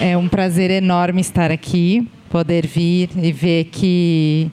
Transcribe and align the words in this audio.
É 0.00 0.16
um 0.16 0.28
prazer 0.28 0.70
enorme 0.70 1.20
estar 1.20 1.50
aqui, 1.50 2.06
poder 2.30 2.64
vir 2.64 3.10
e 3.20 3.32
ver 3.32 3.64
que 3.64 4.48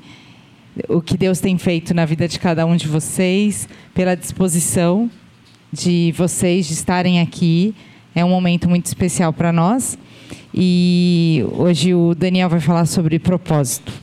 o 0.90 1.00
que 1.00 1.16
Deus 1.16 1.40
tem 1.40 1.56
feito 1.60 1.94
na 1.94 2.04
vida 2.04 2.28
de 2.28 2.40
cada 2.40 2.66
um 2.66 2.76
de 2.76 2.88
vocês, 2.88 3.70
pela 3.94 4.16
disposição 4.16 5.10
de 5.72 6.12
vocês 6.18 6.66
de 6.66 6.74
estarem 6.74 7.22
aqui. 7.22 7.76
É 8.16 8.26
um 8.26 8.30
momento 8.30 8.68
muito 8.68 8.88
especial 8.88 9.32
para 9.32 9.54
nós. 9.54 10.00
E 10.52 11.46
hoje 11.52 11.94
o 11.94 12.16
Daniel 12.16 12.50
vai 12.50 12.60
falar 12.60 12.88
sobre 12.88 13.20
propósito. 13.20 13.94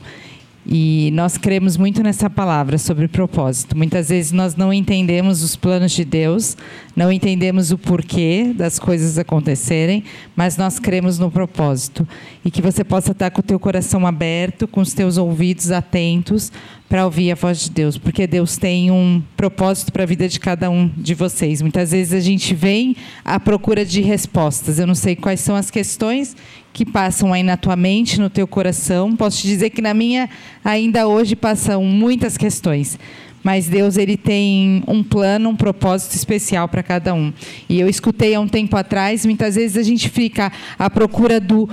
E 0.65 1.11
nós 1.13 1.37
cremos 1.37 1.75
muito 1.75 2.01
nessa 2.01 2.29
palavra 2.29 2.77
sobre 2.77 3.07
propósito. 3.07 3.77
Muitas 3.77 4.07
vezes 4.07 4.31
nós 4.31 4.55
não 4.55 4.71
entendemos 4.71 5.43
os 5.43 5.57
planos 5.57 5.91
de 5.91 6.05
Deus, 6.05 6.55
não 6.95 7.11
entendemos 7.11 7.71
o 7.71 7.77
porquê 7.77 8.53
das 8.55 8.79
coisas 8.79 9.17
acontecerem, 9.17 10.05
mas 10.35 10.55
nós 10.55 10.79
cremos 10.79 11.19
no 11.19 11.29
propósito. 11.29 12.07
E 12.45 12.49
que 12.49 12.61
você 12.61 12.83
possa 12.83 13.11
estar 13.11 13.29
com 13.31 13.41
o 13.41 13.43
teu 13.43 13.59
coração 13.59 14.07
aberto, 14.07 14.65
com 14.65 14.79
os 14.79 14.93
teus 14.93 15.17
ouvidos 15.17 15.69
atentos 15.69 16.49
para 16.87 17.05
ouvir 17.05 17.31
a 17.31 17.35
voz 17.35 17.59
de 17.61 17.71
Deus, 17.71 17.97
porque 17.97 18.27
Deus 18.27 18.55
tem 18.55 18.91
um 18.91 19.21
propósito 19.35 19.91
para 19.91 20.03
a 20.03 20.05
vida 20.05 20.29
de 20.29 20.39
cada 20.39 20.69
um 20.69 20.87
de 20.95 21.15
vocês. 21.15 21.61
Muitas 21.61 21.91
vezes 21.91 22.13
a 22.13 22.19
gente 22.19 22.53
vem 22.53 22.95
à 23.25 23.39
procura 23.39 23.83
de 23.83 23.99
respostas. 23.99 24.77
Eu 24.77 24.85
não 24.85 24.95
sei 24.95 25.15
quais 25.15 25.39
são 25.39 25.55
as 25.55 25.71
questões 25.71 26.35
que 26.73 26.85
passam 26.85 27.31
aí 27.31 27.43
na 27.43 27.55
tua 27.55 27.75
mente, 27.75 28.19
no 28.19 28.29
teu 28.29 28.47
coração. 28.47 29.15
Posso 29.15 29.41
te 29.41 29.47
dizer 29.47 29.69
que 29.69 29.81
na 29.81 29.93
minha 29.93 30.29
ainda 30.65 31.07
hoje 31.07 31.35
passam 31.35 31.83
muitas 31.83 32.35
questões. 32.35 32.97
Mas 33.43 33.67
Deus 33.67 33.97
ele 33.97 34.17
tem 34.17 34.83
um 34.87 35.03
plano, 35.03 35.49
um 35.49 35.55
propósito 35.55 36.15
especial 36.15 36.67
para 36.67 36.81
cada 36.81 37.13
um. 37.13 37.31
E 37.69 37.79
eu 37.79 37.87
escutei 37.87 38.33
há 38.33 38.39
um 38.39 38.47
tempo 38.47 38.75
atrás, 38.75 39.25
muitas 39.25 39.55
vezes 39.55 39.77
a 39.77 39.83
gente 39.83 40.09
fica 40.09 40.51
à 40.79 40.89
procura 40.89 41.39
do 41.39 41.69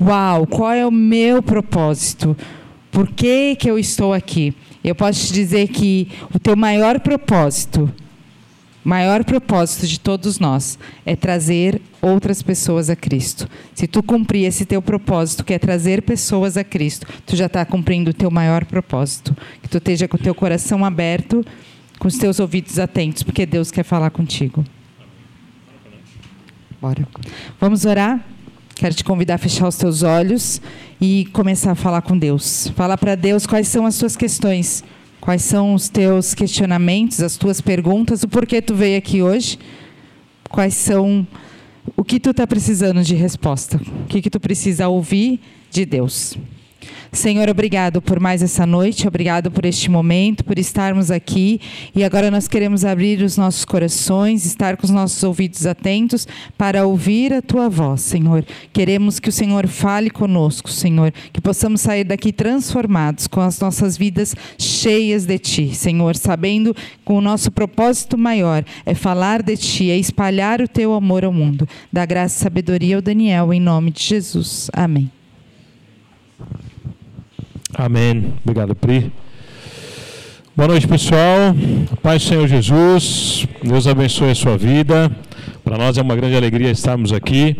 uau, 0.00 0.46
qual 0.46 0.72
é 0.72 0.86
o 0.86 0.90
meu 0.90 1.42
propósito? 1.42 2.36
Por 2.90 3.08
que, 3.08 3.56
que 3.56 3.70
eu 3.70 3.78
estou 3.78 4.14
aqui? 4.14 4.54
Eu 4.82 4.94
posso 4.94 5.26
te 5.26 5.32
dizer 5.32 5.68
que 5.68 6.08
o 6.34 6.38
teu 6.38 6.56
maior 6.56 7.00
propósito 7.00 7.92
maior 8.84 9.24
propósito 9.24 9.86
de 9.86 10.00
todos 10.00 10.38
nós 10.38 10.78
é 11.06 11.14
trazer 11.14 11.80
outras 12.00 12.42
pessoas 12.42 12.90
a 12.90 12.96
Cristo. 12.96 13.48
Se 13.74 13.86
tu 13.86 14.02
cumprir 14.02 14.44
esse 14.44 14.64
teu 14.64 14.82
propósito, 14.82 15.44
que 15.44 15.54
é 15.54 15.58
trazer 15.58 16.02
pessoas 16.02 16.56
a 16.56 16.64
Cristo, 16.64 17.06
tu 17.24 17.36
já 17.36 17.46
está 17.46 17.64
cumprindo 17.64 18.10
o 18.10 18.14
teu 18.14 18.30
maior 18.30 18.64
propósito. 18.64 19.36
Que 19.62 19.68
tu 19.68 19.78
esteja 19.78 20.08
com 20.08 20.16
o 20.16 20.20
teu 20.20 20.34
coração 20.34 20.84
aberto, 20.84 21.44
com 21.98 22.08
os 22.08 22.18
teus 22.18 22.40
ouvidos 22.40 22.78
atentos, 22.78 23.22
porque 23.22 23.46
Deus 23.46 23.70
quer 23.70 23.84
falar 23.84 24.10
contigo. 24.10 24.64
Bora. 26.80 27.06
Vamos 27.60 27.84
orar? 27.84 28.20
Quero 28.74 28.94
te 28.94 29.04
convidar 29.04 29.34
a 29.34 29.38
fechar 29.38 29.68
os 29.68 29.76
teus 29.76 30.02
olhos 30.02 30.60
e 31.00 31.26
começar 31.26 31.70
a 31.70 31.74
falar 31.76 32.02
com 32.02 32.18
Deus. 32.18 32.72
Fala 32.74 32.98
para 32.98 33.14
Deus 33.14 33.46
quais 33.46 33.68
são 33.68 33.86
as 33.86 33.94
suas 33.94 34.16
questões. 34.16 34.82
Quais 35.22 35.42
são 35.42 35.72
os 35.72 35.88
teus 35.88 36.34
questionamentos, 36.34 37.22
as 37.22 37.36
tuas 37.36 37.60
perguntas, 37.60 38.24
o 38.24 38.28
porquê 38.28 38.60
tu 38.60 38.74
veio 38.74 38.98
aqui 38.98 39.22
hoje? 39.22 39.56
Quais 40.50 40.74
são 40.74 41.24
o 41.96 42.02
que 42.02 42.18
tu 42.18 42.30
está 42.30 42.44
precisando 42.44 43.04
de 43.04 43.14
resposta? 43.14 43.76
O 43.76 44.08
que, 44.08 44.20
que 44.20 44.28
tu 44.28 44.40
precisa 44.40 44.88
ouvir 44.88 45.38
de 45.70 45.86
Deus? 45.86 46.36
Senhor, 47.12 47.48
obrigado 47.48 48.00
por 48.00 48.18
mais 48.18 48.42
essa 48.42 48.64
noite, 48.64 49.06
obrigado 49.06 49.50
por 49.50 49.64
este 49.64 49.90
momento, 49.90 50.44
por 50.44 50.58
estarmos 50.58 51.10
aqui. 51.10 51.60
E 51.94 52.02
agora 52.02 52.30
nós 52.30 52.48
queremos 52.48 52.84
abrir 52.84 53.22
os 53.22 53.36
nossos 53.36 53.64
corações, 53.64 54.46
estar 54.46 54.76
com 54.76 54.84
os 54.84 54.90
nossos 54.90 55.22
ouvidos 55.22 55.66
atentos 55.66 56.26
para 56.56 56.86
ouvir 56.86 57.32
a 57.32 57.42
tua 57.42 57.68
voz, 57.68 58.00
Senhor. 58.00 58.44
Queremos 58.72 59.20
que 59.20 59.28
o 59.28 59.32
Senhor 59.32 59.66
fale 59.66 60.10
conosco, 60.10 60.70
Senhor, 60.70 61.12
que 61.32 61.40
possamos 61.40 61.80
sair 61.80 62.04
daqui 62.04 62.32
transformados, 62.32 63.26
com 63.26 63.40
as 63.40 63.60
nossas 63.60 63.96
vidas 63.96 64.34
cheias 64.58 65.26
de 65.26 65.38
ti, 65.38 65.74
Senhor, 65.74 66.16
sabendo 66.16 66.74
que 66.74 67.12
o 67.12 67.20
nosso 67.20 67.50
propósito 67.50 68.16
maior 68.16 68.64
é 68.86 68.94
falar 68.94 69.42
de 69.42 69.56
ti, 69.56 69.90
é 69.90 69.96
espalhar 69.96 70.60
o 70.60 70.68
teu 70.68 70.94
amor 70.94 71.24
ao 71.24 71.32
mundo. 71.32 71.68
Dá 71.92 72.06
graça 72.06 72.38
e 72.38 72.42
sabedoria 72.42 72.96
ao 72.96 73.02
Daniel, 73.02 73.52
em 73.52 73.60
nome 73.60 73.90
de 73.90 74.02
Jesus. 74.02 74.70
Amém. 74.72 75.10
Amém. 77.74 78.34
Obrigado, 78.44 78.74
Pri. 78.74 79.10
Boa 80.54 80.68
noite, 80.68 80.86
pessoal. 80.86 81.54
Paz 82.02 82.22
do 82.22 82.28
Senhor 82.28 82.46
Jesus. 82.46 83.46
Deus 83.62 83.86
abençoe 83.86 84.30
a 84.30 84.34
sua 84.34 84.58
vida. 84.58 85.10
Para 85.64 85.78
nós 85.78 85.96
é 85.96 86.02
uma 86.02 86.14
grande 86.14 86.36
alegria 86.36 86.70
estarmos 86.70 87.12
aqui. 87.12 87.56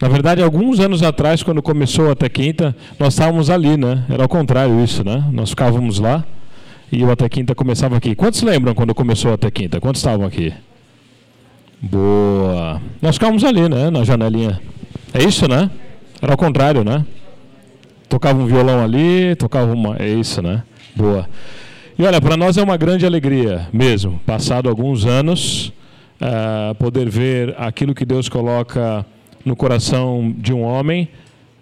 Na 0.00 0.08
verdade, 0.08 0.42
alguns 0.42 0.78
anos 0.78 1.02
atrás, 1.02 1.42
quando 1.42 1.62
começou 1.62 2.10
Até 2.10 2.28
Quinta, 2.28 2.76
nós 3.00 3.14
estávamos 3.14 3.48
ali, 3.48 3.78
né? 3.78 4.04
Era 4.10 4.24
ao 4.24 4.28
contrário 4.28 4.84
isso, 4.84 5.02
né? 5.02 5.24
Nós 5.32 5.50
ficávamos 5.50 5.98
lá 5.98 6.22
e 6.92 7.02
o 7.02 7.10
Até 7.10 7.26
Quinta 7.26 7.54
começava 7.54 7.96
aqui. 7.96 8.14
Quantos 8.14 8.42
lembram 8.42 8.74
quando 8.74 8.94
começou 8.94 9.32
Até 9.32 9.50
Quinta? 9.50 9.80
Quantos 9.80 10.00
estavam 10.00 10.26
aqui? 10.26 10.52
Boa. 11.80 12.82
Nós 13.00 13.16
ficávamos 13.16 13.42
ali, 13.42 13.70
né? 13.70 13.88
Na 13.88 14.04
janelinha. 14.04 14.60
É 15.14 15.24
isso, 15.24 15.48
né? 15.48 15.70
Era 16.20 16.32
ao 16.32 16.38
contrário, 16.38 16.84
né? 16.84 17.06
Tocava 18.16 18.42
um 18.42 18.46
violão 18.46 18.82
ali, 18.82 19.36
tocava 19.36 19.72
uma. 19.72 19.96
É 19.98 20.08
isso, 20.08 20.40
né? 20.40 20.62
Boa. 20.94 21.28
E 21.98 22.02
olha, 22.02 22.18
para 22.18 22.34
nós 22.36 22.56
é 22.56 22.62
uma 22.62 22.76
grande 22.76 23.04
alegria 23.04 23.68
mesmo, 23.70 24.18
passado 24.24 24.70
alguns 24.70 25.04
anos, 25.04 25.68
uh, 26.20 26.74
poder 26.76 27.10
ver 27.10 27.54
aquilo 27.58 27.94
que 27.94 28.06
Deus 28.06 28.28
coloca 28.28 29.04
no 29.44 29.54
coração 29.54 30.34
de 30.38 30.52
um 30.52 30.62
homem. 30.62 31.08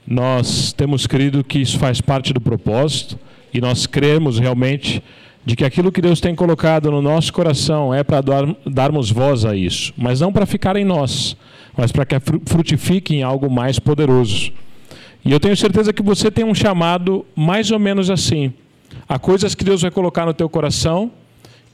Nós 0.06 0.72
temos 0.72 1.08
crido 1.08 1.42
que 1.42 1.58
isso 1.58 1.76
faz 1.76 2.00
parte 2.00 2.32
do 2.32 2.40
propósito 2.40 3.18
e 3.52 3.60
nós 3.60 3.84
cremos 3.86 4.38
realmente 4.38 5.02
de 5.44 5.56
que 5.56 5.64
aquilo 5.64 5.90
que 5.90 6.00
Deus 6.00 6.20
tem 6.20 6.36
colocado 6.36 6.90
no 6.90 7.02
nosso 7.02 7.32
coração 7.32 7.92
é 7.92 8.04
para 8.04 8.20
dar, 8.20 8.44
darmos 8.64 9.10
voz 9.10 9.44
a 9.44 9.56
isso, 9.56 9.92
mas 9.96 10.20
não 10.20 10.32
para 10.32 10.46
ficar 10.46 10.76
em 10.76 10.84
nós, 10.84 11.36
mas 11.76 11.90
para 11.90 12.06
que 12.06 12.16
frutifique 12.46 13.14
em 13.14 13.22
algo 13.24 13.50
mais 13.50 13.78
poderoso. 13.78 14.52
E 15.24 15.32
eu 15.32 15.40
tenho 15.40 15.56
certeza 15.56 15.92
que 15.92 16.02
você 16.02 16.30
tem 16.30 16.44
um 16.44 16.54
chamado 16.54 17.24
mais 17.34 17.70
ou 17.70 17.78
menos 17.78 18.10
assim. 18.10 18.52
Há 19.08 19.18
coisas 19.18 19.54
que 19.54 19.64
Deus 19.64 19.82
vai 19.82 19.90
colocar 19.90 20.26
no 20.26 20.34
teu 20.34 20.48
coração, 20.48 21.10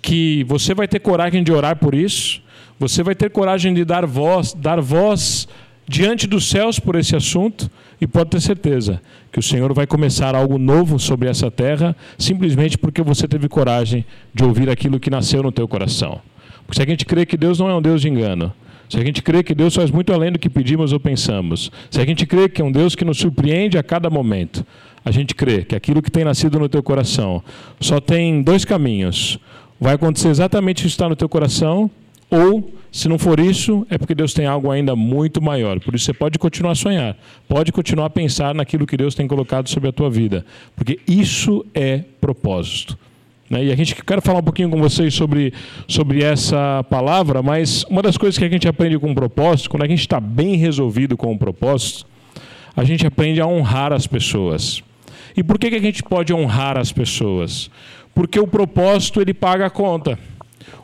que 0.00 0.44
você 0.44 0.74
vai 0.74 0.86
ter 0.86 1.00
coragem 1.00 1.42
de 1.42 1.52
orar 1.52 1.76
por 1.76 1.94
isso, 1.94 2.40
você 2.78 3.02
vai 3.02 3.14
ter 3.14 3.30
coragem 3.30 3.74
de 3.74 3.84
dar 3.84 4.06
voz, 4.06 4.54
dar 4.54 4.80
voz 4.80 5.48
diante 5.86 6.26
dos 6.26 6.48
céus 6.48 6.78
por 6.78 6.94
esse 6.94 7.16
assunto, 7.16 7.68
e 8.00 8.06
pode 8.06 8.30
ter 8.30 8.40
certeza 8.40 9.02
que 9.30 9.38
o 9.38 9.42
Senhor 9.42 9.74
vai 9.74 9.86
começar 9.86 10.34
algo 10.34 10.56
novo 10.56 10.98
sobre 10.98 11.28
essa 11.28 11.50
terra, 11.50 11.94
simplesmente 12.16 12.78
porque 12.78 13.02
você 13.02 13.28
teve 13.28 13.48
coragem 13.48 14.04
de 14.32 14.44
ouvir 14.44 14.70
aquilo 14.70 14.98
que 14.98 15.10
nasceu 15.10 15.42
no 15.42 15.52
teu 15.52 15.68
coração. 15.68 16.20
Porque 16.64 16.76
se 16.76 16.82
a 16.82 16.86
gente 16.86 17.04
crê 17.04 17.26
que 17.26 17.36
Deus 17.36 17.58
não 17.58 17.68
é 17.68 17.74
um 17.74 17.82
Deus 17.82 18.00
de 18.00 18.08
engano, 18.08 18.52
se 18.90 18.98
a 18.98 19.04
gente 19.04 19.22
crê 19.22 19.44
que 19.44 19.54
Deus 19.54 19.72
faz 19.72 19.88
muito 19.88 20.12
além 20.12 20.32
do 20.32 20.38
que 20.38 20.50
pedimos 20.50 20.92
ou 20.92 20.98
pensamos, 20.98 21.70
se 21.88 22.00
a 22.00 22.04
gente 22.04 22.26
crê 22.26 22.48
que 22.48 22.60
é 22.60 22.64
um 22.64 22.72
Deus 22.72 22.96
que 22.96 23.04
nos 23.04 23.18
surpreende 23.18 23.78
a 23.78 23.84
cada 23.84 24.10
momento, 24.10 24.66
a 25.04 25.12
gente 25.12 25.32
crê 25.32 25.62
que 25.62 25.76
aquilo 25.76 26.02
que 26.02 26.10
tem 26.10 26.24
nascido 26.24 26.58
no 26.58 26.68
teu 26.68 26.82
coração 26.82 27.40
só 27.78 28.00
tem 28.00 28.42
dois 28.42 28.64
caminhos. 28.64 29.38
Vai 29.80 29.94
acontecer 29.94 30.28
exatamente 30.28 30.80
o 30.80 30.82
que 30.82 30.88
está 30.88 31.08
no 31.08 31.14
teu 31.14 31.28
coração, 31.28 31.88
ou, 32.28 32.68
se 32.90 33.08
não 33.08 33.16
for 33.16 33.38
isso, 33.38 33.86
é 33.88 33.96
porque 33.96 34.12
Deus 34.14 34.34
tem 34.34 34.46
algo 34.46 34.68
ainda 34.72 34.96
muito 34.96 35.40
maior. 35.40 35.78
Por 35.78 35.94
isso 35.94 36.06
você 36.06 36.12
pode 36.12 36.36
continuar 36.36 36.72
a 36.72 36.74
sonhar, 36.74 37.16
pode 37.48 37.70
continuar 37.70 38.06
a 38.06 38.10
pensar 38.10 38.56
naquilo 38.56 38.88
que 38.88 38.96
Deus 38.96 39.14
tem 39.14 39.28
colocado 39.28 39.68
sobre 39.68 39.88
a 39.88 39.92
tua 39.92 40.10
vida, 40.10 40.44
porque 40.74 40.98
isso 41.06 41.64
é 41.72 42.02
propósito. 42.20 42.98
Né? 43.50 43.64
E 43.64 43.72
a 43.72 43.76
gente 43.76 43.96
quer 43.96 44.22
falar 44.22 44.38
um 44.38 44.44
pouquinho 44.44 44.70
com 44.70 44.80
vocês 44.80 45.12
sobre, 45.12 45.52
sobre 45.88 46.22
essa 46.22 46.84
palavra, 46.88 47.42
mas 47.42 47.84
uma 47.90 48.00
das 48.00 48.16
coisas 48.16 48.38
que 48.38 48.44
a 48.44 48.48
gente 48.48 48.68
aprende 48.68 48.96
com 48.96 49.10
o 49.10 49.14
propósito, 49.14 49.68
quando 49.68 49.82
a 49.82 49.88
gente 49.88 50.00
está 50.00 50.20
bem 50.20 50.54
resolvido 50.54 51.16
com 51.16 51.32
o 51.32 51.38
propósito, 51.38 52.06
a 52.76 52.84
gente 52.84 53.04
aprende 53.04 53.40
a 53.40 53.46
honrar 53.46 53.92
as 53.92 54.06
pessoas. 54.06 54.82
E 55.36 55.42
por 55.42 55.58
que, 55.58 55.68
que 55.68 55.76
a 55.76 55.80
gente 55.80 56.02
pode 56.02 56.32
honrar 56.32 56.78
as 56.78 56.92
pessoas? 56.92 57.68
Porque 58.14 58.38
o 58.38 58.46
propósito 58.46 59.20
ele 59.20 59.34
paga 59.34 59.66
a 59.66 59.70
conta. 59.70 60.16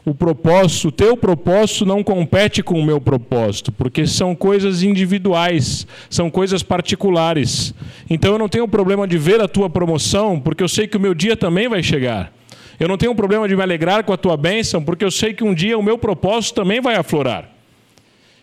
O 0.05 0.14
propósito, 0.14 0.88
o 0.88 0.93
teu 0.93 1.17
propósito 1.17 1.85
não 1.85 2.02
compete 2.02 2.62
com 2.62 2.79
o 2.79 2.85
meu 2.85 3.00
propósito, 3.00 3.73
porque 3.73 4.06
são 4.06 4.35
coisas 4.35 4.82
individuais, 4.82 5.87
são 6.08 6.31
coisas 6.31 6.62
particulares. 6.62 7.75
Então 8.08 8.32
eu 8.32 8.38
não 8.38 8.49
tenho 8.49 8.69
problema 8.69 9.06
de 9.06 9.19
ver 9.19 9.40
a 9.40 9.49
tua 9.49 9.69
promoção, 9.69 10.40
porque 10.40 10.62
eu 10.62 10.69
sei 10.69 10.87
que 10.87 10.96
o 10.96 11.00
meu 11.00 11.14
dia 11.14 11.37
também 11.37 11.69
vai 11.69 11.82
chegar. 11.82 12.36
Eu 12.78 12.88
não 12.88 12.96
tenho 12.96 13.14
problema 13.14 13.49
de 13.49 13.56
me 13.56 13.62
alegrar 13.62 14.05
com 14.05 14.12
a 14.12 14.17
tua 14.17 14.37
bênção, 14.37 14.82
porque 14.82 15.05
eu 15.05 15.11
sei 15.11 15.32
que 15.32 15.43
um 15.43 15.55
dia 15.55 15.78
o 15.78 15.82
meu 15.82 15.96
propósito 15.96 16.56
também 16.56 16.81
vai 16.81 16.94
aflorar. 16.94 17.50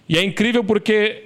E 0.10 0.18
é 0.18 0.24
incrível 0.24 0.64
porque 0.64 1.26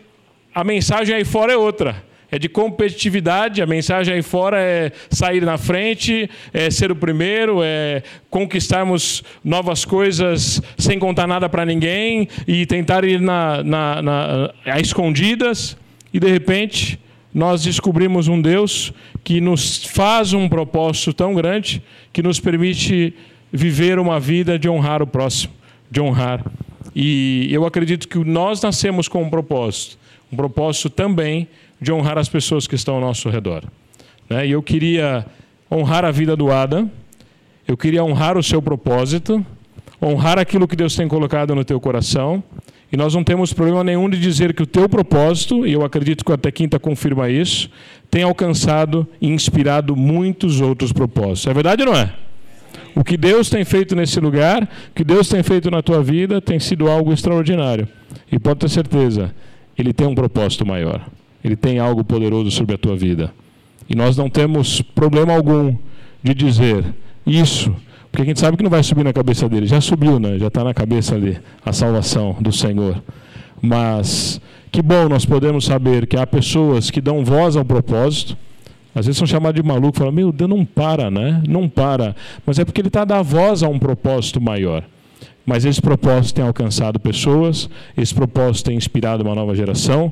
a 0.54 0.64
mensagem 0.64 1.16
aí 1.16 1.24
fora 1.24 1.54
é 1.54 1.58
outra. 1.58 2.06
É 2.30 2.38
de 2.38 2.50
competitividade, 2.50 3.62
a 3.62 3.66
mensagem 3.66 4.14
aí 4.14 4.22
fora 4.22 4.60
é 4.60 4.92
sair 5.10 5.42
na 5.44 5.58
frente, 5.58 6.30
é 6.54 6.70
ser 6.70 6.92
o 6.92 6.96
primeiro, 6.96 7.64
é 7.64 8.04
conquistarmos 8.30 9.24
novas 9.42 9.86
coisas 9.86 10.62
sem 10.78 11.00
contar 11.00 11.26
nada 11.26 11.48
para 11.48 11.64
ninguém 11.64 12.28
e 12.46 12.66
tentar 12.66 13.06
ir 13.06 13.22
na, 13.22 13.64
na, 13.64 14.02
na, 14.02 14.54
a 14.66 14.78
escondidas. 14.82 15.78
e 16.14 16.20
de 16.20 16.28
repente 16.28 17.00
nós 17.38 17.62
descobrimos 17.62 18.28
um 18.28 18.42
Deus 18.42 18.92
que 19.24 19.40
nos 19.40 19.86
faz 19.86 20.34
um 20.34 20.50
propósito 20.50 21.14
tão 21.14 21.36
grande 21.36 21.84
que 22.12 22.24
nos 22.24 22.40
permite 22.40 23.14
viver 23.54 24.00
uma 24.00 24.20
vida 24.20 24.58
de 24.58 24.68
honrar 24.68 25.04
o 25.04 25.08
próximo, 25.08 25.54
de 25.92 26.02
honrar. 26.02 26.44
E 26.96 27.48
eu 27.52 27.64
acredito 27.64 28.08
que 28.08 28.18
nós 28.18 28.60
nascemos 28.64 29.08
com 29.08 29.22
um 29.22 29.30
propósito, 29.30 30.00
um 30.34 30.36
propósito 30.36 30.90
também 30.90 31.48
de 31.80 31.92
honrar 31.92 32.18
as 32.18 32.28
pessoas 32.28 32.66
que 32.66 32.74
estão 32.74 32.96
ao 32.96 33.02
nosso 33.02 33.30
redor. 33.30 33.66
Né? 34.28 34.48
E 34.48 34.52
eu 34.54 34.64
queria 34.64 35.24
honrar 35.72 36.06
a 36.06 36.10
vida 36.10 36.36
do 36.36 36.52
Adam, 36.52 36.90
eu 37.68 37.78
queria 37.78 38.04
honrar 38.04 38.36
o 38.36 38.42
seu 38.42 38.64
propósito, 38.64 39.46
honrar 40.02 40.40
aquilo 40.40 40.68
que 40.68 40.76
Deus 40.76 40.96
tem 40.96 41.08
colocado 41.08 41.54
no 41.54 41.64
teu 41.64 41.80
coração 41.80 42.44
e 42.92 42.96
nós 42.96 43.14
não 43.14 43.24
temos 43.24 43.52
problema 43.52 43.84
nenhum 43.84 44.10
de 44.10 44.18
dizer 44.18 44.54
que 44.54 44.64
o 44.64 44.68
teu 44.68 44.88
propósito, 44.88 45.68
e 45.68 45.74
eu 45.74 45.84
acredito 45.84 46.24
que 46.24 46.32
Até 46.32 46.52
Quinta 46.52 46.80
confirma 46.80 47.30
isso, 47.30 47.70
tem 48.10 48.24
alcançado 48.24 49.06
e 49.20 49.28
inspirado 49.28 49.96
muitos 49.96 50.62
outros 50.62 50.94
propósitos. 50.94 51.48
É 51.48 51.54
verdade 51.54 51.84
ou 51.84 51.90
não 51.90 51.98
é? 51.98 52.14
O 52.96 53.04
que 53.04 53.18
Deus 53.18 53.50
tem 53.50 53.66
feito 53.66 53.96
nesse 53.96 54.20
lugar, 54.20 54.64
o 54.64 54.94
que 54.96 55.04
Deus 55.04 55.28
tem 55.28 55.44
feito 55.44 55.70
na 55.70 55.82
tua 55.82 56.02
vida, 56.02 56.42
tem 56.42 56.60
sido 56.60 56.88
algo 56.88 57.12
extraordinário. 57.12 57.88
E 58.32 58.40
pode 58.40 58.60
ter 58.60 58.70
certeza, 58.70 59.36
Ele 59.78 59.92
tem 59.92 60.08
um 60.08 60.16
propósito 60.16 60.66
maior. 60.66 61.06
Ele 61.44 61.56
tem 61.56 61.80
algo 61.80 62.04
poderoso 62.04 62.50
sobre 62.52 62.76
a 62.76 62.78
tua 62.78 62.96
vida. 62.96 63.32
E 63.90 63.96
nós 63.96 64.18
não 64.18 64.30
temos 64.30 64.82
problema 64.82 65.34
algum 65.34 65.76
de 66.24 66.34
dizer 66.34 66.84
isso 67.26 67.74
porque 68.18 68.24
a 68.24 68.34
gente 68.34 68.40
sabe 68.40 68.58
que 68.58 68.64
não 68.64 68.70
vai 68.72 68.82
subir 68.82 69.04
na 69.04 69.14
cabeça 69.14 69.48
dele. 69.48 69.68
Já 69.68 69.80
subiu, 69.80 70.20
né? 70.20 70.40
Já 70.40 70.48
está 70.48 70.64
na 70.64 70.74
cabeça 70.74 71.14
ali 71.14 71.38
a 71.64 71.72
salvação 71.72 72.36
do 72.40 72.52
Senhor. 72.52 73.00
Mas 73.62 74.42
que 74.72 74.82
bom 74.82 75.08
nós 75.08 75.24
podemos 75.24 75.66
saber 75.66 76.08
que 76.08 76.18
há 76.18 76.26
pessoas 76.26 76.90
que 76.90 77.00
dão 77.00 77.24
voz 77.24 77.56
ao 77.56 77.64
propósito. 77.64 78.36
Às 78.96 79.06
vezes 79.06 79.20
são 79.20 79.28
chamados 79.28 79.62
de 79.62 79.68
maluco, 79.68 80.00
falam, 80.00 80.12
meu 80.12 80.32
Deus, 80.32 80.50
não 80.50 80.66
para, 80.66 81.12
né? 81.12 81.44
Não 81.48 81.70
para. 81.70 82.16
Mas 82.44 82.58
é 82.58 82.66
porque 82.66 82.82
ele 82.82 82.88
está 82.88 83.06
dando 83.06 83.24
voz 83.24 83.62
a 83.62 83.68
um 83.68 83.78
propósito 83.78 84.42
maior. 84.42 84.84
Mas 85.46 85.64
esse 85.64 85.80
propósito 85.80 86.38
tem 86.38 86.44
alcançado 86.44 87.00
pessoas, 87.00 87.70
esse 87.96 88.16
propósito 88.16 88.66
tem 88.66 88.78
inspirado 88.78 89.24
uma 89.24 89.36
nova 89.36 89.54
geração. 89.54 90.12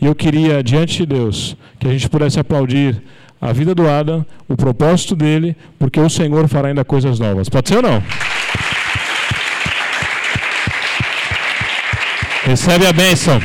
E 0.00 0.06
eu 0.06 0.14
queria, 0.14 0.62
diante 0.62 0.96
de 0.96 1.04
Deus, 1.06 1.54
que 1.78 1.86
a 1.86 1.92
gente 1.92 2.08
pudesse 2.08 2.40
aplaudir 2.40 3.02
a 3.42 3.52
vida 3.52 3.74
do 3.74 3.90
Adam, 3.90 4.24
o 4.48 4.56
propósito 4.56 5.16
dele, 5.16 5.56
porque 5.76 5.98
o 5.98 6.08
Senhor 6.08 6.46
fará 6.46 6.68
ainda 6.68 6.84
coisas 6.84 7.18
novas. 7.18 7.48
Pode 7.48 7.68
ser 7.68 7.78
ou 7.78 7.82
não? 7.82 8.00
Recebe 12.44 12.86
a 12.86 12.92
bênção. 12.92 13.40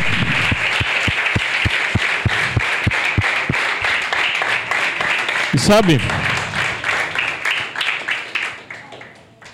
E 5.51 5.57
sabe, 5.57 5.99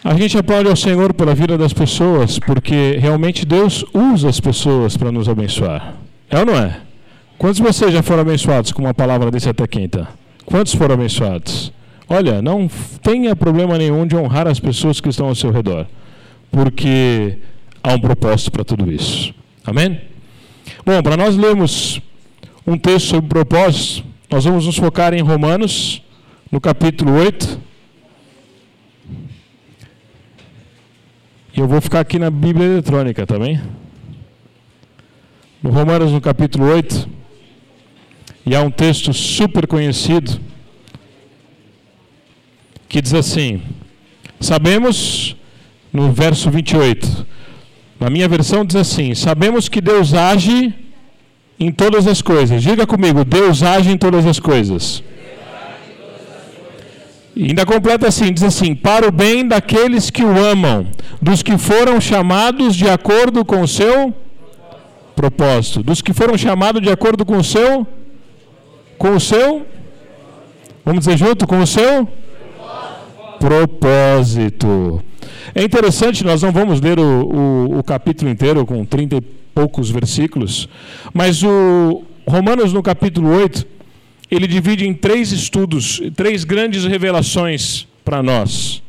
a 0.03 0.13
gente 0.15 0.37
aplaude 0.37 0.69
ao 0.69 0.75
Senhor 0.75 1.13
pela 1.13 1.33
vida 1.33 1.57
das 1.57 1.71
pessoas, 1.71 2.37
porque 2.37 2.97
realmente 2.99 3.45
Deus 3.45 3.85
usa 3.93 4.27
as 4.27 4.41
pessoas 4.41 4.97
para 4.97 5.09
nos 5.09 5.29
abençoar. 5.29 5.93
É 6.29 6.39
ou 6.39 6.45
não 6.45 6.57
é? 6.57 6.81
Quantos 7.37 7.57
de 7.57 7.63
vocês 7.63 7.93
já 7.93 8.03
foram 8.03 8.23
abençoados 8.23 8.73
com 8.73 8.81
uma 8.81 8.93
palavra 8.93 9.31
desse 9.31 9.47
até 9.47 9.65
quinta? 9.65 10.22
Quantos 10.45 10.73
foram 10.73 10.95
abençoados? 10.95 11.71
Olha, 12.07 12.41
não 12.41 12.69
tenha 13.01 13.35
problema 13.35 13.77
nenhum 13.77 14.05
de 14.05 14.15
honrar 14.15 14.47
as 14.47 14.59
pessoas 14.59 14.99
que 14.99 15.09
estão 15.09 15.27
ao 15.27 15.35
seu 15.35 15.51
redor, 15.51 15.87
porque 16.51 17.37
há 17.81 17.93
um 17.93 17.99
propósito 17.99 18.51
para 18.51 18.63
tudo 18.63 18.91
isso. 18.91 19.33
Amém? 19.65 20.01
Bom, 20.85 21.01
para 21.01 21.17
nós 21.17 21.35
lermos 21.35 22.01
um 22.67 22.77
texto 22.77 23.07
sobre 23.07 23.29
propósito, 23.29 24.05
nós 24.29 24.45
vamos 24.45 24.65
nos 24.65 24.77
focar 24.77 25.13
em 25.13 25.21
Romanos, 25.21 26.01
no 26.51 26.59
capítulo 26.59 27.13
8. 27.13 27.59
E 31.55 31.59
eu 31.59 31.67
vou 31.67 31.79
ficar 31.79 31.99
aqui 31.99 32.17
na 32.17 32.29
Bíblia 32.29 32.65
eletrônica 32.65 33.25
também. 33.25 33.57
Tá 33.57 33.63
no 35.63 35.69
Romanos, 35.69 36.11
no 36.11 36.19
capítulo 36.19 36.65
8. 36.65 37.07
E 38.45 38.55
há 38.55 38.61
um 38.61 38.69
texto 38.69 39.13
super 39.13 39.65
conhecido 39.65 40.39
que 42.89 43.01
diz 43.01 43.13
assim: 43.13 43.61
Sabemos, 44.39 45.35
no 45.91 46.11
verso 46.11 46.51
28, 46.51 47.25
na 47.99 48.09
minha 48.09 48.27
versão 48.27 48.65
diz 48.65 48.75
assim: 48.75 49.15
Sabemos 49.15 49.69
que 49.69 49.79
Deus 49.79 50.13
age 50.13 50.73
em 51.57 51.71
todas 51.71 52.05
as 52.05 52.21
coisas. 52.21 52.61
Diga 52.61 52.85
comigo: 52.85 53.23
Deus 53.23 53.63
age 53.63 53.89
em 53.89 53.97
todas 53.97 54.25
as 54.25 54.39
coisas. 54.39 55.01
E 57.33 57.45
ainda 57.45 57.65
completa 57.65 58.09
assim: 58.09 58.33
diz 58.33 58.43
assim, 58.43 58.75
para 58.75 59.07
o 59.07 59.11
bem 59.11 59.47
daqueles 59.47 60.09
que 60.09 60.23
o 60.23 60.37
amam, 60.37 60.85
dos 61.21 61.41
que 61.41 61.57
foram 61.57 62.01
chamados 62.01 62.75
de 62.75 62.89
acordo 62.89 63.45
com 63.45 63.61
o 63.61 63.67
seu 63.67 64.13
propósito, 65.15 65.81
dos 65.81 66.01
que 66.01 66.11
foram 66.13 66.37
chamados 66.37 66.81
de 66.81 66.89
acordo 66.89 67.25
com 67.25 67.37
o 67.37 67.43
seu 67.43 67.67
propósito 67.69 68.02
com 69.03 69.17
o 69.17 69.19
seu, 69.19 69.67
vamos 70.85 71.03
dizer 71.03 71.17
junto, 71.17 71.45
com 71.45 71.59
o 71.59 71.67
seu 71.67 72.07
propósito. 73.37 75.03
É 75.53 75.61
interessante, 75.61 76.23
nós 76.23 76.41
não 76.41 76.53
vamos 76.53 76.79
ler 76.79 76.97
o, 76.97 77.03
o, 77.03 77.79
o 77.79 77.83
capítulo 77.83 78.31
inteiro 78.31 78.65
com 78.65 78.85
30 78.85 79.17
e 79.17 79.21
poucos 79.53 79.89
versículos, 79.89 80.69
mas 81.13 81.43
o 81.43 82.01
Romanos 82.25 82.71
no 82.71 82.81
capítulo 82.81 83.27
8, 83.27 83.67
ele 84.31 84.47
divide 84.47 84.87
em 84.87 84.93
três 84.93 85.33
estudos, 85.33 86.01
três 86.15 86.45
grandes 86.45 86.85
revelações 86.85 87.85
para 88.05 88.23
nós. 88.23 88.81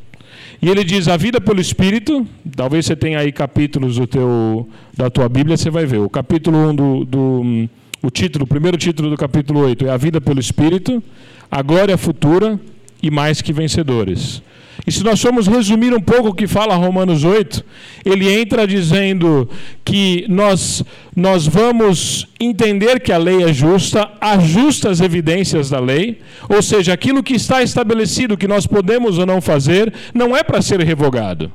E 0.61 0.69
ele 0.69 0.85
diz 0.85 1.09
a 1.09 1.17
vida 1.17 1.41
pelo 1.41 1.59
Espírito, 1.59 2.25
talvez 2.55 2.85
você 2.85 2.95
tenha 2.95 3.19
aí 3.19 3.33
capítulos 3.33 3.97
do 3.97 4.07
teu, 4.07 4.69
da 4.95 5.09
tua 5.09 5.27
Bíblia, 5.27 5.57
você 5.57 5.69
vai 5.69 5.85
ver. 5.85 5.99
O 5.99 6.09
capítulo 6.09 6.69
1 6.69 6.75
do, 6.75 7.03
do 7.03 7.69
o 8.05 8.11
título, 8.11 8.45
o 8.45 8.47
primeiro 8.47 8.77
título 8.77 9.09
do 9.09 9.17
capítulo 9.17 9.61
8 9.61 9.87
é 9.87 9.89
A 9.89 9.97
Vida 9.97 10.21
pelo 10.21 10.39
Espírito, 10.39 11.01
a 11.49 11.61
Glória 11.63 11.97
Futura 11.97 12.59
e 13.01 13.09
Mais 13.09 13.41
que 13.41 13.51
Vencedores. 13.51 14.43
E 14.85 14.91
se 14.91 15.03
nós 15.03 15.19
formos 15.19 15.47
resumir 15.47 15.91
um 15.91 15.99
pouco 15.99 16.27
o 16.29 16.33
que 16.33 16.45
fala 16.45 16.75
Romanos 16.75 17.23
8, 17.23 17.65
ele 18.05 18.31
entra 18.31 18.67
dizendo 18.67 19.49
que 19.83 20.23
nós, 20.29 20.83
nós 21.15 21.47
vamos 21.47 22.27
entender 22.39 22.99
que 22.99 23.11
a 23.11 23.17
lei 23.17 23.41
é 23.41 23.51
justa, 23.51 24.07
há 24.21 24.37
justas 24.37 25.01
evidências 25.01 25.71
da 25.71 25.79
lei, 25.79 26.19
ou 26.47 26.61
seja, 26.61 26.93
aquilo 26.93 27.23
que 27.23 27.33
está 27.33 27.63
estabelecido 27.63 28.37
que 28.37 28.47
nós 28.47 28.67
podemos 28.67 29.17
ou 29.17 29.25
não 29.25 29.41
fazer, 29.41 29.91
não 30.13 30.37
é 30.37 30.43
para 30.43 30.61
ser 30.61 30.79
revogado. 30.81 31.51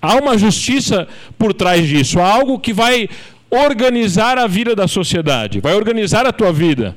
Há 0.00 0.14
uma 0.14 0.38
justiça 0.38 1.06
por 1.38 1.52
trás 1.52 1.86
disso, 1.86 2.20
há 2.20 2.32
algo 2.32 2.58
que 2.58 2.72
vai 2.72 3.06
organizar 3.50 4.38
a 4.38 4.46
vida 4.46 4.74
da 4.76 4.86
sociedade, 4.86 5.60
vai 5.60 5.74
organizar 5.74 6.26
a 6.26 6.32
tua 6.32 6.52
vida. 6.52 6.96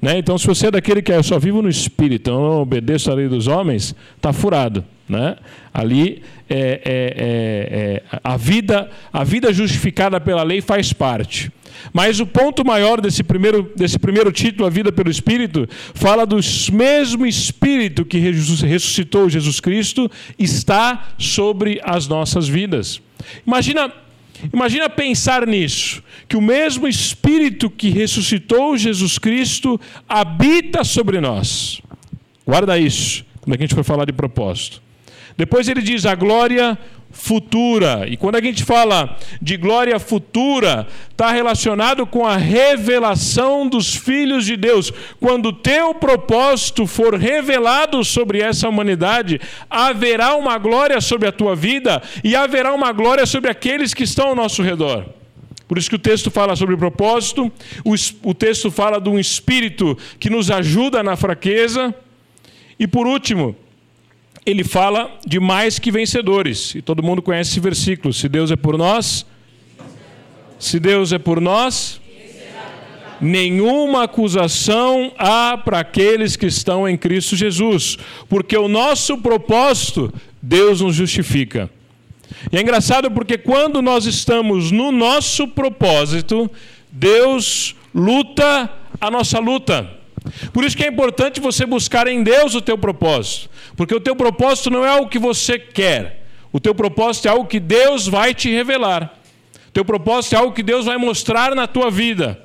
Né? 0.00 0.18
Então, 0.18 0.36
se 0.36 0.46
você 0.46 0.66
é 0.66 0.70
daquele 0.70 1.00
que 1.00 1.12
é, 1.12 1.22
só 1.22 1.38
vivo 1.38 1.62
no 1.62 1.68
espírito, 1.68 2.30
eu 2.30 2.34
não 2.34 2.60
obedeço 2.60 3.10
à 3.10 3.14
lei 3.14 3.26
dos 3.26 3.46
homens, 3.46 3.94
está 4.16 4.32
furado. 4.32 4.84
Né? 5.08 5.36
Ali 5.72 6.22
é, 6.48 6.56
é, 6.56 6.82
é, 6.86 8.02
é, 8.12 8.20
a, 8.22 8.36
vida, 8.36 8.90
a 9.12 9.24
vida 9.24 9.52
justificada 9.52 10.20
pela 10.20 10.42
lei 10.42 10.60
faz 10.60 10.92
parte. 10.92 11.50
Mas 11.92 12.20
o 12.20 12.26
ponto 12.26 12.64
maior 12.64 13.00
desse 13.00 13.22
primeiro, 13.22 13.72
desse 13.74 13.98
primeiro 13.98 14.30
título, 14.30 14.66
A 14.66 14.70
Vida 14.70 14.92
pelo 14.92 15.10
Espírito, 15.10 15.68
fala 15.94 16.26
do 16.26 16.38
mesmo 16.72 17.26
Espírito 17.26 18.04
que 18.04 18.18
ressuscitou 18.18 19.28
Jesus 19.28 19.58
Cristo, 19.58 20.10
está 20.38 21.08
sobre 21.18 21.80
as 21.82 22.06
nossas 22.06 22.46
vidas. 22.46 23.00
Imagina 23.46 23.90
Imagina 24.52 24.88
pensar 24.90 25.46
nisso, 25.46 26.02
que 26.28 26.36
o 26.36 26.40
mesmo 26.40 26.86
Espírito 26.86 27.70
que 27.70 27.90
ressuscitou 27.90 28.76
Jesus 28.76 29.18
Cristo 29.18 29.80
habita 30.08 30.84
sobre 30.84 31.20
nós. 31.20 31.80
Guarda 32.46 32.78
isso, 32.78 33.24
quando 33.40 33.56
a 33.56 33.60
gente 33.60 33.74
for 33.74 33.84
falar 33.84 34.04
de 34.04 34.12
propósito. 34.12 34.82
Depois 35.36 35.68
ele 35.68 35.82
diz 35.82 36.06
a 36.06 36.14
glória 36.14 36.78
futura. 37.14 38.06
E 38.08 38.16
quando 38.16 38.36
a 38.36 38.42
gente 38.42 38.64
fala 38.64 39.16
de 39.40 39.56
glória 39.56 39.98
futura, 39.98 40.86
está 41.10 41.30
relacionado 41.30 42.04
com 42.06 42.26
a 42.26 42.36
revelação 42.36 43.66
dos 43.66 43.94
filhos 43.94 44.44
de 44.44 44.56
Deus. 44.56 44.92
Quando 45.20 45.46
o 45.46 45.52
teu 45.52 45.94
propósito 45.94 46.86
for 46.86 47.14
revelado 47.14 48.04
sobre 48.04 48.42
essa 48.42 48.68
humanidade, 48.68 49.40
haverá 49.70 50.34
uma 50.34 50.58
glória 50.58 51.00
sobre 51.00 51.28
a 51.28 51.32
tua 51.32 51.54
vida 51.54 52.02
e 52.22 52.34
haverá 52.36 52.74
uma 52.74 52.92
glória 52.92 53.24
sobre 53.24 53.48
aqueles 53.50 53.94
que 53.94 54.02
estão 54.02 54.28
ao 54.28 54.34
nosso 54.34 54.62
redor. 54.62 55.06
Por 55.66 55.78
isso 55.78 55.88
que 55.88 55.96
o 55.96 55.98
texto 55.98 56.30
fala 56.30 56.54
sobre 56.56 56.76
propósito, 56.76 57.50
o, 57.84 57.94
o 58.28 58.34
texto 58.34 58.70
fala 58.70 59.00
de 59.00 59.08
um 59.08 59.18
espírito 59.18 59.96
que 60.18 60.28
nos 60.28 60.50
ajuda 60.50 61.02
na 61.02 61.16
fraqueza. 61.16 61.94
E 62.78 62.86
por 62.86 63.06
último, 63.06 63.56
ele 64.46 64.64
fala 64.64 65.10
de 65.26 65.40
mais 65.40 65.78
que 65.78 65.90
vencedores. 65.90 66.74
E 66.74 66.82
todo 66.82 67.02
mundo 67.02 67.22
conhece 67.22 67.52
esse 67.52 67.60
versículo. 67.60 68.12
Se 68.12 68.28
Deus 68.28 68.50
é 68.50 68.56
por 68.56 68.76
nós, 68.76 69.26
se 70.58 70.78
Deus 70.78 71.12
é 71.12 71.18
por 71.18 71.40
nós, 71.40 72.00
Nenhuma 73.20 74.04
acusação 74.04 75.12
há 75.16 75.56
para 75.56 75.80
aqueles 75.80 76.36
que 76.36 76.46
estão 76.46 76.88
em 76.88 76.96
Cristo 76.96 77.36
Jesus, 77.36 77.96
porque 78.28 78.56
o 78.56 78.68
nosso 78.68 79.18
propósito, 79.18 80.12
Deus 80.42 80.80
nos 80.80 80.96
justifica. 80.96 81.70
E 82.52 82.56
é 82.56 82.60
engraçado 82.60 83.10
porque 83.10 83.38
quando 83.38 83.80
nós 83.80 84.04
estamos 84.04 84.70
no 84.70 84.90
nosso 84.90 85.46
propósito, 85.46 86.50
Deus 86.90 87.74
luta 87.94 88.70
a 89.00 89.10
nossa 89.10 89.38
luta. 89.38 89.88
Por 90.52 90.64
isso 90.64 90.76
que 90.76 90.84
é 90.84 90.88
importante 90.88 91.40
você 91.40 91.66
buscar 91.66 92.06
em 92.06 92.22
Deus 92.22 92.54
o 92.54 92.60
teu 92.60 92.78
propósito, 92.78 93.50
porque 93.76 93.94
o 93.94 94.00
teu 94.00 94.16
propósito 94.16 94.70
não 94.70 94.84
é 94.84 94.88
algo 94.88 95.08
que 95.08 95.18
você 95.18 95.58
quer. 95.58 96.24
O 96.52 96.60
teu 96.60 96.74
propósito 96.74 97.26
é 97.26 97.30
algo 97.30 97.46
que 97.46 97.60
Deus 97.60 98.06
vai 98.06 98.32
te 98.32 98.48
revelar. 98.50 99.18
O 99.68 99.72
teu 99.72 99.84
propósito 99.84 100.34
é 100.34 100.38
algo 100.38 100.54
que 100.54 100.62
Deus 100.62 100.86
vai 100.86 100.96
mostrar 100.96 101.54
na 101.54 101.66
tua 101.66 101.90
vida. 101.90 102.40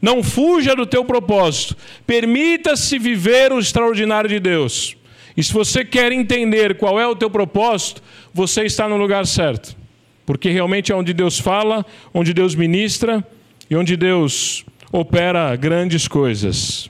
Não 0.00 0.22
fuja 0.22 0.76
do 0.76 0.86
teu 0.86 1.04
propósito. 1.04 1.76
Permita-se 2.06 2.98
viver 2.98 3.52
o 3.52 3.58
extraordinário 3.58 4.30
de 4.30 4.38
Deus. 4.38 4.96
E 5.36 5.42
se 5.42 5.52
você 5.52 5.84
quer 5.84 6.12
entender 6.12 6.76
qual 6.76 6.98
é 7.00 7.06
o 7.06 7.16
teu 7.16 7.28
propósito, 7.28 8.02
você 8.32 8.62
está 8.64 8.88
no 8.88 8.96
lugar 8.96 9.26
certo. 9.26 9.76
Porque 10.24 10.50
realmente 10.50 10.92
é 10.92 10.94
onde 10.94 11.12
Deus 11.12 11.38
fala, 11.38 11.84
onde 12.14 12.32
Deus 12.32 12.54
ministra 12.54 13.26
e 13.68 13.74
onde 13.74 13.96
Deus 13.96 14.64
opera 14.92 15.54
grandes 15.56 16.06
coisas. 16.06 16.88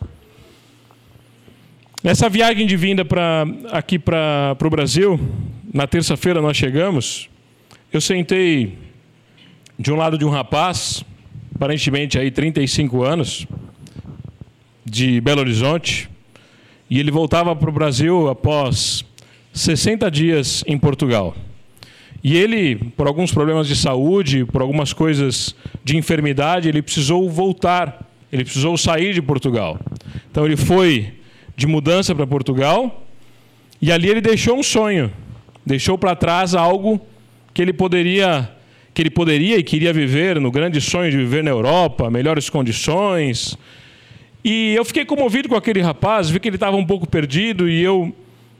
Nessa 2.00 2.28
viagem 2.28 2.64
de 2.64 2.76
vinda 2.76 3.04
para 3.04 3.44
aqui 3.72 3.98
para 3.98 4.56
o 4.64 4.70
Brasil, 4.70 5.18
na 5.74 5.84
terça-feira 5.84 6.40
nós 6.40 6.56
chegamos, 6.56 7.28
eu 7.92 8.00
sentei 8.00 8.78
de 9.76 9.90
um 9.90 9.96
lado 9.96 10.16
de 10.16 10.24
um 10.24 10.30
rapaz, 10.30 11.04
aparentemente 11.52 12.16
aí 12.16 12.30
35 12.30 13.02
anos, 13.02 13.48
de 14.84 15.20
Belo 15.20 15.40
Horizonte, 15.40 16.08
e 16.88 17.00
ele 17.00 17.10
voltava 17.10 17.54
para 17.56 17.68
o 17.68 17.72
Brasil 17.72 18.28
após 18.28 19.04
60 19.52 20.08
dias 20.08 20.62
em 20.68 20.78
Portugal. 20.78 21.34
E 22.22 22.36
ele, 22.36 22.76
por 22.76 23.08
alguns 23.08 23.32
problemas 23.32 23.66
de 23.66 23.74
saúde, 23.74 24.44
por 24.44 24.62
algumas 24.62 24.92
coisas 24.92 25.52
de 25.82 25.96
enfermidade, 25.96 26.68
ele 26.68 26.80
precisou 26.80 27.28
voltar, 27.28 28.08
ele 28.30 28.44
precisou 28.44 28.78
sair 28.78 29.12
de 29.12 29.20
Portugal. 29.20 29.80
Então 30.30 30.46
ele 30.46 30.56
foi 30.56 31.17
de 31.58 31.66
mudança 31.66 32.14
para 32.14 32.24
Portugal 32.24 33.04
e 33.82 33.90
ali 33.90 34.08
ele 34.08 34.20
deixou 34.20 34.56
um 34.56 34.62
sonho, 34.62 35.12
deixou 35.66 35.98
para 35.98 36.14
trás 36.14 36.54
algo 36.54 37.04
que 37.52 37.60
ele 37.60 37.72
poderia 37.72 38.48
que 38.94 39.02
ele 39.02 39.10
poderia 39.10 39.58
e 39.58 39.62
queria 39.62 39.92
viver 39.92 40.40
no 40.40 40.52
grande 40.52 40.80
sonho 40.80 41.10
de 41.10 41.16
viver 41.16 41.42
na 41.42 41.50
Europa, 41.50 42.10
melhores 42.10 42.48
condições. 42.48 43.56
E 44.44 44.74
eu 44.74 44.84
fiquei 44.84 45.04
comovido 45.04 45.48
com 45.48 45.56
aquele 45.56 45.80
rapaz, 45.80 46.30
vi 46.30 46.40
que 46.40 46.48
ele 46.48 46.56
estava 46.56 46.76
um 46.76 46.86
pouco 46.86 47.08
perdido 47.08 47.68
e 47.68 47.82
eu 47.82 48.14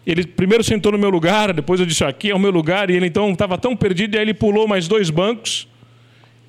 ele 0.07 0.27
primeiro 0.27 0.65
sentou 0.65 0.91
no 0.91 0.99
meu 0.99 1.11
lugar, 1.11 1.53
depois 1.53 1.79
eu 1.79 1.87
disse: 1.87 2.03
aqui 2.03 2.31
é 2.31 2.35
o 2.35 2.39
meu 2.39 2.51
lugar. 2.51 2.91
E 2.91 2.97
ele 2.97 3.07
então 3.07 3.31
estava 3.31 3.57
tão 3.59 3.77
perdido, 3.77 4.15
e 4.15 4.19
aí 4.19 4.25
ele 4.25 4.35
pulou 4.35 4.67
mais 4.67 4.89
dois 4.89 5.11
bancos. 5.11 5.69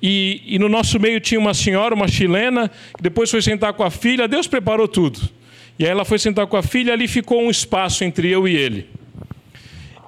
E, 0.02 0.42
e, 0.46 0.58
no 0.58 0.68
nosso 0.68 0.98
meio 0.98 1.20
tinha 1.20 1.38
uma 1.38 1.52
senhora, 1.52 1.94
uma 1.94 2.08
chilena, 2.08 2.70
que 2.96 3.02
depois 3.02 3.30
foi 3.30 3.42
sentar 3.42 3.74
com 3.74 3.84
a 3.84 3.90
filha. 3.90 4.26
Deus 4.26 4.46
preparou 4.46 4.88
tudo. 4.88 5.20
E 5.80 5.84
aí 5.86 5.90
ela 5.90 6.04
foi 6.04 6.18
sentar 6.18 6.46
com 6.46 6.58
a 6.58 6.62
filha, 6.62 6.92
ali 6.92 7.08
ficou 7.08 7.40
um 7.40 7.48
espaço 7.48 8.04
entre 8.04 8.28
eu 8.28 8.46
e 8.46 8.54
ele. 8.54 8.86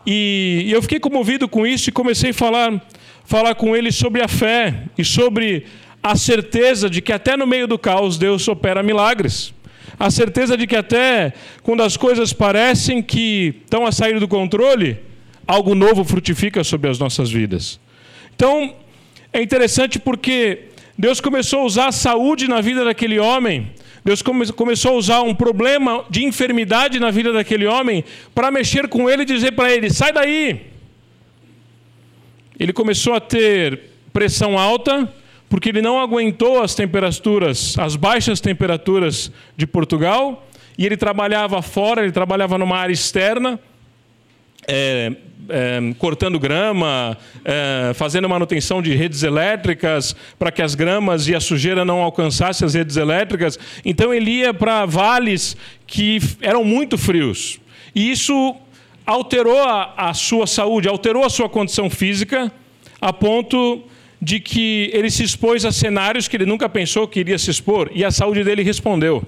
E, 0.06 0.68
eu 0.70 0.82
fiquei 0.82 1.00
comovido 1.00 1.48
com 1.48 1.66
isso 1.66 1.88
e 1.88 1.92
comecei 1.92 2.28
a 2.28 2.34
falar, 2.34 2.86
falar 3.24 3.54
com 3.54 3.74
ele 3.74 3.90
sobre 3.90 4.20
a 4.20 4.28
fé 4.28 4.82
e 4.98 5.02
sobre 5.02 5.64
a 6.02 6.14
certeza 6.14 6.90
de 6.90 7.00
que 7.00 7.10
até 7.10 7.38
no 7.38 7.46
meio 7.46 7.66
do 7.66 7.78
caos 7.78 8.18
Deus 8.18 8.46
opera 8.48 8.82
milagres 8.82 9.54
a 9.98 10.10
certeza 10.10 10.58
de 10.58 10.66
que 10.66 10.76
até 10.76 11.32
quando 11.62 11.82
as 11.82 11.96
coisas 11.96 12.34
parecem 12.34 13.02
que 13.02 13.54
estão 13.64 13.86
a 13.86 13.92
sair 13.92 14.18
do 14.20 14.28
controle, 14.28 14.98
algo 15.46 15.74
novo 15.74 16.04
frutifica 16.04 16.62
sobre 16.62 16.90
as 16.90 16.98
nossas 16.98 17.30
vidas. 17.30 17.80
Então, 18.34 18.74
é 19.32 19.40
interessante 19.40 19.98
porque 19.98 20.64
Deus 20.98 21.20
começou 21.20 21.60
a 21.60 21.64
usar 21.64 21.86
a 21.86 21.92
saúde 21.92 22.48
na 22.48 22.60
vida 22.60 22.84
daquele 22.84 23.18
homem, 23.18 23.70
Deus 24.04 24.20
come 24.20 24.50
começou 24.52 24.92
a 24.92 24.96
usar 24.96 25.22
um 25.22 25.34
problema 25.34 26.04
de 26.10 26.24
enfermidade 26.24 26.98
na 26.98 27.10
vida 27.10 27.32
daquele 27.32 27.66
homem 27.66 28.04
para 28.34 28.50
mexer 28.50 28.88
com 28.88 29.08
ele 29.08 29.22
e 29.22 29.26
dizer 29.26 29.52
para 29.52 29.72
ele: 29.72 29.90
sai 29.90 30.12
daí. 30.12 30.72
Ele 32.58 32.72
começou 32.72 33.14
a 33.14 33.20
ter 33.20 33.80
pressão 34.12 34.58
alta, 34.58 35.12
porque 35.48 35.68
ele 35.68 35.82
não 35.82 36.00
aguentou 36.00 36.62
as 36.62 36.74
temperaturas, 36.74 37.78
as 37.78 37.96
baixas 37.96 38.40
temperaturas 38.40 39.30
de 39.56 39.66
Portugal, 39.66 40.46
e 40.76 40.84
ele 40.84 40.96
trabalhava 40.96 41.62
fora, 41.62 42.02
ele 42.02 42.12
trabalhava 42.12 42.58
numa 42.58 42.76
área 42.76 42.92
externa, 42.92 43.58
é, 44.66 45.12
é, 45.48 45.80
cortando 45.98 46.38
grama, 46.38 47.16
é, 47.44 47.92
fazendo 47.94 48.28
manutenção 48.28 48.80
de 48.80 48.94
redes 48.94 49.22
elétricas 49.22 50.14
para 50.38 50.50
que 50.50 50.62
as 50.62 50.74
gramas 50.74 51.28
e 51.28 51.34
a 51.34 51.40
sujeira 51.40 51.84
não 51.84 52.02
alcançassem 52.02 52.66
as 52.66 52.74
redes 52.74 52.96
elétricas. 52.96 53.58
Então 53.84 54.12
ele 54.12 54.30
ia 54.30 54.54
para 54.54 54.86
vales 54.86 55.56
que 55.86 56.20
eram 56.40 56.64
muito 56.64 56.96
frios. 56.96 57.60
E 57.94 58.10
isso 58.10 58.56
alterou 59.04 59.62
a, 59.62 59.94
a 59.96 60.14
sua 60.14 60.46
saúde, 60.46 60.88
alterou 60.88 61.24
a 61.24 61.30
sua 61.30 61.48
condição 61.48 61.90
física, 61.90 62.50
a 63.00 63.12
ponto 63.12 63.82
de 64.20 64.38
que 64.38 64.88
ele 64.94 65.10
se 65.10 65.24
expôs 65.24 65.64
a 65.64 65.72
cenários 65.72 66.28
que 66.28 66.36
ele 66.36 66.46
nunca 66.46 66.68
pensou 66.68 67.08
que 67.08 67.18
iria 67.18 67.36
se 67.38 67.50
expor 67.50 67.90
e 67.92 68.04
a 68.04 68.10
saúde 68.10 68.44
dele 68.44 68.62
respondeu. 68.62 69.26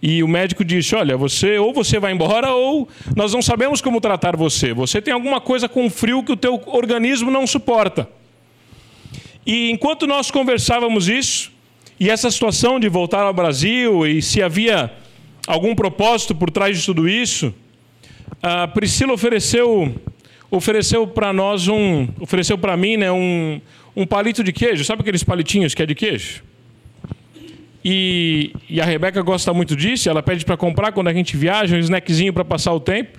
E 0.00 0.22
o 0.22 0.28
médico 0.28 0.64
disse: 0.64 0.94
Olha, 0.94 1.16
você 1.16 1.58
ou 1.58 1.72
você 1.72 1.98
vai 1.98 2.12
embora 2.12 2.52
ou 2.52 2.88
nós 3.16 3.32
não 3.32 3.42
sabemos 3.42 3.80
como 3.80 4.00
tratar 4.00 4.36
você. 4.36 4.72
Você 4.72 5.02
tem 5.02 5.12
alguma 5.12 5.40
coisa 5.40 5.68
com 5.68 5.90
frio 5.90 6.22
que 6.22 6.32
o 6.32 6.36
teu 6.36 6.60
organismo 6.66 7.30
não 7.30 7.46
suporta. 7.46 8.08
E 9.44 9.70
enquanto 9.70 10.06
nós 10.06 10.30
conversávamos 10.30 11.08
isso, 11.08 11.50
e 11.98 12.08
essa 12.08 12.30
situação 12.30 12.78
de 12.78 12.88
voltar 12.88 13.22
ao 13.22 13.34
Brasil 13.34 14.06
e 14.06 14.22
se 14.22 14.42
havia 14.42 14.92
algum 15.46 15.74
propósito 15.74 16.34
por 16.34 16.50
trás 16.50 16.78
de 16.78 16.84
tudo 16.84 17.08
isso, 17.08 17.52
a 18.42 18.68
Priscila 18.68 19.12
ofereceu 19.12 19.94
ofereceu 20.50 21.06
para 21.06 21.32
nós 21.32 21.66
um 21.66 22.08
ofereceu 22.20 22.56
para 22.56 22.76
mim, 22.76 22.96
né, 22.96 23.10
um 23.10 23.60
um 23.96 24.06
palito 24.06 24.44
de 24.44 24.52
queijo, 24.52 24.84
sabe 24.84 25.02
aqueles 25.02 25.24
palitinhos 25.24 25.74
que 25.74 25.82
é 25.82 25.86
de 25.86 25.94
queijo? 25.94 26.44
E, 27.90 28.52
e 28.68 28.82
a 28.82 28.84
Rebeca 28.84 29.22
gosta 29.22 29.54
muito 29.54 29.74
disso, 29.74 30.10
ela 30.10 30.22
pede 30.22 30.44
para 30.44 30.58
comprar 30.58 30.92
quando 30.92 31.08
a 31.08 31.14
gente 31.14 31.38
viaja, 31.38 31.74
um 31.74 31.78
snackzinho 31.78 32.34
para 32.34 32.44
passar 32.44 32.74
o 32.74 32.78
tempo. 32.78 33.18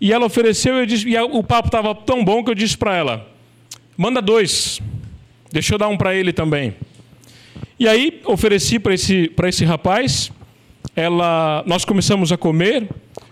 E 0.00 0.12
ela 0.12 0.26
ofereceu, 0.26 0.74
eu 0.74 0.84
disse, 0.84 1.08
e 1.08 1.16
o 1.16 1.44
papo 1.44 1.68
estava 1.68 1.94
tão 1.94 2.24
bom 2.24 2.42
que 2.42 2.50
eu 2.50 2.54
disse 2.56 2.76
para 2.76 2.96
ela: 2.96 3.24
manda 3.96 4.20
dois, 4.20 4.80
deixa 5.52 5.74
eu 5.74 5.78
dar 5.78 5.86
um 5.86 5.96
para 5.96 6.12
ele 6.12 6.32
também. 6.32 6.74
E 7.78 7.86
aí 7.86 8.20
ofereci 8.24 8.80
para 8.80 8.94
esse, 8.94 9.30
esse 9.44 9.64
rapaz, 9.64 10.32
ela, 10.96 11.62
nós 11.64 11.84
começamos 11.84 12.32
a 12.32 12.36
comer, 12.36 12.88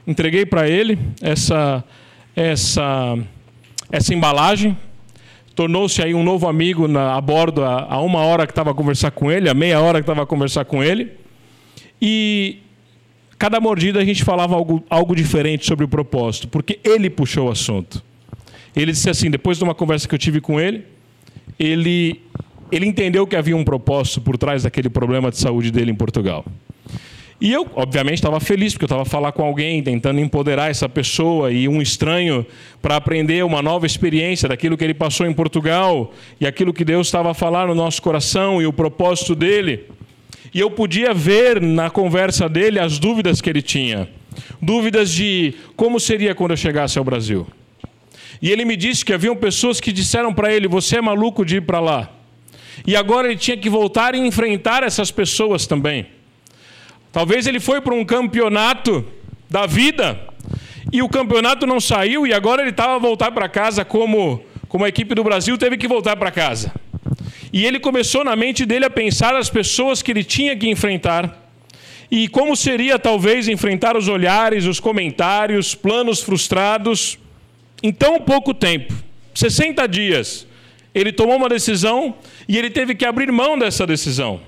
entreguei 0.07 0.47
para 0.47 0.69
ele 0.69 0.97
essa, 1.21 1.83
essa, 2.37 3.19
essa 3.91 4.15
embalagem 4.15 4.77
tornou-se 5.59 6.01
aí 6.01 6.15
um 6.15 6.23
novo 6.23 6.47
amigo 6.47 6.87
na, 6.87 7.17
a 7.17 7.21
bordo 7.21 7.65
a, 7.65 7.85
a 7.91 8.01
uma 8.01 8.21
hora 8.21 8.47
que 8.47 8.53
estava 8.53 8.71
a 8.71 8.75
conversar 8.75 9.11
com 9.11 9.29
ele, 9.29 9.49
a 9.49 9.55
meia 9.55 9.81
hora 9.81 9.99
que 9.99 10.05
estava 10.05 10.23
a 10.23 10.27
conversar 10.27 10.65
com 10.65 10.85
ele. 10.85 11.11
E 12.01 12.59
cada 13.37 13.59
mordida 13.59 13.99
a 13.99 14.05
gente 14.05 14.23
falava 14.23 14.55
algo, 14.55 14.85
algo 14.89 15.17
diferente 15.17 15.67
sobre 15.67 15.85
o 15.85 15.89
propósito, 15.89 16.47
porque 16.47 16.79
ele 16.85 17.11
puxou 17.11 17.49
o 17.49 17.51
assunto. 17.51 18.05
Ele 18.77 18.93
disse 18.93 19.11
assim, 19.11 19.29
depois 19.29 19.59
de 19.59 19.65
uma 19.65 19.75
conversa 19.75 20.07
que 20.07 20.15
eu 20.15 20.19
tive 20.19 20.41
com 20.41 20.61
ele, 20.61 20.85
ele, 21.59 22.23
ele 22.71 22.87
entendeu 22.87 23.27
que 23.27 23.35
havia 23.35 23.57
um 23.57 23.65
propósito 23.65 24.21
por 24.21 24.39
trás 24.39 24.63
daquele 24.63 24.89
problema 24.89 25.29
de 25.29 25.39
saúde 25.39 25.73
dele 25.73 25.91
em 25.91 25.97
Portugal. 25.97 26.45
E 27.41 27.53
eu, 27.53 27.71
obviamente, 27.77 28.17
estava 28.17 28.41
feliz, 28.41 28.73
porque 28.73 28.85
eu 28.85 28.89
estava 28.89 29.05
falando 29.05 29.33
com 29.33 29.45
alguém, 29.45 29.81
tentando 29.81 30.19
empoderar 30.19 30.71
essa 30.71 30.89
pessoa 30.89 31.53
e 31.53 31.69
um 31.69 31.81
estranho 31.81 32.45
para 32.83 32.97
aprender 32.97 33.45
uma 33.45 33.63
nova 33.63 33.87
experiência 33.87 34.49
daquilo 34.49 34.77
que 34.77 34.83
ele 34.83 34.95
passou 34.95 35.25
em 35.25 35.33
Portugal 35.33 36.13
e 36.41 36.47
aquilo 36.47 36.75
que 36.75 36.85
Deus 36.85 37.07
estava 37.07 37.31
a 37.31 37.35
falar 37.35 37.69
no 37.69 37.77
nosso 37.77 38.03
coração 38.03 38.61
e 38.61 38.67
o 38.67 38.73
propósito 38.73 39.37
dele. 39.37 39.87
E 40.53 40.59
eu 40.59 40.69
podia 40.69 41.15
ver 41.15 41.61
na 41.61 41.91
conversa 41.91 42.49
dele 42.49 42.81
as 42.81 42.99
dúvidas 42.99 43.41
que 43.41 43.49
ele 43.49 43.63
tinha. 43.63 44.09
Dúvidas 44.61 45.13
de 45.13 45.55
como 45.77 46.01
seria 46.01 46.35
quando 46.35 46.53
eu 46.53 46.57
chegasse 46.57 46.99
ao 46.99 47.05
Brasil. 47.05 47.47
E 48.43 48.51
ele 48.51 48.65
me 48.65 48.77
disse 48.77 49.05
que 49.05 49.13
haviam 49.13 49.37
pessoas 49.37 49.81
que 49.81 49.93
disseram 49.93 50.35
para 50.35 50.53
ele: 50.53 50.67
Você 50.67 50.97
é 50.97 51.01
maluco 51.01 51.45
de 51.45 51.57
ir 51.57 51.63
para 51.63 51.79
lá. 51.79 52.11
E 52.87 52.97
agora 52.97 53.29
ele 53.29 53.37
tinha 53.37 53.57
que 53.57 53.71
voltar 53.71 54.15
e 54.15 54.19
enfrentar 54.19 54.83
essas 54.83 55.11
pessoas 55.11 55.67
também. 55.67 56.18
Talvez 57.13 57.47
ele 57.47 57.61
foi 57.61 57.81
para 57.81 57.95
um 57.95 58.05
campeonato 58.05 59.05
da 59.49 59.67
vida 59.67 60.21
e 60.93 61.03
o 61.03 61.09
campeonato 61.09 61.67
não 61.67 61.81
saiu 61.81 62.27
e 62.27 62.33
agora 62.33 62.63
ele 62.63 62.71
estava 62.71 62.95
a 62.95 62.99
voltar 62.99 63.31
para 63.33 63.49
casa 63.49 63.85
como, 63.85 64.43
como 64.69 64.85
a 64.85 64.89
equipe 64.89 65.15
do 65.15 65.25
Brasil 65.25 65.57
teve 65.59 65.77
que 65.77 65.89
voltar 65.89 66.17
para 66.17 66.31
casa. 66.31 66.73
E 67.53 67.65
ele 67.65 67.81
começou 67.81 68.25
na 68.25 68.37
mente 68.37 68.67
dele 68.67 68.85
a 68.85 68.91
pensar 68.91 69.35
as 69.35 69.49
pessoas 69.49 70.03
que 70.03 70.11
ele 70.11 70.23
tinha 70.23 70.57
que 70.57 70.69
enfrentar. 70.69 71.47
E 72.11 72.29
como 72.29 72.57
seria 72.57 72.99
talvez 72.99 73.49
enfrentar 73.49 73.97
os 73.97 74.09
olhares, 74.09 74.65
os 74.65 74.81
comentários, 74.81 75.75
planos 75.75 76.23
frustrados 76.23 77.19
em 77.83 77.93
tão 77.93 78.21
pouco 78.21 78.53
tempo 78.55 78.95
60 79.35 79.87
dias. 79.87 80.47
Ele 80.95 81.13
tomou 81.13 81.37
uma 81.37 81.49
decisão 81.49 82.15
e 82.49 82.59
ele 82.59 82.71
teve 82.71 82.95
que 82.95 83.05
abrir 83.05 83.31
mão 83.31 83.59
dessa 83.59 83.87
decisão. 83.87 84.41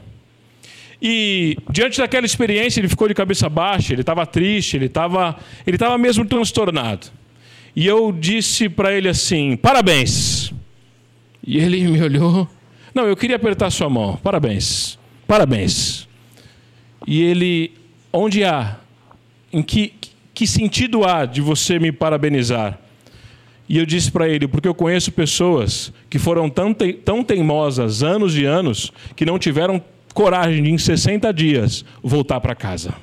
E 1.03 1.57
diante 1.71 1.99
daquela 1.99 2.27
experiência, 2.27 2.81
ele 2.81 2.89
ficou 2.89 3.09
de 3.09 3.15
cabeça 3.15 3.49
baixa, 3.49 3.93
ele 3.93 4.03
estava 4.03 4.27
triste, 4.27 4.77
ele 4.77 4.87
estava 4.87 5.37
ele 5.67 5.79
tava 5.79 5.97
mesmo 5.97 6.25
transtornado. 6.27 7.07
E 7.75 7.87
eu 7.87 8.13
disse 8.13 8.69
para 8.69 8.93
ele 8.93 9.09
assim: 9.09 9.57
parabéns. 9.57 10.53
E 11.47 11.59
ele 11.59 11.87
me 11.89 12.03
olhou. 12.03 12.49
Não, 12.95 13.07
eu 13.07 13.17
queria 13.17 13.37
apertar 13.37 13.71
sua 13.71 13.89
mão. 13.89 14.17
Parabéns. 14.23 14.99
Parabéns. 15.27 16.09
E 17.07 17.23
ele, 17.23 17.73
onde 18.13 18.45
há? 18.45 18.77
Em 19.53 19.63
que, 19.63 19.95
que 20.35 20.47
sentido 20.47 21.05
há 21.05 21.25
de 21.25 21.41
você 21.41 21.79
me 21.79 21.93
parabenizar? 21.93 22.79
E 23.69 23.79
eu 23.79 23.87
disse 23.87 24.11
para 24.11 24.29
ele, 24.29 24.49
porque 24.49 24.67
eu 24.67 24.75
conheço 24.75 25.13
pessoas 25.13 25.93
que 26.11 26.19
foram 26.19 26.51
tão, 26.51 26.75
tão 26.75 27.23
teimosas 27.23 28.03
anos 28.03 28.37
e 28.37 28.45
anos 28.45 28.93
que 29.15 29.25
não 29.25 29.39
tiveram 29.39 29.81
coragem 30.15 30.63
de, 30.63 30.71
em 30.71 30.79
60 30.79 31.33
dias, 31.33 31.85
voltar 32.03 32.41
para 32.41 32.55
casa. 32.55 32.95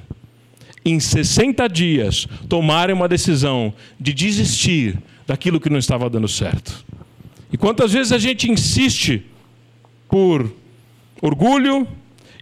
Em 0.84 1.00
60 1.00 1.68
dias, 1.68 2.28
tomarem 2.48 2.96
uma 2.96 3.08
decisão 3.08 3.74
de 4.00 4.14
desistir 4.14 4.98
daquilo 5.26 5.60
que 5.60 5.70
não 5.70 5.78
estava 5.78 6.10
dando 6.10 6.28
certo. 6.28 6.86
E 7.52 7.58
quantas 7.58 7.94
vezes 7.94 8.12
a 8.12 8.18
gente 8.18 8.50
insiste 8.50 9.26
por 10.10 10.52
orgulho, 11.22 11.88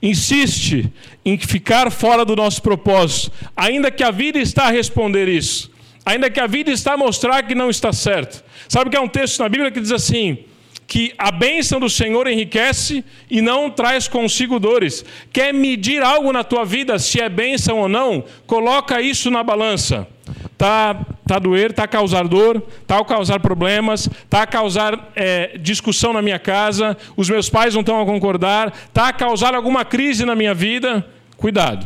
insiste 0.02 0.92
em 1.24 1.38
ficar 1.38 1.92
fora 1.92 2.24
do 2.24 2.36
nosso 2.36 2.62
propósito, 2.62 3.32
ainda 3.56 3.90
que 3.90 4.04
a 4.04 4.12
vida 4.12 4.38
está 4.40 4.66
a 4.66 4.72
responder 4.72 5.28
isso, 5.28 5.72
ainda 6.06 6.30
que 6.30 6.40
a 6.40 6.48
vida 6.48 6.72
está 6.72 6.94
a 6.94 6.98
mostrar 6.98 7.44
que 7.44 7.56
não 7.56 7.70
está 7.70 7.92
certo. 7.92 8.44
Sabe 8.68 8.90
que 8.90 8.98
é 8.98 9.02
um 9.02 9.08
texto 9.08 9.40
na 9.40 9.50
Bíblia 9.50 9.72
que 9.72 9.82
diz 9.82 9.92
assim: 9.92 10.40
que 10.88 11.14
a 11.18 11.32
bênção 11.32 11.80
do 11.80 11.90
Senhor 11.90 12.28
enriquece 12.28 13.04
e 13.30 13.42
não 13.42 13.70
traz 13.70 14.08
consigo 14.08 14.60
dores. 14.60 15.04
Quer 15.34 15.54
medir 15.54 16.02
algo 16.04 16.32
na 16.32 16.44
tua 16.44 16.64
vida, 16.64 17.00
se 17.00 17.20
é 17.20 17.28
bênção 17.28 17.80
ou 17.80 17.90
não? 17.90 18.24
Coloca 18.46 19.02
isso 19.02 19.32
na 19.32 19.44
balança. 19.44 20.08
Tá, 20.58 21.06
tá 21.28 21.38
doer, 21.38 21.74
tá 21.74 21.88
causar 21.88 22.28
dor, 22.28 22.64
tá 22.88 23.04
causar 23.04 23.40
problemas, 23.40 24.10
tá 24.30 24.48
causar 24.48 25.12
é, 25.16 25.58
discussão 25.58 26.14
na 26.14 26.22
minha 26.22 26.40
casa, 26.40 26.98
os 27.18 27.30
meus 27.30 27.50
pais 27.50 27.74
não 27.74 27.82
estão 27.82 28.02
a 28.02 28.06
concordar, 28.06 28.72
tá 28.94 29.12
causar 29.12 29.54
alguma 29.54 29.84
crise 29.84 30.26
na 30.26 30.36
minha 30.36 30.54
vida. 30.54 31.06
Cuidado, 31.36 31.86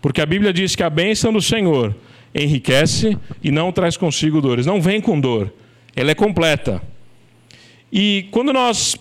porque 0.00 0.22
a 0.22 0.26
Bíblia 0.26 0.52
diz 0.52 0.74
que 0.74 0.82
a 0.82 0.88
bênção 0.88 1.32
do 1.32 1.42
Senhor 1.42 1.94
enriquece 2.34 3.18
e 3.42 3.50
não 3.50 3.70
traz 3.70 3.96
consigo 3.96 4.40
dores. 4.40 4.64
Não 4.64 4.80
vem 4.80 5.00
com 5.00 5.20
dor, 5.20 5.52
ela 5.94 6.10
é 6.10 6.14
completa. 6.14 6.80
E 7.92 8.26
quando 8.30 8.54
nós, 8.54 8.96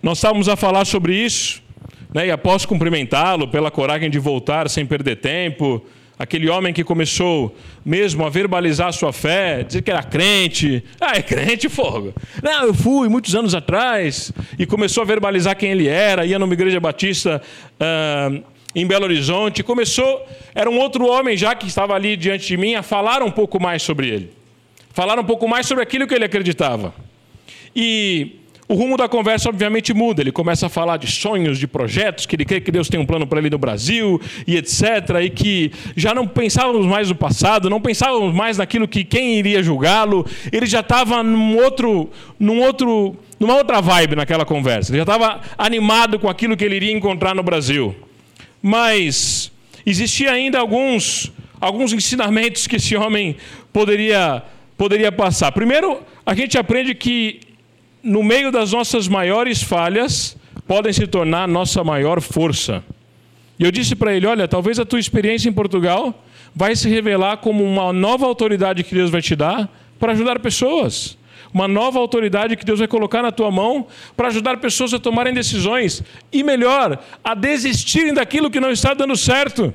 nós 0.00 0.18
estávamos 0.18 0.48
a 0.48 0.54
falar 0.54 0.84
sobre 0.84 1.16
isso, 1.16 1.60
né, 2.14 2.28
e 2.28 2.30
após 2.30 2.64
cumprimentá-lo 2.64 3.48
pela 3.48 3.72
coragem 3.72 4.08
de 4.08 4.20
voltar 4.20 4.70
sem 4.70 4.86
perder 4.86 5.16
tempo, 5.16 5.84
aquele 6.16 6.48
homem 6.48 6.72
que 6.72 6.84
começou 6.84 7.56
mesmo 7.84 8.24
a 8.24 8.30
verbalizar 8.30 8.86
a 8.86 8.92
sua 8.92 9.12
fé, 9.12 9.64
dizer 9.64 9.82
que 9.82 9.90
era 9.90 10.04
crente. 10.04 10.84
Ah, 11.00 11.16
é 11.16 11.22
crente, 11.22 11.68
fogo. 11.68 12.14
Não, 12.40 12.66
eu 12.66 12.74
fui 12.74 13.08
muitos 13.08 13.34
anos 13.34 13.52
atrás. 13.52 14.30
E 14.56 14.64
começou 14.64 15.02
a 15.02 15.06
verbalizar 15.06 15.56
quem 15.56 15.72
ele 15.72 15.88
era, 15.88 16.24
ia 16.24 16.38
numa 16.38 16.54
igreja 16.54 16.78
batista 16.78 17.42
uh, 17.80 18.42
em 18.72 18.86
Belo 18.86 19.06
Horizonte. 19.06 19.64
Começou, 19.64 20.24
era 20.54 20.70
um 20.70 20.78
outro 20.78 21.06
homem 21.08 21.36
já 21.36 21.56
que 21.56 21.66
estava 21.66 21.94
ali 21.94 22.16
diante 22.16 22.46
de 22.46 22.56
mim, 22.56 22.76
a 22.76 22.82
falar 22.84 23.24
um 23.24 23.30
pouco 23.30 23.60
mais 23.60 23.82
sobre 23.82 24.08
ele. 24.08 24.32
Falar 24.92 25.18
um 25.18 25.24
pouco 25.24 25.48
mais 25.48 25.66
sobre 25.66 25.82
aquilo 25.82 26.06
que 26.06 26.14
ele 26.14 26.26
acreditava. 26.26 26.94
E 27.74 28.42
o 28.72 28.74
rumo 28.74 28.96
da 28.96 29.06
conversa, 29.06 29.50
obviamente, 29.50 29.92
muda. 29.92 30.22
Ele 30.22 30.32
começa 30.32 30.64
a 30.64 30.68
falar 30.70 30.96
de 30.96 31.06
sonhos, 31.06 31.58
de 31.58 31.66
projetos, 31.66 32.24
que 32.24 32.36
ele 32.36 32.44
crê 32.46 32.58
que 32.58 32.72
Deus 32.72 32.88
tem 32.88 32.98
um 32.98 33.04
plano 33.04 33.26
para 33.26 33.38
ele 33.38 33.50
no 33.50 33.58
Brasil 33.58 34.18
e 34.46 34.56
etc. 34.56 34.82
E 35.22 35.28
que 35.28 35.70
já 35.94 36.14
não 36.14 36.26
pensávamos 36.26 36.86
mais 36.86 37.10
no 37.10 37.14
passado, 37.14 37.68
não 37.68 37.82
pensávamos 37.82 38.34
mais 38.34 38.56
naquilo 38.56 38.88
que 38.88 39.04
quem 39.04 39.38
iria 39.38 39.62
julgá-lo. 39.62 40.24
Ele 40.50 40.64
já 40.64 40.80
estava 40.80 41.22
num 41.22 41.56
outro, 41.58 42.08
num 42.40 42.62
outro, 42.62 43.14
numa 43.38 43.56
outra 43.56 43.82
vibe 43.82 44.16
naquela 44.16 44.46
conversa. 44.46 44.90
Ele 44.90 44.98
já 44.98 45.02
estava 45.02 45.42
animado 45.58 46.18
com 46.18 46.30
aquilo 46.30 46.56
que 46.56 46.64
ele 46.64 46.76
iria 46.76 46.92
encontrar 46.92 47.34
no 47.34 47.42
Brasil. 47.42 47.94
Mas 48.62 49.52
existia 49.84 50.32
ainda 50.32 50.58
alguns, 50.58 51.30
alguns 51.60 51.92
ensinamentos 51.92 52.66
que 52.66 52.76
esse 52.76 52.96
homem 52.96 53.36
poderia, 53.70 54.42
poderia 54.78 55.12
passar. 55.12 55.52
Primeiro, 55.52 56.00
a 56.24 56.34
gente 56.34 56.56
aprende 56.56 56.94
que 56.94 57.51
no 58.02 58.22
meio 58.22 58.50
das 58.50 58.72
nossas 58.72 59.06
maiores 59.06 59.62
falhas, 59.62 60.36
podem 60.66 60.92
se 60.92 61.06
tornar 61.06 61.46
nossa 61.46 61.84
maior 61.84 62.20
força. 62.20 62.82
E 63.58 63.64
eu 63.64 63.70
disse 63.70 63.94
para 63.94 64.14
ele: 64.14 64.26
olha, 64.26 64.48
talvez 64.48 64.78
a 64.78 64.84
tua 64.84 64.98
experiência 64.98 65.48
em 65.48 65.52
Portugal 65.52 66.24
vai 66.54 66.74
se 66.74 66.88
revelar 66.88 67.38
como 67.38 67.64
uma 67.64 67.92
nova 67.92 68.26
autoridade 68.26 68.82
que 68.82 68.94
Deus 68.94 69.10
vai 69.10 69.22
te 69.22 69.36
dar 69.36 69.70
para 69.98 70.12
ajudar 70.12 70.38
pessoas. 70.40 71.16
Uma 71.54 71.68
nova 71.68 71.98
autoridade 71.98 72.56
que 72.56 72.64
Deus 72.64 72.78
vai 72.78 72.88
colocar 72.88 73.22
na 73.22 73.30
tua 73.30 73.50
mão 73.50 73.86
para 74.16 74.28
ajudar 74.28 74.56
pessoas 74.56 74.94
a 74.94 74.98
tomarem 74.98 75.34
decisões 75.34 76.02
e, 76.32 76.42
melhor, 76.42 76.98
a 77.22 77.34
desistirem 77.34 78.14
daquilo 78.14 78.50
que 78.50 78.58
não 78.58 78.70
está 78.70 78.94
dando 78.94 79.14
certo. 79.14 79.72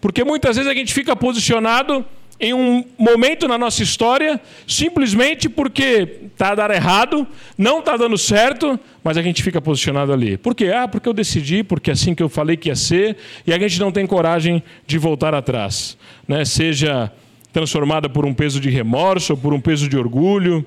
Porque 0.00 0.24
muitas 0.24 0.56
vezes 0.56 0.70
a 0.70 0.74
gente 0.74 0.92
fica 0.92 1.14
posicionado 1.14 2.04
em 2.40 2.52
um 2.52 2.84
momento 2.98 3.46
na 3.46 3.56
nossa 3.56 3.82
história, 3.82 4.40
simplesmente 4.66 5.48
porque 5.48 6.20
está 6.32 6.50
a 6.50 6.54
dar 6.54 6.70
errado, 6.70 7.26
não 7.56 7.78
está 7.78 7.96
dando 7.96 8.18
certo, 8.18 8.78
mas 9.02 9.16
a 9.16 9.22
gente 9.22 9.42
fica 9.42 9.60
posicionado 9.60 10.12
ali. 10.12 10.36
Por 10.36 10.54
quê? 10.54 10.72
Ah, 10.74 10.88
porque 10.88 11.08
eu 11.08 11.12
decidi, 11.12 11.62
porque 11.62 11.90
é 11.90 11.92
assim 11.92 12.14
que 12.14 12.22
eu 12.22 12.28
falei 12.28 12.56
que 12.56 12.68
ia 12.68 12.76
ser, 12.76 13.16
e 13.46 13.52
a 13.52 13.58
gente 13.58 13.78
não 13.78 13.92
tem 13.92 14.06
coragem 14.06 14.62
de 14.86 14.98
voltar 14.98 15.34
atrás. 15.34 15.96
Né? 16.26 16.44
Seja 16.44 17.10
transformada 17.52 18.08
por 18.08 18.26
um 18.26 18.34
peso 18.34 18.58
de 18.58 18.68
remorso 18.68 19.34
ou 19.34 19.38
por 19.38 19.54
um 19.54 19.60
peso 19.60 19.88
de 19.88 19.96
orgulho. 19.96 20.66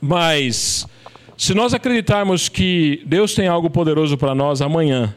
Mas, 0.00 0.84
se 1.36 1.54
nós 1.54 1.72
acreditarmos 1.72 2.48
que 2.48 3.02
Deus 3.06 3.34
tem 3.34 3.46
algo 3.46 3.70
poderoso 3.70 4.18
para 4.18 4.34
nós 4.34 4.60
amanhã, 4.60 5.14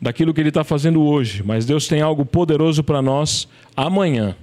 daquilo 0.00 0.32
que 0.32 0.40
Ele 0.40 0.48
está 0.48 0.62
fazendo 0.62 1.02
hoje, 1.02 1.42
mas 1.42 1.66
Deus 1.66 1.88
tem 1.88 2.00
algo 2.00 2.24
poderoso 2.24 2.82
para 2.82 3.02
nós 3.02 3.48
amanhã. 3.76 4.36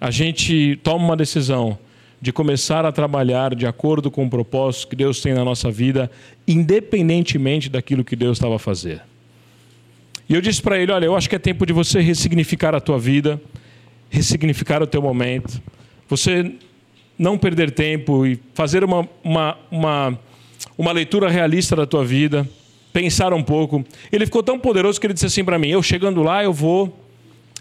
A 0.00 0.10
gente 0.10 0.78
toma 0.82 1.04
uma 1.04 1.16
decisão 1.16 1.78
de 2.20 2.32
começar 2.32 2.84
a 2.84 2.92
trabalhar 2.92 3.54
de 3.54 3.66
acordo 3.66 4.10
com 4.10 4.24
o 4.24 4.30
propósito 4.30 4.88
que 4.88 4.96
Deus 4.96 5.20
tem 5.20 5.34
na 5.34 5.44
nossa 5.44 5.70
vida, 5.70 6.10
independentemente 6.46 7.68
daquilo 7.68 8.04
que 8.04 8.16
Deus 8.16 8.38
estava 8.38 8.56
a 8.56 8.58
fazer. 8.58 9.02
E 10.28 10.34
eu 10.34 10.40
disse 10.40 10.60
para 10.62 10.78
ele: 10.78 10.90
Olha, 10.90 11.04
eu 11.04 11.16
acho 11.16 11.28
que 11.28 11.36
é 11.36 11.38
tempo 11.38 11.66
de 11.66 11.72
você 11.72 12.00
ressignificar 12.00 12.74
a 12.74 12.80
tua 12.80 12.98
vida, 12.98 13.40
ressignificar 14.10 14.82
o 14.82 14.86
teu 14.86 15.02
momento, 15.02 15.60
você 16.08 16.52
não 17.18 17.38
perder 17.38 17.70
tempo 17.70 18.26
e 18.26 18.38
fazer 18.54 18.82
uma, 18.84 19.08
uma, 19.22 19.58
uma, 19.70 20.18
uma 20.76 20.92
leitura 20.92 21.28
realista 21.28 21.76
da 21.76 21.86
tua 21.86 22.04
vida 22.04 22.48
pensar 22.94 23.34
um 23.34 23.42
pouco. 23.42 23.84
Ele 24.12 24.24
ficou 24.24 24.42
tão 24.42 24.58
poderoso 24.58 25.00
que 25.00 25.06
ele 25.06 25.12
disse 25.12 25.26
assim 25.26 25.44
para 25.44 25.58
mim: 25.58 25.68
Eu 25.68 25.82
chegando 25.82 26.22
lá, 26.22 26.42
eu 26.42 26.52
vou, 26.52 26.96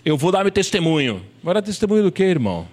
eu 0.05 0.15
vou 0.15 0.31
dar 0.31 0.43
meu 0.43 0.51
testemunho. 0.51 1.21
Vai 1.43 1.55
dar 1.55 1.61
testemunho 1.61 2.03
do 2.03 2.11
que, 2.11 2.23
irmão? 2.23 2.67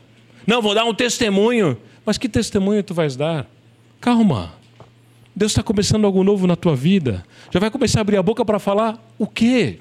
Não, 0.46 0.60
vou 0.62 0.74
dar 0.74 0.84
um 0.84 0.94
testemunho. 0.94 1.76
Mas 2.04 2.18
que 2.18 2.28
testemunho 2.28 2.82
tu 2.82 2.94
vais 2.94 3.16
dar? 3.16 3.50
Calma. 4.00 4.54
Deus 5.34 5.52
está 5.52 5.62
começando 5.62 6.04
algo 6.04 6.22
novo 6.22 6.46
na 6.46 6.54
tua 6.54 6.76
vida. 6.76 7.24
Já 7.50 7.58
vai 7.58 7.70
começar 7.70 8.00
a 8.00 8.02
abrir 8.02 8.16
a 8.16 8.22
boca 8.22 8.44
para 8.44 8.58
falar 8.58 9.02
o 9.18 9.26
quê? 9.26 9.78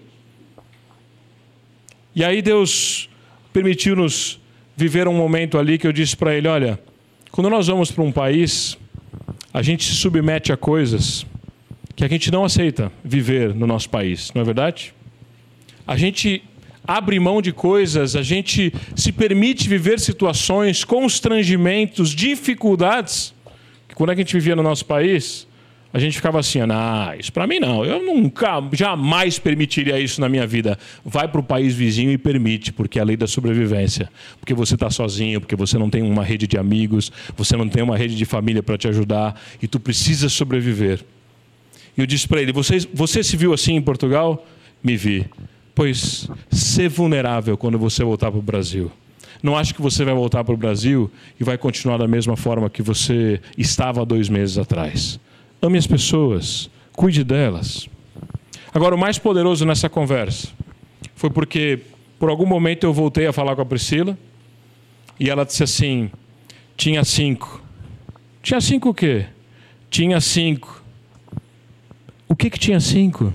E 2.16 2.24
aí 2.24 2.42
Deus 2.42 3.10
permitiu-nos 3.52 4.40
viver 4.76 5.08
um 5.08 5.14
momento 5.14 5.58
ali 5.58 5.78
que 5.78 5.86
eu 5.86 5.92
disse 5.92 6.16
para 6.16 6.34
ele: 6.34 6.48
olha, 6.48 6.80
quando 7.30 7.50
nós 7.50 7.68
vamos 7.68 7.92
para 7.92 8.04
um 8.04 8.12
país, 8.12 8.78
a 9.54 9.62
gente 9.62 9.84
se 9.84 9.96
submete 9.96 10.54
a 10.54 10.58
coisas 10.58 11.26
que 12.08 12.14
a 12.14 12.18
gente 12.18 12.32
não 12.32 12.46
aceita 12.46 12.92
viver 13.04 13.54
no 13.54 13.68
nosso 13.68 13.90
país, 13.90 14.32
não 14.34 14.42
é 14.42 14.46
verdade? 14.46 14.94
A 15.86 15.98
gente 15.98 16.42
abre 16.88 17.20
mão 17.20 17.42
de 17.42 17.52
coisas, 17.52 18.16
a 18.16 18.24
gente 18.24 18.74
se 18.96 19.12
permite 19.12 19.68
viver 19.68 20.00
situações, 20.00 20.86
constrangimentos, 20.86 22.12
dificuldades, 22.12 23.34
que 23.88 23.96
quando 23.96 24.12
a 24.12 24.16
gente 24.16 24.34
vivia 24.34 24.56
no 24.56 24.64
nosso 24.64 24.86
país, 24.86 25.46
a 25.92 26.00
gente 26.00 26.16
ficava 26.16 26.40
assim, 26.40 26.60
ah, 26.62 27.16
isso 27.20 27.34
para 27.34 27.46
mim 27.46 27.60
não, 27.60 27.84
eu 27.84 28.02
nunca, 28.02 28.64
jamais 28.72 29.38
permitiria 29.38 30.00
isso 30.00 30.22
na 30.22 30.30
minha 30.30 30.48
vida. 30.48 30.80
Vai 31.04 31.28
para 31.28 31.42
o 31.42 31.44
país 31.44 31.76
vizinho 31.76 32.12
e 32.12 32.18
permite, 32.18 32.72
porque 32.72 32.98
é 32.98 33.02
a 33.02 33.06
lei 33.06 33.18
da 33.18 33.28
sobrevivência. 33.28 34.10
Porque 34.40 34.54
você 34.54 34.76
está 34.76 34.90
sozinho, 34.90 35.42
porque 35.42 35.56
você 35.56 35.78
não 35.78 35.90
tem 35.90 36.02
uma 36.02 36.24
rede 36.24 36.48
de 36.48 36.58
amigos, 36.58 37.12
você 37.36 37.58
não 37.58 37.68
tem 37.68 37.84
uma 37.84 37.98
rede 37.98 38.16
de 38.16 38.24
família 38.24 38.64
para 38.64 38.78
te 38.78 38.88
ajudar 38.88 39.38
e 39.62 39.68
tu 39.68 39.80
precisa 39.82 40.30
sobreviver. 40.30 41.04
E 42.00 42.02
eu 42.02 42.08
disse 42.08 42.26
para 42.26 42.42
ele: 42.42 42.54
você, 42.54 42.78
você 42.94 43.22
se 43.22 43.36
viu 43.36 43.54
assim 43.54 43.76
em 43.76 43.82
Portugal? 43.82 44.48
Me 44.82 44.96
vi. 44.96 45.26
Pois 45.76 46.30
ser 46.50 46.88
vulnerável 46.88 47.58
quando 47.58 47.78
você 47.78 48.06
voltar 48.06 48.32
para 48.32 48.40
o 48.40 48.42
Brasil. 48.42 48.90
Não 49.44 49.58
acho 49.58 49.76
que 49.76 49.82
você 49.82 50.06
vai 50.06 50.14
voltar 50.14 50.46
para 50.46 50.54
o 50.54 50.58
Brasil 50.58 51.12
e 51.38 51.44
vai 51.44 51.58
continuar 51.58 51.98
da 51.98 52.08
mesma 52.08 52.38
forma 52.38 52.70
que 52.70 52.82
você 52.82 53.42
estava 53.58 54.06
dois 54.06 54.30
meses 54.30 54.58
atrás. 54.58 55.20
Ame 55.62 55.78
as 55.78 55.88
pessoas, 55.88 56.70
cuide 56.94 57.22
delas. 57.22 57.90
Agora, 58.74 58.96
o 58.96 58.98
mais 58.98 59.18
poderoso 59.18 59.66
nessa 59.66 59.90
conversa 59.90 60.48
foi 61.16 61.30
porque, 61.30 61.80
por 62.18 62.30
algum 62.30 62.46
momento, 62.46 62.86
eu 62.86 62.94
voltei 62.94 63.28
a 63.28 63.34
falar 63.34 63.58
com 63.58 63.62
a 63.62 63.66
Priscila 63.66 64.18
e 65.20 65.30
ela 65.30 65.46
disse 65.46 65.64
assim: 65.64 66.10
tinha 66.78 67.04
cinco. 67.04 67.62
Tinha 68.42 68.62
cinco 68.62 68.90
o 68.90 68.94
quê? 68.94 69.26
Tinha 69.90 70.22
cinco. 70.22 70.79
O 72.30 72.36
que, 72.36 72.50
que 72.50 72.60
tinha 72.60 72.80
cinco? 72.80 73.34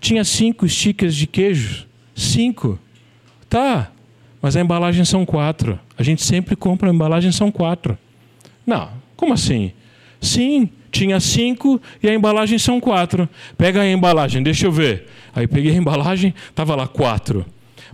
Tinha 0.00 0.24
cinco 0.24 0.66
stickers 0.68 1.14
de 1.14 1.26
queijo. 1.26 1.86
Cinco. 2.14 2.78
Tá, 3.50 3.90
mas 4.40 4.56
a 4.56 4.60
embalagem 4.60 5.04
são 5.04 5.26
quatro. 5.26 5.78
A 5.98 6.02
gente 6.02 6.22
sempre 6.22 6.56
compra 6.56 6.88
a 6.88 6.94
embalagem 6.94 7.32
são 7.32 7.50
quatro. 7.50 7.98
Não, 8.64 8.90
como 9.16 9.34
assim? 9.34 9.72
Sim, 10.20 10.70
tinha 10.90 11.18
cinco 11.18 11.82
e 12.02 12.08
a 12.08 12.14
embalagem 12.14 12.58
são 12.58 12.80
quatro. 12.80 13.28
Pega 13.58 13.80
a 13.80 13.90
embalagem, 13.90 14.42
deixa 14.42 14.66
eu 14.66 14.72
ver. 14.72 15.08
Aí 15.34 15.48
peguei 15.48 15.72
a 15.72 15.76
embalagem, 15.76 16.32
estava 16.48 16.76
lá 16.76 16.86
quatro. 16.86 17.44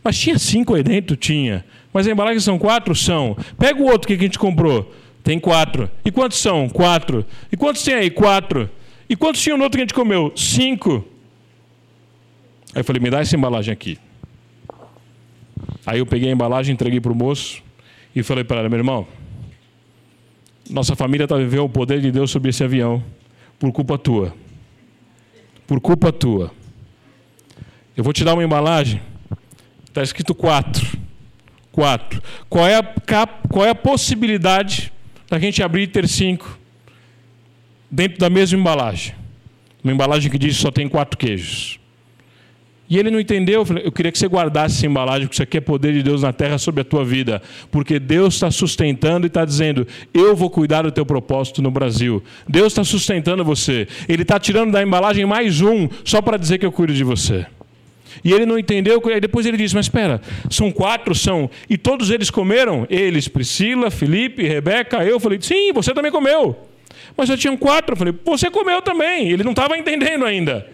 Mas 0.04 0.18
tinha 0.18 0.38
cinco 0.38 0.74
aí 0.74 0.82
dentro? 0.82 1.16
Tinha. 1.16 1.64
Mas 1.92 2.06
a 2.06 2.10
embalagem 2.10 2.40
são 2.40 2.58
quatro? 2.58 2.94
São. 2.94 3.36
Pega 3.58 3.80
o 3.82 3.86
outro 3.86 4.06
que 4.06 4.12
a 4.12 4.18
gente 4.18 4.38
comprou. 4.38 4.94
Tem 5.24 5.38
quatro. 5.38 5.90
E 6.04 6.10
quantos 6.10 6.38
são? 6.38 6.68
Quatro. 6.68 7.24
E 7.50 7.56
quantos 7.56 7.82
tem 7.82 7.94
aí? 7.94 8.10
Quatro. 8.10 8.70
E 9.08 9.16
quantos 9.16 9.40
tinha 9.40 9.56
no 9.56 9.64
outro 9.64 9.78
que 9.78 9.82
a 9.82 9.84
gente 9.84 9.94
comeu? 9.94 10.32
Cinco. 10.36 11.04
Aí 12.74 12.80
eu 12.80 12.84
falei, 12.84 13.00
me 13.00 13.10
dá 13.10 13.20
essa 13.20 13.34
embalagem 13.34 13.72
aqui. 13.72 13.98
Aí 15.86 16.00
eu 16.00 16.06
peguei 16.06 16.28
a 16.28 16.32
embalagem, 16.32 16.74
entreguei 16.74 17.00
para 17.00 17.10
o 17.10 17.14
moço 17.14 17.62
e 18.14 18.22
falei 18.22 18.44
para 18.44 18.58
ela, 18.58 18.68
meu 18.68 18.78
irmão, 18.78 19.06
nossa 20.68 20.94
família 20.94 21.24
está 21.24 21.36
vivendo 21.36 21.64
o 21.64 21.68
poder 21.68 22.00
de 22.00 22.12
Deus 22.12 22.30
sobre 22.30 22.50
esse 22.50 22.62
avião 22.62 23.02
por 23.58 23.72
culpa 23.72 23.96
tua. 23.96 24.34
Por 25.66 25.80
culpa 25.80 26.12
tua. 26.12 26.52
Eu 27.96 28.04
vou 28.04 28.12
te 28.12 28.22
dar 28.22 28.34
uma 28.34 28.44
embalagem. 28.44 29.00
Está 29.86 30.02
escrito 30.02 30.34
quatro. 30.34 30.86
Quatro. 31.72 32.22
Qual 32.50 32.66
é 32.66 32.76
a, 32.76 32.82
qual 33.48 33.64
é 33.64 33.70
a 33.70 33.74
possibilidade 33.74 34.92
da 35.28 35.38
gente 35.38 35.62
abrir 35.62 35.84
e 35.84 35.86
ter 35.86 36.06
cinco 36.06 36.57
dentro 37.90 38.18
da 38.18 38.30
mesma 38.30 38.58
embalagem? 38.58 39.14
Uma 39.82 39.92
embalagem 39.92 40.30
que 40.30 40.38
diz 40.38 40.56
que 40.56 40.62
só 40.62 40.70
tem 40.70 40.88
quatro 40.88 41.16
queijos. 41.16 41.78
E 42.90 42.98
ele 42.98 43.10
não 43.10 43.20
entendeu. 43.20 43.66
Eu 43.84 43.92
queria 43.92 44.10
que 44.10 44.18
você 44.18 44.26
guardasse 44.26 44.76
essa 44.76 44.86
embalagem, 44.86 45.26
porque 45.26 45.34
isso 45.34 45.42
aqui 45.42 45.58
é 45.58 45.60
poder 45.60 45.92
de 45.92 46.02
Deus 46.02 46.22
na 46.22 46.32
terra 46.32 46.56
sobre 46.56 46.80
a 46.80 46.84
tua 46.84 47.04
vida. 47.04 47.42
Porque 47.70 47.98
Deus 47.98 48.34
está 48.34 48.50
sustentando 48.50 49.26
e 49.26 49.28
está 49.28 49.44
dizendo: 49.44 49.86
Eu 50.14 50.34
vou 50.34 50.48
cuidar 50.48 50.82
do 50.82 50.90
teu 50.90 51.04
propósito 51.04 51.60
no 51.60 51.70
Brasil. 51.70 52.22
Deus 52.48 52.68
está 52.68 52.82
sustentando 52.82 53.44
você. 53.44 53.86
Ele 54.08 54.22
está 54.22 54.40
tirando 54.40 54.72
da 54.72 54.82
embalagem 54.82 55.26
mais 55.26 55.60
um, 55.60 55.88
só 56.02 56.22
para 56.22 56.38
dizer 56.38 56.58
que 56.58 56.64
eu 56.64 56.72
cuido 56.72 56.94
de 56.94 57.04
você. 57.04 57.46
E 58.24 58.32
ele 58.32 58.46
não 58.46 58.58
entendeu, 58.58 59.02
aí 59.12 59.20
depois 59.20 59.44
ele 59.44 59.58
disse: 59.58 59.74
Mas 59.74 59.84
espera, 59.84 60.22
são 60.48 60.72
quatro, 60.72 61.14
são. 61.14 61.50
E 61.68 61.76
todos 61.76 62.10
eles 62.10 62.30
comeram? 62.30 62.86
Eles, 62.88 63.28
Priscila, 63.28 63.90
Felipe, 63.90 64.42
Rebeca, 64.48 65.04
eu. 65.04 65.20
Falei: 65.20 65.38
Sim, 65.42 65.74
você 65.74 65.92
também 65.92 66.10
comeu. 66.10 66.56
Mas 67.16 67.28
já 67.28 67.36
tinham 67.36 67.56
quatro. 67.56 67.92
Eu 67.92 67.96
falei: 67.96 68.14
Você 68.24 68.50
comeu 68.50 68.80
também. 68.82 69.30
Ele 69.30 69.44
não 69.44 69.52
estava 69.52 69.76
entendendo 69.76 70.24
ainda. 70.24 70.66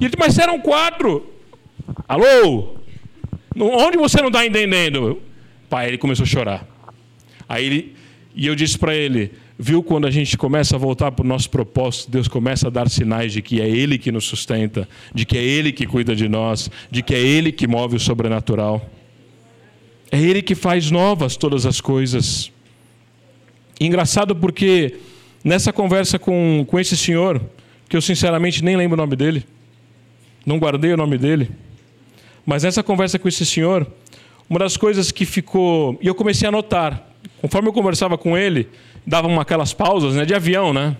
E 0.00 0.04
ele 0.04 0.14
mas 0.18 0.38
eram 0.38 0.60
quatro. 0.60 1.32
Alô? 2.08 2.76
Onde 3.58 3.96
você 3.96 4.20
não 4.20 4.28
está 4.28 4.44
entendendo? 4.44 5.20
Pai, 5.70 5.88
ele 5.88 5.98
começou 5.98 6.24
a 6.24 6.26
chorar. 6.26 6.66
Aí 7.48 7.64
ele, 7.64 7.96
e 8.34 8.46
eu 8.46 8.54
disse 8.54 8.78
para 8.78 8.94
ele, 8.94 9.32
viu 9.58 9.82
quando 9.82 10.06
a 10.06 10.10
gente 10.10 10.36
começa 10.36 10.76
a 10.76 10.78
voltar 10.78 11.12
para 11.12 11.24
o 11.24 11.28
nosso 11.28 11.48
propósito, 11.48 12.10
Deus 12.10 12.28
começa 12.28 12.66
a 12.66 12.70
dar 12.70 12.88
sinais 12.90 13.32
de 13.32 13.40
que 13.40 13.60
é 13.60 13.68
Ele 13.68 13.98
que 13.98 14.12
nos 14.12 14.24
sustenta, 14.24 14.88
de 15.14 15.24
que 15.24 15.38
é 15.38 15.42
Ele 15.42 15.72
que 15.72 15.86
cuida 15.86 16.14
de 16.14 16.28
nós, 16.28 16.70
de 16.90 17.02
que 17.02 17.14
é 17.14 17.18
Ele 17.18 17.50
que 17.50 17.66
move 17.66 17.96
o 17.96 18.00
sobrenatural. 18.00 18.90
É 20.10 20.20
Ele 20.20 20.42
que 20.42 20.54
faz 20.54 20.90
novas 20.90 21.36
todas 21.36 21.64
as 21.64 21.80
coisas. 21.80 22.52
Engraçado 23.80 24.34
porque 24.34 24.96
nessa 25.44 25.72
conversa 25.72 26.18
com, 26.18 26.64
com 26.66 26.80
esse 26.80 26.96
senhor, 26.96 27.40
que 27.88 27.96
eu 27.96 28.00
sinceramente 28.00 28.64
nem 28.64 28.76
lembro 28.76 28.94
o 28.94 28.96
nome 28.96 29.16
dele, 29.16 29.44
não 30.44 30.58
guardei 30.58 30.92
o 30.92 30.96
nome 30.96 31.18
dele. 31.18 31.50
Mas 32.44 32.62
nessa 32.62 32.82
conversa 32.82 33.18
com 33.18 33.28
esse 33.28 33.44
senhor, 33.44 33.86
uma 34.48 34.60
das 34.60 34.76
coisas 34.76 35.10
que 35.10 35.24
ficou. 35.24 35.98
E 36.00 36.06
eu 36.06 36.14
comecei 36.14 36.48
a 36.48 36.52
notar. 36.52 37.10
Conforme 37.40 37.68
eu 37.68 37.72
conversava 37.72 38.16
com 38.16 38.38
ele, 38.38 38.68
dava 39.04 39.26
uma, 39.26 39.42
aquelas 39.42 39.72
pausas 39.72 40.14
né, 40.14 40.24
de 40.24 40.34
avião, 40.34 40.72
né? 40.72 40.96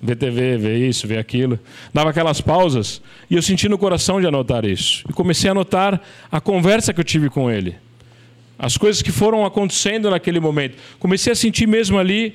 Ver 0.00 0.16
TV, 0.16 0.58
ver 0.58 0.76
isso, 0.76 1.06
ver 1.06 1.18
aquilo. 1.18 1.58
Dava 1.94 2.10
aquelas 2.10 2.40
pausas. 2.40 3.00
E 3.30 3.36
eu 3.36 3.42
senti 3.42 3.68
no 3.68 3.78
coração 3.78 4.20
de 4.20 4.26
anotar 4.26 4.64
isso. 4.64 5.04
E 5.08 5.12
comecei 5.12 5.48
a 5.48 5.52
anotar 5.52 6.00
a 6.30 6.40
conversa 6.40 6.92
que 6.92 6.98
eu 6.98 7.04
tive 7.04 7.30
com 7.30 7.48
ele. 7.48 7.76
As 8.58 8.76
coisas 8.76 9.02
que 9.02 9.10
foram 9.10 9.44
acontecendo 9.44 10.10
naquele 10.10 10.40
momento. 10.40 10.76
Comecei 10.98 11.32
a 11.32 11.36
sentir 11.36 11.66
mesmo 11.66 11.98
ali 11.98 12.34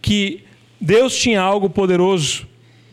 que 0.00 0.42
Deus 0.80 1.16
tinha 1.16 1.40
algo 1.40 1.68
poderoso 1.68 2.46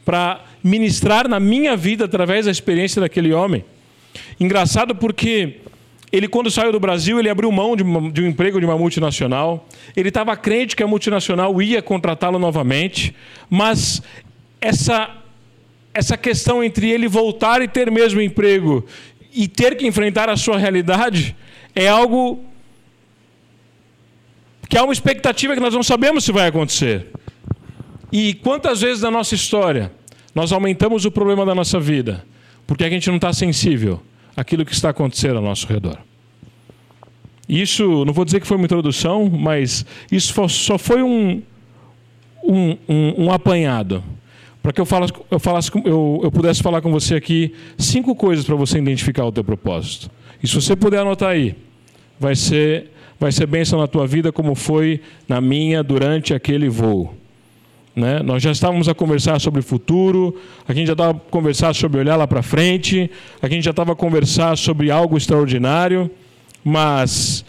para 0.03 0.43
ministrar 0.63 1.27
na 1.27 1.39
minha 1.39 1.77
vida 1.77 2.05
através 2.05 2.45
da 2.45 2.51
experiência 2.51 2.99
daquele 2.99 3.33
homem. 3.33 3.63
Engraçado 4.39 4.95
porque 4.95 5.57
ele, 6.11 6.27
quando 6.27 6.49
saiu 6.49 6.71
do 6.71 6.79
Brasil, 6.79 7.19
ele 7.19 7.29
abriu 7.29 7.51
mão 7.51 7.75
de, 7.75 7.83
uma, 7.83 8.11
de 8.11 8.21
um 8.21 8.27
emprego 8.27 8.59
de 8.59 8.65
uma 8.65 8.77
multinacional. 8.77 9.67
Ele 9.95 10.09
estava 10.09 10.35
crente 10.37 10.75
que 10.75 10.83
a 10.83 10.87
multinacional 10.87 11.61
ia 11.61 11.81
contratá-lo 11.81 12.39
novamente, 12.39 13.13
mas 13.49 14.01
essa, 14.61 15.09
essa 15.93 16.15
questão 16.17 16.63
entre 16.63 16.89
ele 16.89 17.07
voltar 17.07 17.61
e 17.61 17.67
ter 17.67 17.91
mesmo 17.91 18.21
emprego 18.21 18.85
e 19.33 19.47
ter 19.47 19.75
que 19.75 19.85
enfrentar 19.85 20.29
a 20.29 20.37
sua 20.37 20.57
realidade 20.57 21.35
é 21.75 21.87
algo 21.87 22.43
que 24.69 24.77
há 24.77 24.83
uma 24.83 24.93
expectativa 24.93 25.53
que 25.53 25.59
nós 25.59 25.73
não 25.73 25.83
sabemos 25.83 26.23
se 26.23 26.31
vai 26.31 26.47
acontecer. 26.47 27.07
E 28.11 28.33
quantas 28.35 28.81
vezes 28.81 29.01
na 29.01 29.11
nossa 29.11 29.35
história 29.35 29.91
nós 30.33 30.51
aumentamos 30.51 31.05
o 31.05 31.11
problema 31.11 31.45
da 31.45 31.55
nossa 31.55 31.79
vida 31.79 32.25
porque 32.67 32.83
a 32.83 32.89
gente 32.89 33.07
não 33.07 33.15
está 33.15 33.31
sensível 33.31 34.01
àquilo 34.35 34.65
que 34.65 34.73
está 34.73 34.89
acontecendo 34.89 35.37
ao 35.37 35.43
nosso 35.43 35.67
redor. 35.67 35.97
Isso, 37.47 38.03
não 38.05 38.13
vou 38.13 38.25
dizer 38.25 38.39
que 38.39 38.47
foi 38.47 38.57
uma 38.57 38.65
introdução, 38.65 39.29
mas 39.29 39.85
isso 40.11 40.33
só 40.49 40.77
foi 40.77 41.03
um, 41.03 41.43
um, 42.43 42.77
um, 42.89 43.25
um 43.25 43.31
apanhado 43.31 44.03
para 44.63 44.73
que 44.73 44.81
eu, 44.81 44.85
falasse, 44.85 45.13
eu, 45.29 45.39
falasse, 45.39 45.71
eu, 45.85 46.21
eu 46.23 46.31
pudesse 46.31 46.63
falar 46.63 46.81
com 46.81 46.91
você 46.91 47.13
aqui 47.13 47.53
cinco 47.77 48.15
coisas 48.15 48.43
para 48.43 48.55
você 48.55 48.79
identificar 48.79 49.23
o 49.23 49.31
teu 49.31 49.43
propósito. 49.43 50.09
E 50.41 50.47
se 50.47 50.55
você 50.55 50.75
puder 50.75 51.01
anotar 51.01 51.29
aí, 51.29 51.55
vai 52.19 52.35
ser, 52.35 52.91
vai 53.19 53.31
ser 53.31 53.45
bênção 53.45 53.79
na 53.79 53.87
tua 53.87 54.05
vida 54.05 54.31
como 54.31 54.55
foi 54.55 55.01
na 55.27 55.39
minha 55.39 55.83
durante 55.83 56.33
aquele 56.33 56.69
voo. 56.69 57.15
Né? 57.95 58.21
Nós 58.21 58.43
já 58.43 58.51
estávamos 58.51 58.89
a 58.89 58.93
conversar 58.93 59.39
sobre 59.39 59.61
o 59.61 59.63
futuro, 59.63 60.37
a 60.67 60.73
gente 60.73 60.87
já 60.87 60.93
estava 60.93 61.11
a 61.11 61.31
conversar 61.31 61.73
sobre 61.73 61.99
olhar 61.99 62.17
lá 62.17 62.27
para 62.27 62.41
frente, 62.41 63.09
a 63.41 63.47
gente 63.47 63.63
já 63.63 63.71
estava 63.71 63.93
a 63.93 63.95
conversar 63.95 64.57
sobre 64.57 64.91
algo 64.91 65.17
extraordinário, 65.17 66.11
mas 66.63 67.45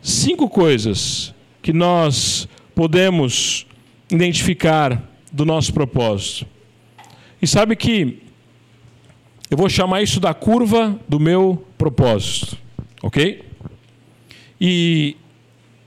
cinco 0.00 0.48
coisas 0.48 1.34
que 1.60 1.72
nós 1.72 2.48
podemos 2.74 3.66
identificar 4.10 5.02
do 5.30 5.44
nosso 5.44 5.74
propósito. 5.74 6.46
E 7.40 7.46
sabe 7.46 7.76
que 7.76 8.18
eu 9.50 9.58
vou 9.58 9.68
chamar 9.68 10.00
isso 10.00 10.18
da 10.18 10.32
curva 10.32 10.98
do 11.06 11.20
meu 11.20 11.62
propósito, 11.76 12.56
ok? 13.02 13.42
E 14.64 15.16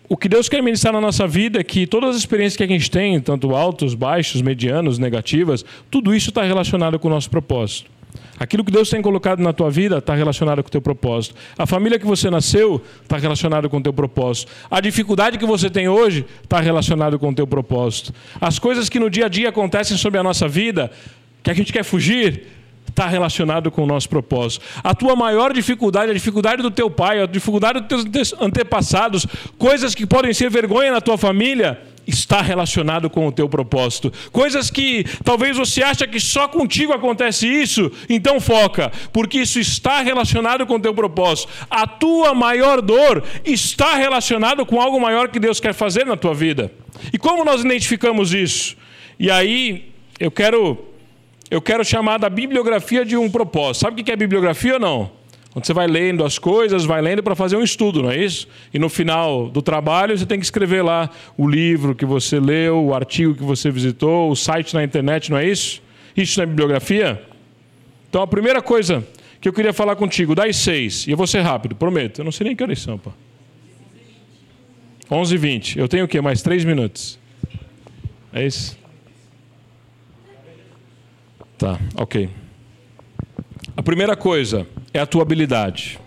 o 0.09 0.17
que 0.17 0.27
Deus 0.27 0.49
quer 0.49 0.61
ministrar 0.61 0.93
na 0.93 0.99
nossa 0.99 1.25
vida 1.25 1.61
é 1.61 1.63
que 1.63 1.87
todas 1.87 2.09
as 2.09 2.17
experiências 2.17 2.57
que 2.57 2.63
a 2.63 2.67
gente 2.67 2.91
tem, 2.91 3.17
tanto 3.21 3.55
altos, 3.55 3.95
baixos, 3.95 4.41
medianos, 4.41 4.99
negativas, 4.99 5.63
tudo 5.89 6.13
isso 6.13 6.27
está 6.27 6.43
relacionado 6.43 6.99
com 6.99 7.07
o 7.07 7.11
nosso 7.11 7.29
propósito. 7.29 7.89
Aquilo 8.37 8.65
que 8.65 8.71
Deus 8.73 8.89
tem 8.89 9.01
colocado 9.01 9.41
na 9.41 9.53
tua 9.53 9.71
vida 9.71 9.99
está 9.99 10.13
relacionado 10.13 10.61
com 10.61 10.67
o 10.67 10.71
teu 10.71 10.81
propósito. 10.81 11.35
A 11.57 11.65
família 11.65 11.97
que 11.97 12.05
você 12.05 12.29
nasceu 12.29 12.81
está 13.01 13.17
relacionado 13.17 13.69
com 13.69 13.77
o 13.77 13.81
teu 13.81 13.93
propósito. 13.93 14.51
A 14.69 14.81
dificuldade 14.81 15.37
que 15.37 15.45
você 15.45 15.69
tem 15.69 15.87
hoje 15.87 16.25
está 16.43 16.59
relacionado 16.59 17.17
com 17.17 17.29
o 17.29 17.33
teu 17.33 17.47
propósito. 17.47 18.13
As 18.41 18.59
coisas 18.59 18.89
que 18.89 18.99
no 18.99 19.09
dia 19.09 19.27
a 19.27 19.29
dia 19.29 19.47
acontecem 19.47 19.95
sobre 19.95 20.19
a 20.19 20.23
nossa 20.23 20.49
vida, 20.49 20.91
que 21.41 21.49
a 21.49 21.53
gente 21.53 21.71
quer 21.71 21.85
fugir, 21.85 22.43
está 22.87 23.07
relacionado 23.07 23.69
com 23.71 23.83
o 23.83 23.85
nosso 23.85 24.07
propósito. 24.09 24.63
A 24.83 24.93
tua 24.93 25.15
maior 25.15 25.53
dificuldade, 25.53 26.11
a 26.11 26.13
dificuldade 26.13 26.61
do 26.61 26.71
teu 26.71 26.89
pai, 26.89 27.21
a 27.21 27.25
dificuldade 27.25 27.81
dos 27.81 28.05
teus 28.05 28.33
antepassados, 28.39 29.25
coisas 29.57 29.93
que 29.93 30.05
podem 30.05 30.33
ser 30.33 30.49
vergonha 30.49 30.91
na 30.91 31.01
tua 31.01 31.17
família, 31.17 31.79
está 32.07 32.41
relacionado 32.41 33.09
com 33.09 33.27
o 33.27 33.31
teu 33.31 33.49
propósito. 33.49 34.11
Coisas 34.31 34.69
que 34.69 35.05
talvez 35.23 35.57
você 35.57 35.83
acha 35.83 36.07
que 36.07 36.19
só 36.19 36.47
contigo 36.47 36.93
acontece 36.93 37.47
isso, 37.47 37.91
então 38.09 38.39
foca, 38.39 38.91
porque 39.11 39.39
isso 39.39 39.59
está 39.59 40.01
relacionado 40.01 40.65
com 40.65 40.75
o 40.75 40.79
teu 40.79 40.93
propósito. 40.93 41.51
A 41.69 41.87
tua 41.87 42.33
maior 42.33 42.81
dor 42.81 43.23
está 43.43 43.95
relacionado 43.95 44.65
com 44.65 44.79
algo 44.79 44.99
maior 44.99 45.29
que 45.29 45.39
Deus 45.39 45.59
quer 45.59 45.73
fazer 45.73 46.05
na 46.05 46.15
tua 46.15 46.33
vida. 46.33 46.71
E 47.11 47.17
como 47.17 47.43
nós 47.43 47.61
identificamos 47.61 48.33
isso? 48.33 48.77
E 49.19 49.31
aí 49.31 49.91
eu 50.19 50.31
quero 50.31 50.94
eu 51.49 51.61
quero 51.61 51.83
chamar 51.85 52.17
da 52.17 52.29
bibliografia 52.29 53.05
de 53.05 53.15
um 53.15 53.29
propósito. 53.29 53.81
Sabe 53.81 54.01
o 54.01 54.03
que 54.03 54.11
é 54.11 54.15
bibliografia 54.15 54.73
ou 54.73 54.79
não? 54.79 55.11
Onde 55.55 55.65
você 55.65 55.73
vai 55.73 55.87
lendo 55.87 56.25
as 56.25 56.37
coisas, 56.37 56.83
vai 56.83 57.01
lendo 57.01 57.23
para 57.23 57.33
fazer 57.33 57.55
um 57.55 57.63
estudo, 57.63 58.03
não 58.03 58.11
é 58.11 58.17
isso? 58.17 58.45
E 58.73 58.79
no 58.79 58.89
final 58.89 59.49
do 59.49 59.61
trabalho 59.61 60.17
você 60.17 60.25
tem 60.25 60.37
que 60.37 60.43
escrever 60.43 60.81
lá 60.81 61.09
o 61.37 61.47
livro 61.47 61.95
que 61.95 62.05
você 62.05 62.41
leu, 62.41 62.83
o 62.83 62.93
artigo 62.93 63.33
que 63.33 63.43
você 63.43 63.71
visitou, 63.71 64.29
o 64.29 64.35
site 64.35 64.73
na 64.73 64.83
internet, 64.83 65.31
não 65.31 65.37
é 65.37 65.47
isso? 65.47 65.81
Isso 66.17 66.37
não 66.39 66.43
é 66.43 66.45
bibliografia? 66.45 67.21
Então 68.09 68.21
a 68.21 68.27
primeira 68.27 68.61
coisa 68.61 69.05
que 69.39 69.47
eu 69.47 69.53
queria 69.53 69.71
falar 69.71 69.95
contigo, 69.95 70.35
das 70.35 70.57
seis, 70.57 71.07
e 71.07 71.11
eu 71.11 71.17
vou 71.17 71.27
ser 71.27 71.41
rápido, 71.41 71.73
prometo. 71.75 72.19
Eu 72.19 72.25
não 72.25 72.31
sei 72.31 72.47
nem 72.47 72.55
que 72.55 72.63
horas 72.63 72.81
são, 72.81 72.97
pô. 72.97 73.13
11 75.09 75.35
h 75.35 75.41
20 75.41 75.79
Eu 75.79 75.87
tenho 75.87 76.05
o 76.05 76.07
quê? 76.07 76.19
Mais 76.19 76.41
três 76.41 76.65
minutos. 76.65 77.19
É 78.33 78.45
isso? 78.45 78.77
Tá, 81.57 81.79
ok. 81.95 82.29
A 83.77 83.83
primeira 83.83 84.15
coisa 84.15 84.67
é 84.93 84.99
a 84.99 85.05
tua 85.05 85.21
habilidade, 85.21 85.99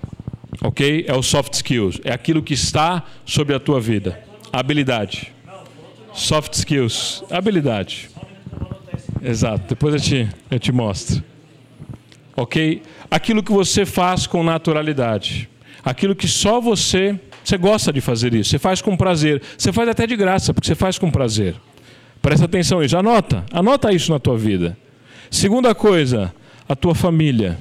ok? 0.62 1.04
É 1.06 1.14
o 1.14 1.22
soft 1.22 1.54
skills, 1.54 2.00
é 2.04 2.12
aquilo 2.12 2.42
que 2.42 2.54
está 2.54 3.02
sobre 3.24 3.54
a 3.54 3.60
tua 3.60 3.80
vida. 3.80 4.20
Habilidade. 4.52 5.32
Soft 6.12 6.54
skills, 6.54 7.24
habilidade. 7.30 8.10
Exato, 9.22 9.64
depois 9.68 9.94
eu 9.94 10.00
te, 10.00 10.28
eu 10.50 10.58
te 10.58 10.72
mostro. 10.72 11.22
Ok? 12.36 12.82
Aquilo 13.10 13.42
que 13.42 13.52
você 13.52 13.84
faz 13.86 14.26
com 14.26 14.42
naturalidade. 14.42 15.48
Aquilo 15.84 16.14
que 16.14 16.28
só 16.28 16.60
você, 16.60 17.18
você 17.42 17.56
gosta 17.56 17.92
de 17.92 18.00
fazer 18.00 18.34
isso, 18.34 18.50
você 18.50 18.58
faz 18.58 18.82
com 18.82 18.96
prazer. 18.96 19.42
Você 19.56 19.72
faz 19.72 19.88
até 19.88 20.06
de 20.06 20.16
graça, 20.16 20.52
porque 20.52 20.66
você 20.66 20.74
faz 20.74 20.98
com 20.98 21.10
prazer. 21.10 21.54
Presta 22.20 22.44
atenção 22.44 22.80
nisso, 22.80 22.96
anota, 22.96 23.44
anota 23.52 23.92
isso 23.92 24.12
na 24.12 24.18
tua 24.18 24.36
vida. 24.36 24.76
Segunda 25.30 25.74
coisa, 25.74 26.34
a 26.68 26.74
tua 26.74 26.94
família. 26.94 27.58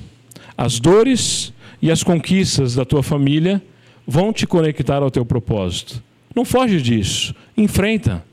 As 0.57 0.79
dores 0.79 1.53
e 1.81 1.91
as 1.91 2.01
conquistas 2.01 2.75
da 2.75 2.85
tua 2.85 3.03
família 3.03 3.61
vão 4.07 4.31
te 4.31 4.47
conectar 4.47 5.03
ao 5.03 5.11
teu 5.11 5.25
propósito. 5.25 6.01
Não 6.35 6.45
foge 6.45 6.81
disso. 6.81 7.35
Enfrenta. 7.55 8.23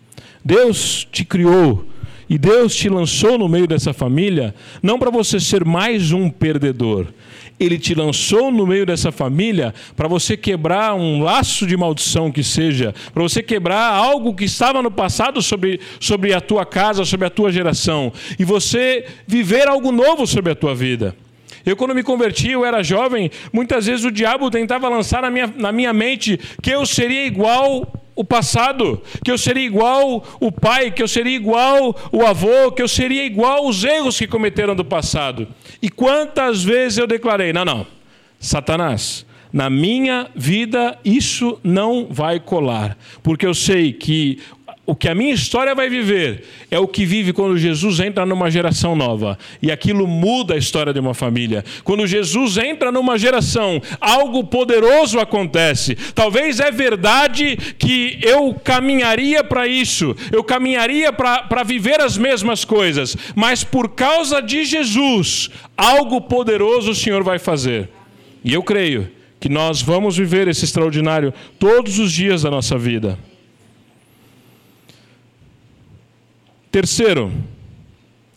Deus 0.45 1.07
te 1.11 1.25
criou 1.25 1.87
e 2.29 2.39
Deus 2.39 2.75
te 2.75 2.89
lançou 2.89 3.39
no 3.39 3.49
meio 3.49 3.67
dessa 3.67 3.93
família 3.93 4.55
não 4.83 4.99
para 4.99 5.11
você 5.11 5.41
ser 5.41 5.65
mais 5.65 6.13
um 6.13 6.31
perdedor. 6.31 7.07
Ele 7.59 7.79
te 7.79 7.95
lançou 7.95 8.51
no 8.51 8.67
meio 8.67 8.85
dessa 8.85 9.13
família 9.13 9.73
para 9.97 10.09
você 10.09 10.37
quebrar 10.37 10.95
um 10.95 11.23
laço 11.23 11.67
de 11.67 11.77
maldição 11.77 12.31
que 12.31 12.43
seja, 12.43 12.95
para 13.13 13.23
você 13.23 13.43
quebrar 13.43 13.93
algo 13.95 14.35
que 14.35 14.45
estava 14.45 14.83
no 14.83 14.91
passado 14.91 15.41
sobre, 15.41 15.81
sobre 16.01 16.35
a 16.35 16.41
tua 16.41 16.67
casa, 16.67 17.05
sobre 17.05 17.27
a 17.27 17.31
tua 17.31 17.53
geração, 17.53 18.13
e 18.39 18.45
você 18.45 19.07
viver 19.27 19.69
algo 19.69 19.93
novo 19.93 20.27
sobre 20.27 20.53
a 20.53 20.55
tua 20.55 20.75
vida. 20.75 21.15
Eu, 21.65 21.77
quando 21.77 21.95
me 21.95 22.03
converti, 22.03 22.51
eu 22.51 22.65
era 22.65 22.83
jovem, 22.83 23.31
muitas 23.53 23.87
vezes 23.87 24.05
o 24.05 24.11
diabo 24.11 24.51
tentava 24.51 24.89
lançar 24.89 25.23
na 25.23 25.31
minha, 25.31 25.47
na 25.47 25.73
minha 25.73 25.93
mente 25.93 26.39
que 26.61 26.71
eu 26.71 26.85
seria 26.85 27.25
igual 27.25 28.04
o 28.17 28.25
passado, 28.25 29.03
que 29.25 29.31
eu 29.31 29.39
seria 29.39 29.65
igual 29.65 30.25
o 30.41 30.53
pai, 30.53 30.91
que 30.91 31.03
eu 31.03 31.09
seria 31.09 31.35
igual 31.35 31.97
o 32.13 32.25
avô, 32.25 32.71
que 32.73 32.83
eu 32.83 32.89
seria 32.89 33.25
igual 33.25 33.67
os 33.67 33.83
erros 33.83 34.19
que 34.19 34.27
cometeram 34.27 34.75
do 34.77 34.85
passado. 34.85 35.49
E 35.83 35.89
quantas 35.89 36.63
vezes 36.63 36.99
eu 36.99 37.07
declarei: 37.07 37.53
não, 37.53 37.65
não, 37.65 37.87
Satanás, 38.39 39.27
na 39.53 39.71
minha 39.71 40.29
vida 40.35 40.99
isso 41.05 41.59
não 41.63 42.07
vai 42.11 42.41
colar, 42.41 42.97
porque 43.23 43.47
eu 43.47 43.55
sei 43.55 43.93
que 43.93 44.39
o 44.87 44.95
que 44.95 45.09
a 45.09 45.15
minha 45.15 45.33
história 45.33 45.75
vai 45.75 45.89
viver 45.89 46.45
é 46.71 46.79
o 46.79 46.87
que 46.87 47.07
vive 47.07 47.33
quando 47.33 47.57
Jesus 47.57 48.01
entra 48.01 48.27
numa 48.27 48.51
geração 48.51 48.95
nova. 48.95 49.39
E 49.63 49.73
aquilo 49.73 50.07
muda 50.07 50.55
a 50.55 50.59
história 50.59 50.93
de 50.93 51.01
uma 51.01 51.15
família. 51.15 51.65
Quando 51.83 52.07
Jesus 52.07 52.59
entra 52.59 52.93
numa 52.93 53.19
geração, 53.19 53.81
algo 53.99 54.45
poderoso 54.45 55.19
acontece. 55.19 55.97
Talvez 56.15 56.61
é 56.61 56.71
verdade 56.71 57.57
que 57.79 58.19
eu 58.23 58.53
caminharia 58.63 59.43
para 59.43 59.67
isso, 59.67 60.15
eu 60.31 60.45
caminharia 60.45 61.11
para 61.13 61.63
viver 61.63 62.01
as 62.03 62.19
mesmas 62.19 62.63
coisas, 62.63 63.17
mas 63.35 63.65
por 63.65 63.91
causa 63.91 64.43
de 64.43 64.65
Jesus, 64.67 65.49
algo 65.77 66.21
poderoso 66.21 66.91
o 66.91 66.95
Senhor 66.95 67.25
vai 67.25 67.39
fazer. 67.39 67.89
E 68.45 68.53
eu 68.53 68.63
creio 68.63 69.11
que 69.41 69.49
nós 69.49 69.81
vamos 69.81 70.17
viver 70.17 70.47
esse 70.47 70.67
extraordinário 70.67 71.33
todos 71.59 71.99
os 71.99 72.13
dias 72.13 72.43
da 72.43 72.51
nossa 72.51 72.77
vida. 72.77 73.19
Terceiro, 76.75 77.31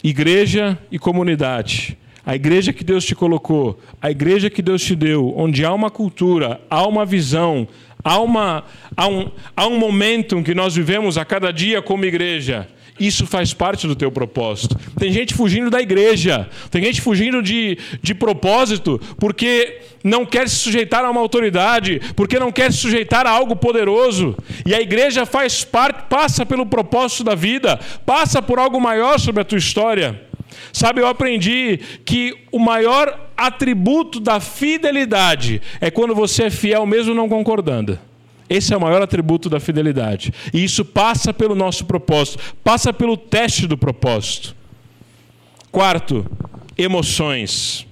igreja 0.03 0.77
e 0.91 0.99
comunidade. 0.99 1.97
A 2.23 2.35
igreja 2.35 2.71
que 2.71 2.83
Deus 2.83 3.03
te 3.03 3.15
colocou, 3.15 3.79
a 3.99 4.11
igreja 4.11 4.47
que 4.47 4.61
Deus 4.61 4.83
te 4.83 4.95
deu, 4.95 5.33
onde 5.35 5.65
há 5.65 5.73
uma 5.73 5.89
cultura, 5.89 6.61
há 6.69 6.85
uma 6.85 7.03
visão, 7.03 7.67
há, 8.03 8.19
uma, 8.19 8.63
há, 8.95 9.07
um, 9.07 9.31
há 9.55 9.65
um 9.65 9.79
momento 9.79 10.43
que 10.43 10.53
nós 10.53 10.75
vivemos 10.75 11.17
a 11.17 11.25
cada 11.25 11.51
dia 11.51 11.81
como 11.81 12.05
igreja. 12.05 12.69
Isso 12.99 13.27
faz 13.27 13.53
parte 13.53 13.87
do 13.87 13.95
teu 13.95 14.11
propósito. 14.11 14.77
Tem 14.97 15.11
gente 15.11 15.33
fugindo 15.33 15.69
da 15.69 15.81
igreja, 15.81 16.49
tem 16.71 16.83
gente 16.83 17.01
fugindo 17.01 17.41
de, 17.41 17.77
de 18.01 18.15
propósito 18.15 18.99
porque 19.19 19.81
não 20.03 20.25
quer 20.25 20.47
se 20.49 20.55
sujeitar 20.55 21.03
a 21.03 21.11
uma 21.11 21.21
autoridade, 21.21 22.01
porque 22.15 22.39
não 22.39 22.51
quer 22.51 22.71
se 22.71 22.79
sujeitar 22.79 23.27
a 23.27 23.29
algo 23.29 23.55
poderoso. 23.55 24.35
E 24.65 24.73
a 24.73 24.81
igreja 24.81 25.25
faz 25.25 25.63
parte, 25.63 26.03
passa 26.09 26.45
pelo 26.45 26.65
propósito 26.65 27.23
da 27.23 27.35
vida, 27.35 27.79
passa 28.05 28.41
por 28.41 28.57
algo 28.57 28.79
maior 28.79 29.19
sobre 29.19 29.41
a 29.41 29.45
tua 29.45 29.57
história. 29.57 30.27
Sabe, 30.73 31.01
eu 31.01 31.07
aprendi 31.07 31.79
que 32.05 32.35
o 32.51 32.59
maior 32.59 33.27
atributo 33.35 34.19
da 34.19 34.39
fidelidade 34.39 35.61
é 35.79 35.91
quando 35.91 36.15
você 36.15 36.43
é 36.45 36.49
fiel 36.49 36.85
mesmo 36.85 37.13
não 37.13 37.29
concordando. 37.29 37.99
Esse 38.49 38.73
é 38.73 38.77
o 38.77 38.81
maior 38.81 39.01
atributo 39.01 39.49
da 39.49 39.59
fidelidade. 39.59 40.33
E 40.53 40.63
isso 40.63 40.85
passa 40.85 41.33
pelo 41.33 41.55
nosso 41.55 41.85
propósito, 41.85 42.55
passa 42.63 42.93
pelo 42.93 43.17
teste 43.17 43.67
do 43.67 43.77
propósito. 43.77 44.55
Quarto, 45.71 46.25
emoções. 46.77 47.85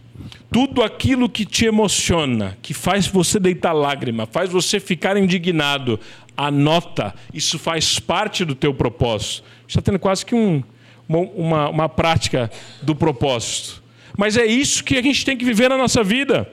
Tudo 0.51 0.81
aquilo 0.81 1.27
que 1.27 1.45
te 1.45 1.65
emociona, 1.65 2.57
que 2.61 2.73
faz 2.73 3.07
você 3.07 3.39
deitar 3.39 3.73
lágrima, 3.73 4.25
faz 4.25 4.49
você 4.49 4.79
ficar 4.79 5.17
indignado, 5.17 5.99
anota. 6.37 7.13
Isso 7.33 7.59
faz 7.59 7.99
parte 7.99 8.45
do 8.45 8.55
teu 8.55 8.73
propósito. 8.73 9.43
Está 9.67 9.81
tendo 9.81 9.99
quase 9.99 10.25
que 10.25 10.33
um, 10.33 10.63
uma, 11.07 11.69
uma 11.69 11.89
prática 11.89 12.49
do 12.81 12.95
propósito. 12.95 13.83
Mas 14.17 14.37
é 14.37 14.45
isso 14.45 14.83
que 14.83 14.97
a 14.97 15.01
gente 15.01 15.25
tem 15.25 15.35
que 15.35 15.43
viver 15.43 15.69
na 15.69 15.77
nossa 15.77 16.01
vida. 16.03 16.49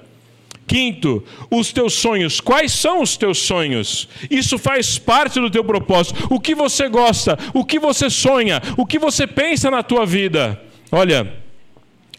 Quinto, 0.66 1.22
os 1.50 1.72
teus 1.72 1.94
sonhos. 1.94 2.40
Quais 2.40 2.72
são 2.72 3.02
os 3.02 3.16
teus 3.16 3.38
sonhos? 3.38 4.08
Isso 4.30 4.58
faz 4.58 4.98
parte 4.98 5.40
do 5.40 5.50
teu 5.50 5.64
propósito. 5.64 6.26
O 6.30 6.40
que 6.40 6.54
você 6.54 6.88
gosta, 6.88 7.38
o 7.52 7.64
que 7.64 7.78
você 7.78 8.08
sonha, 8.08 8.60
o 8.76 8.86
que 8.86 8.98
você 8.98 9.26
pensa 9.26 9.70
na 9.70 9.82
tua 9.82 10.06
vida. 10.06 10.60
Olha, 10.90 11.41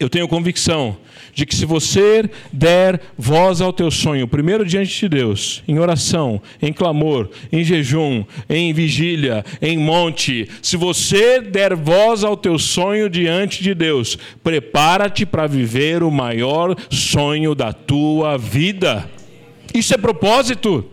eu 0.00 0.08
tenho 0.08 0.26
convicção 0.26 0.96
de 1.32 1.46
que 1.46 1.54
se 1.54 1.64
você 1.64 2.28
der 2.52 3.00
voz 3.16 3.60
ao 3.60 3.72
teu 3.72 3.90
sonho, 3.90 4.26
primeiro 4.26 4.64
diante 4.64 5.00
de 5.00 5.08
Deus, 5.08 5.62
em 5.66 5.78
oração, 5.78 6.40
em 6.60 6.72
clamor, 6.72 7.28
em 7.52 7.64
jejum, 7.64 8.24
em 8.48 8.72
vigília, 8.72 9.44
em 9.60 9.78
monte, 9.78 10.48
se 10.62 10.76
você 10.76 11.40
der 11.40 11.74
voz 11.74 12.24
ao 12.24 12.36
teu 12.36 12.58
sonho 12.58 13.08
diante 13.08 13.62
de 13.62 13.74
Deus, 13.74 14.18
prepara-te 14.42 15.24
para 15.26 15.46
viver 15.46 16.02
o 16.02 16.10
maior 16.10 16.76
sonho 16.90 17.54
da 17.54 17.72
tua 17.72 18.36
vida. 18.36 19.10
Isso 19.72 19.94
é 19.94 19.96
propósito. 19.96 20.88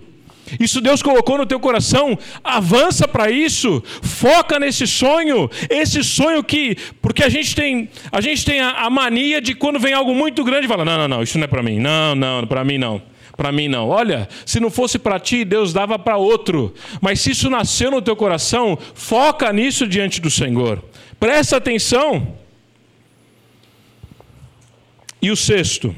Isso 0.59 0.81
Deus 0.81 1.01
colocou 1.01 1.37
no 1.37 1.45
teu 1.45 1.59
coração, 1.59 2.17
avança 2.43 3.07
para 3.07 3.31
isso, 3.31 3.83
foca 4.01 4.59
nesse 4.59 4.85
sonho, 4.87 5.49
esse 5.69 6.03
sonho 6.03 6.43
que, 6.43 6.77
porque 7.01 7.23
a 7.23 7.29
gente 7.29 7.55
tem, 7.55 7.89
a 8.11 8.21
gente 8.21 8.43
tem 8.45 8.59
a, 8.59 8.71
a 8.85 8.89
mania 8.89 9.41
de 9.41 9.53
quando 9.53 9.79
vem 9.79 9.93
algo 9.93 10.13
muito 10.13 10.43
grande, 10.43 10.67
fala, 10.67 10.83
não, 10.85 10.97
não, 10.97 11.07
não, 11.07 11.23
isso 11.23 11.37
não 11.37 11.45
é 11.45 11.47
para 11.47 11.63
mim, 11.63 11.79
não, 11.79 12.15
não, 12.15 12.45
para 12.47 12.63
mim 12.63 12.77
não, 12.77 13.01
para 13.35 13.51
mim 13.51 13.67
não. 13.67 13.89
Olha, 13.89 14.29
se 14.45 14.59
não 14.59 14.69
fosse 14.69 14.99
para 14.99 15.19
ti, 15.19 15.43
Deus 15.43 15.73
dava 15.73 15.97
para 15.97 16.17
outro. 16.17 16.73
Mas 17.01 17.21
se 17.21 17.31
isso 17.31 17.49
nasceu 17.49 17.89
no 17.89 18.01
teu 18.01 18.15
coração, 18.15 18.77
foca 18.93 19.51
nisso 19.51 19.87
diante 19.87 20.21
do 20.21 20.29
Senhor. 20.29 20.83
Presta 21.19 21.57
atenção. 21.57 22.35
E 25.21 25.31
o 25.31 25.35
sexto, 25.35 25.95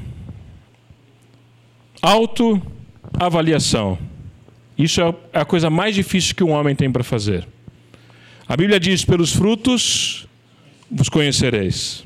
autoavaliação. 2.02 3.98
Isso 4.76 5.00
é, 5.00 5.14
é 5.32 5.40
a 5.40 5.44
coisa 5.44 5.70
mais 5.70 5.94
difícil 5.94 6.34
que 6.34 6.44
um 6.44 6.50
homem 6.50 6.74
tem 6.74 6.90
para 6.90 7.04
fazer. 7.04 7.46
A 8.48 8.56
Bíblia 8.56 8.78
diz: 8.78 9.04
pelos 9.04 9.32
frutos 9.32 10.26
vos 10.90 11.08
conhecereis. 11.08 12.04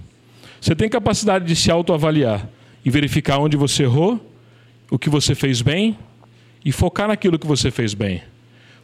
Você 0.60 0.74
tem 0.74 0.88
capacidade 0.88 1.44
de 1.44 1.54
se 1.54 1.70
autoavaliar 1.70 2.48
e 2.84 2.90
verificar 2.90 3.38
onde 3.38 3.56
você 3.56 3.84
errou, 3.84 4.20
o 4.90 4.98
que 4.98 5.08
você 5.08 5.34
fez 5.34 5.62
bem 5.62 5.96
e 6.64 6.72
focar 6.72 7.08
naquilo 7.08 7.38
que 7.38 7.46
você 7.46 7.70
fez 7.70 7.94
bem. 7.94 8.22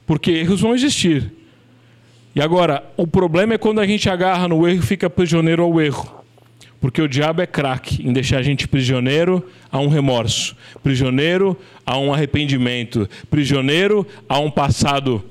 Porque 0.06 0.30
erros 0.30 0.60
vão 0.60 0.74
existir. 0.74 1.32
E 2.34 2.40
agora, 2.40 2.84
o 2.96 3.06
problema 3.06 3.54
é 3.54 3.58
quando 3.58 3.80
a 3.80 3.86
gente 3.86 4.08
agarra 4.08 4.48
no 4.48 4.66
erro 4.66 4.80
e 4.80 4.86
fica 4.86 5.08
prisioneiro 5.08 5.62
ao 5.62 5.80
erro. 5.80 6.23
Porque 6.84 7.00
o 7.00 7.08
diabo 7.08 7.40
é 7.40 7.46
craque 7.46 8.06
em 8.06 8.12
deixar 8.12 8.36
a 8.36 8.42
gente 8.42 8.68
prisioneiro 8.68 9.42
a 9.72 9.78
um 9.78 9.88
remorso, 9.88 10.54
prisioneiro 10.82 11.58
a 11.86 11.96
um 11.96 12.12
arrependimento, 12.12 13.08
prisioneiro 13.30 14.06
a 14.28 14.38
um 14.38 14.50
passado 14.50 15.24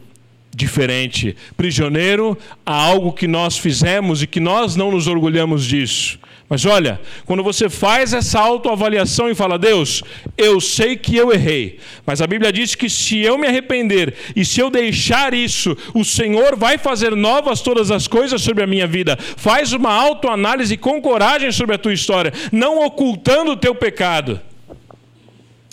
diferente, 0.50 1.38
prisioneiro 1.56 2.36
a 2.66 2.74
algo 2.74 3.14
que 3.14 3.28
nós 3.28 3.56
fizemos 3.56 4.24
e 4.24 4.26
que 4.26 4.40
nós 4.40 4.76
não 4.76 4.90
nos 4.90 5.06
orgulhamos 5.06 5.64
disso. 5.64 6.18
Mas 6.50 6.66
olha, 6.66 7.00
quando 7.26 7.42
você 7.42 7.70
faz 7.70 8.14
essa 8.14 8.40
autoavaliação 8.40 9.30
e 9.30 9.36
fala, 9.36 9.58
Deus, 9.58 10.04
eu 10.38 10.60
sei 10.60 10.96
que 10.96 11.16
eu 11.16 11.32
errei, 11.32 11.80
mas 12.06 12.22
a 12.22 12.28
Bíblia 12.28 12.52
diz 12.52 12.76
que 12.76 12.90
se 12.90 13.20
eu 13.20 13.38
me 13.38 13.48
arrepender 13.48 14.14
e 14.36 14.44
se 14.46 14.60
eu 14.60 14.70
deixar 14.70 15.34
isso, 15.34 15.76
o 15.94 16.04
Senhor 16.04 16.56
vai 16.56 16.78
fazer 16.78 17.16
novas 17.16 17.62
todas 17.62 17.90
as 17.90 18.08
coisas 18.08 18.42
sobre 18.42 18.64
a 18.64 18.68
minha 18.68 18.86
vida. 18.86 19.18
Faz 19.20 19.74
uma 19.74 19.92
autoanálise 19.92 20.78
com 20.78 21.02
coragem 21.02 21.52
sobre 21.52 21.76
a 21.76 21.80
tua 21.80 21.94
história, 21.94 22.34
não 22.52 22.86
ocultando 22.86 23.52
o 23.52 23.58
teu 23.58 23.74
pecado 23.74 24.40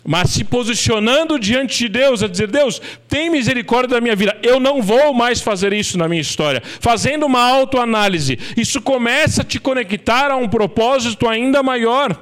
mas 0.05 0.31
se 0.31 0.45
posicionando 0.45 1.39
diante 1.39 1.79
de 1.79 1.89
Deus, 1.89 2.23
a 2.23 2.29
dizer: 2.29 2.49
Deus, 2.49 2.81
tem 3.07 3.31
misericórdia 3.31 3.97
da 3.97 4.01
minha 4.01 4.17
vida, 4.17 4.37
eu 4.43 4.59
não 4.59 4.81
vou 4.81 5.13
mais 5.13 5.41
fazer 5.41 5.73
isso 5.73 5.99
na 5.99 6.09
minha 6.09 6.23
história. 6.23 6.63
Fazendo 6.81 7.27
uma 7.27 7.43
autoanálise, 7.43 8.39
isso 8.57 8.81
começa 8.81 9.43
a 9.43 9.45
te 9.45 9.61
conectar 9.61 10.31
a 10.31 10.37
um 10.37 10.49
propósito 10.49 11.29
ainda 11.29 11.63
maior. 11.63 12.17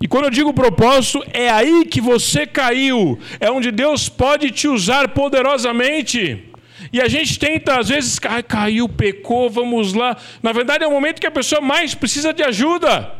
E 0.00 0.06
quando 0.06 0.24
eu 0.24 0.30
digo 0.30 0.52
propósito, 0.52 1.24
é 1.32 1.48
aí 1.48 1.86
que 1.86 2.00
você 2.00 2.46
caiu, 2.46 3.18
é 3.40 3.50
onde 3.50 3.70
Deus 3.70 4.08
pode 4.08 4.50
te 4.50 4.68
usar 4.68 5.08
poderosamente. 5.08 6.44
E 6.92 7.00
a 7.00 7.08
gente 7.08 7.38
tenta, 7.38 7.80
às 7.80 7.88
vezes, 7.88 8.20
ah, 8.24 8.42
caiu, 8.42 8.88
pecou, 8.88 9.48
vamos 9.50 9.94
lá. 9.94 10.16
Na 10.42 10.52
verdade, 10.52 10.84
é 10.84 10.86
o 10.86 10.90
momento 10.90 11.20
que 11.20 11.26
a 11.26 11.30
pessoa 11.30 11.60
mais 11.60 11.94
precisa 11.94 12.32
de 12.32 12.42
ajuda. 12.42 13.10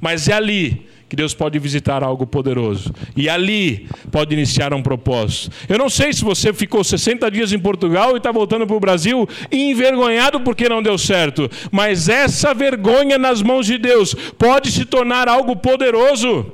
Mas 0.00 0.26
é 0.26 0.32
ali 0.32 0.90
que 1.12 1.16
Deus 1.16 1.34
pode 1.34 1.58
visitar 1.58 2.02
algo 2.02 2.26
poderoso. 2.26 2.90
E 3.14 3.28
ali 3.28 3.86
pode 4.10 4.32
iniciar 4.32 4.72
um 4.72 4.82
propósito. 4.82 5.54
Eu 5.68 5.76
não 5.76 5.90
sei 5.90 6.10
se 6.10 6.24
você 6.24 6.54
ficou 6.54 6.82
60 6.82 7.30
dias 7.30 7.52
em 7.52 7.58
Portugal 7.58 8.14
e 8.14 8.16
está 8.16 8.32
voltando 8.32 8.66
para 8.66 8.74
o 8.74 8.80
Brasil 8.80 9.28
envergonhado 9.50 10.40
porque 10.40 10.70
não 10.70 10.82
deu 10.82 10.96
certo. 10.96 11.50
Mas 11.70 12.08
essa 12.08 12.54
vergonha 12.54 13.18
nas 13.18 13.42
mãos 13.42 13.66
de 13.66 13.76
Deus 13.76 14.14
pode 14.38 14.72
se 14.72 14.86
tornar 14.86 15.28
algo 15.28 15.54
poderoso. 15.54 16.50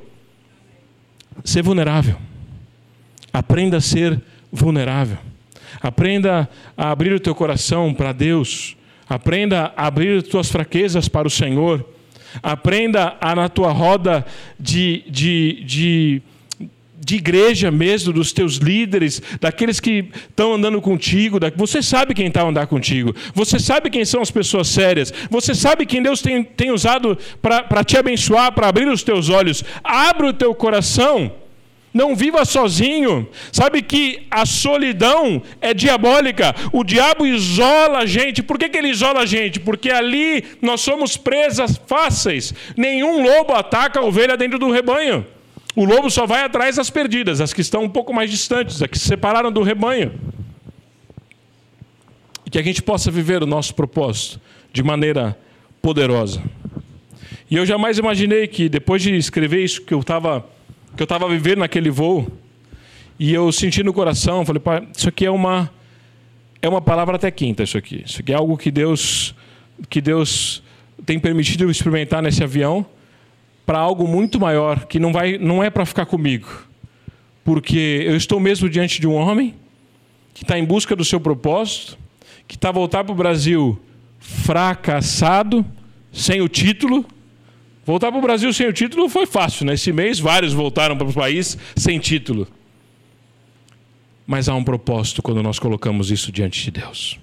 Ser 1.45 1.61
vulnerável. 1.61 2.17
Aprenda 3.31 3.77
a 3.77 3.81
ser 3.81 4.21
vulnerável. 4.51 5.19
Aprenda 5.81 6.49
a 6.75 6.91
abrir 6.91 7.13
o 7.13 7.19
teu 7.21 7.33
coração 7.33 7.93
para 7.93 8.11
Deus. 8.11 8.75
Aprenda 9.07 9.71
a 9.73 9.87
abrir 9.87 10.17
as 10.17 10.23
tuas 10.27 10.51
fraquezas 10.51 11.07
para 11.07 11.29
o 11.29 11.31
Senhor. 11.31 11.85
Aprenda 12.41 13.17
a, 13.19 13.35
na 13.35 13.49
tua 13.49 13.71
roda 13.71 14.25
de, 14.59 15.03
de, 15.07 15.63
de, 15.65 16.21
de 16.99 17.15
igreja 17.15 17.71
mesmo, 17.71 18.13
dos 18.13 18.31
teus 18.31 18.55
líderes, 18.55 19.21
daqueles 19.39 19.79
que 19.79 20.09
estão 20.29 20.53
andando 20.53 20.81
contigo. 20.81 21.39
Você 21.55 21.81
sabe 21.81 22.13
quem 22.13 22.27
está 22.27 22.41
a 22.41 22.47
andar 22.47 22.67
contigo. 22.67 23.15
Você 23.33 23.59
sabe 23.59 23.89
quem 23.89 24.05
são 24.05 24.21
as 24.21 24.31
pessoas 24.31 24.67
sérias. 24.67 25.13
Você 25.29 25.55
sabe 25.55 25.85
quem 25.85 26.03
Deus 26.03 26.21
tem, 26.21 26.43
tem 26.43 26.71
usado 26.71 27.17
para 27.41 27.83
te 27.83 27.97
abençoar, 27.97 28.51
para 28.51 28.67
abrir 28.67 28.87
os 28.87 29.03
teus 29.03 29.29
olhos. 29.29 29.63
Abra 29.83 30.27
o 30.27 30.33
teu 30.33 30.53
coração 30.53 31.31
não 31.93 32.15
viva 32.15 32.45
sozinho. 32.45 33.27
Sabe 33.51 33.81
que 33.81 34.25
a 34.29 34.45
solidão 34.45 35.41
é 35.59 35.73
diabólica. 35.73 36.55
O 36.71 36.83
diabo 36.83 37.25
isola 37.25 37.99
a 37.99 38.05
gente. 38.05 38.43
Por 38.43 38.57
que, 38.57 38.69
que 38.69 38.77
ele 38.77 38.89
isola 38.89 39.21
a 39.21 39.25
gente? 39.25 39.59
Porque 39.59 39.89
ali 39.89 40.43
nós 40.61 40.81
somos 40.81 41.17
presas 41.17 41.79
fáceis. 41.87 42.53
Nenhum 42.77 43.23
lobo 43.23 43.53
ataca 43.53 43.99
a 43.99 44.03
ovelha 44.03 44.37
dentro 44.37 44.59
do 44.59 44.71
rebanho. 44.71 45.25
O 45.75 45.85
lobo 45.85 46.09
só 46.09 46.25
vai 46.25 46.43
atrás 46.43 46.75
das 46.75 46.89
perdidas, 46.89 47.39
as 47.39 47.53
que 47.53 47.61
estão 47.61 47.83
um 47.83 47.89
pouco 47.89 48.13
mais 48.13 48.29
distantes, 48.29 48.81
as 48.81 48.89
que 48.89 48.97
se 48.97 49.07
separaram 49.07 49.51
do 49.51 49.61
rebanho. 49.61 50.13
E 52.45 52.49
que 52.49 52.59
a 52.59 52.63
gente 52.63 52.81
possa 52.81 53.11
viver 53.11 53.41
o 53.43 53.45
nosso 53.45 53.73
propósito 53.75 54.41
de 54.73 54.83
maneira 54.83 55.37
poderosa. 55.81 56.41
E 57.49 57.55
eu 57.55 57.65
jamais 57.65 57.97
imaginei 57.97 58.47
que 58.47 58.69
depois 58.69 59.01
de 59.01 59.15
escrever 59.15 59.63
isso 59.63 59.81
que 59.81 59.93
eu 59.93 60.01
estava 60.01 60.45
que 60.95 61.01
eu 61.01 61.05
estava 61.05 61.27
vivendo 61.29 61.59
naquele 61.59 61.89
voo, 61.89 62.27
e 63.19 63.33
eu 63.33 63.51
senti 63.51 63.83
no 63.83 63.93
coração, 63.93 64.45
falei, 64.45 64.61
pai, 64.61 64.87
isso 64.95 65.09
aqui 65.09 65.25
é 65.25 65.31
uma 65.31 65.69
é 66.61 66.67
uma 66.67 66.81
palavra 66.81 67.15
até 67.15 67.29
quinta 67.31 67.63
isso 67.63 67.77
aqui. 67.77 68.03
Isso 68.05 68.21
aqui 68.21 68.31
é 68.31 68.35
algo 68.35 68.57
que 68.57 68.71
Deus 68.71 69.35
que 69.89 70.01
Deus 70.01 70.63
tem 71.05 71.19
permitido 71.19 71.63
eu 71.63 71.71
experimentar 71.71 72.21
nesse 72.21 72.43
avião 72.43 72.85
para 73.65 73.77
algo 73.77 74.07
muito 74.07 74.39
maior, 74.39 74.85
que 74.85 74.99
não 74.99 75.11
vai 75.11 75.37
não 75.37 75.63
é 75.63 75.69
para 75.69 75.85
ficar 75.85 76.05
comigo. 76.05 76.47
Porque 77.43 78.03
eu 78.05 78.15
estou 78.15 78.39
mesmo 78.39 78.69
diante 78.69 79.01
de 79.01 79.07
um 79.07 79.15
homem 79.15 79.53
que 80.33 80.43
está 80.43 80.57
em 80.57 80.63
busca 80.63 80.95
do 80.95 81.03
seu 81.03 81.19
propósito, 81.19 81.97
que 82.47 82.55
está 82.55 82.71
voltar 82.71 83.03
para 83.03 83.11
o 83.11 83.15
Brasil 83.15 83.79
fracassado, 84.19 85.65
sem 86.11 86.41
o 86.41 86.47
título, 86.47 87.05
Voltar 87.85 88.11
para 88.11 88.19
o 88.19 88.21
Brasil 88.21 88.51
sem 88.53 88.67
o 88.67 88.73
título 88.73 89.09
foi 89.09 89.25
fácil. 89.25 89.65
Né? 89.65 89.75
mês, 89.93 90.19
vários 90.19 90.53
voltaram 90.53 90.97
para 90.97 91.07
o 91.07 91.13
país 91.13 91.57
sem 91.75 91.99
título. 91.99 92.47
Mas 94.27 94.47
há 94.47 94.55
um 94.55 94.63
propósito 94.63 95.21
quando 95.21 95.41
nós 95.41 95.57
colocamos 95.57 96.11
isso 96.11 96.31
diante 96.31 96.63
de 96.63 96.71
Deus. 96.71 97.19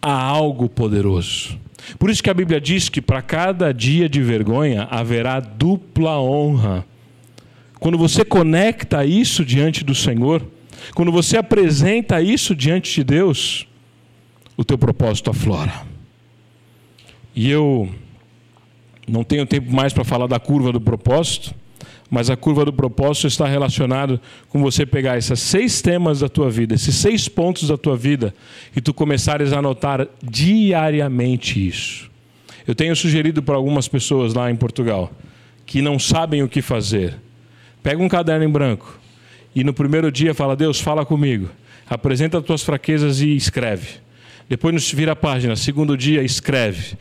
Há 0.00 0.22
algo 0.22 0.68
poderoso. 0.68 1.58
Por 1.98 2.10
isso 2.10 2.22
que 2.22 2.30
a 2.30 2.34
Bíblia 2.34 2.60
diz 2.60 2.88
que 2.88 3.00
para 3.00 3.22
cada 3.22 3.72
dia 3.72 4.08
de 4.08 4.22
vergonha 4.22 4.88
haverá 4.90 5.40
dupla 5.40 6.18
honra. 6.20 6.86
Quando 7.78 7.96
você 7.96 8.24
conecta 8.24 9.04
isso 9.04 9.44
diante 9.44 9.84
do 9.84 9.94
Senhor, 9.94 10.42
quando 10.94 11.12
você 11.12 11.36
apresenta 11.36 12.20
isso 12.20 12.54
diante 12.54 12.94
de 12.94 13.04
Deus, 13.04 13.66
o 14.56 14.64
teu 14.64 14.76
propósito 14.76 15.30
aflora. 15.30 15.86
E 17.34 17.48
eu 17.48 17.88
não 19.08 19.24
tenho 19.24 19.46
tempo 19.46 19.72
mais 19.72 19.92
para 19.92 20.04
falar 20.04 20.26
da 20.26 20.38
curva 20.38 20.72
do 20.72 20.80
propósito, 20.80 21.54
mas 22.10 22.30
a 22.30 22.36
curva 22.36 22.64
do 22.64 22.72
propósito 22.72 23.26
está 23.26 23.46
relacionada 23.46 24.20
com 24.48 24.62
você 24.62 24.86
pegar 24.86 25.18
esses 25.18 25.40
seis 25.40 25.82
temas 25.82 26.20
da 26.20 26.28
tua 26.28 26.50
vida, 26.50 26.74
esses 26.74 26.94
seis 26.94 27.28
pontos 27.28 27.68
da 27.68 27.76
tua 27.76 27.96
vida, 27.96 28.34
e 28.74 28.80
tu 28.80 28.94
começares 28.94 29.52
a 29.52 29.58
anotar 29.58 30.06
diariamente 30.22 31.66
isso. 31.66 32.10
Eu 32.66 32.74
tenho 32.74 32.94
sugerido 32.94 33.42
para 33.42 33.56
algumas 33.56 33.88
pessoas 33.88 34.34
lá 34.34 34.50
em 34.50 34.56
Portugal 34.56 35.10
que 35.64 35.82
não 35.82 35.98
sabem 35.98 36.42
o 36.42 36.48
que 36.48 36.62
fazer. 36.62 37.14
Pega 37.82 38.02
um 38.02 38.08
caderno 38.08 38.44
em 38.44 38.48
branco 38.48 38.98
e 39.54 39.62
no 39.62 39.72
primeiro 39.72 40.10
dia 40.10 40.34
fala: 40.34 40.56
Deus, 40.56 40.80
fala 40.80 41.04
comigo. 41.04 41.48
Apresenta 41.88 42.38
as 42.38 42.44
tuas 42.44 42.62
fraquezas 42.62 43.20
e 43.20 43.34
escreve. 43.34 43.86
Depois 44.48 44.90
vira 44.92 45.12
a 45.12 45.16
página. 45.16 45.56
Segundo 45.56 45.96
dia, 45.96 46.22
escreve. 46.22 46.96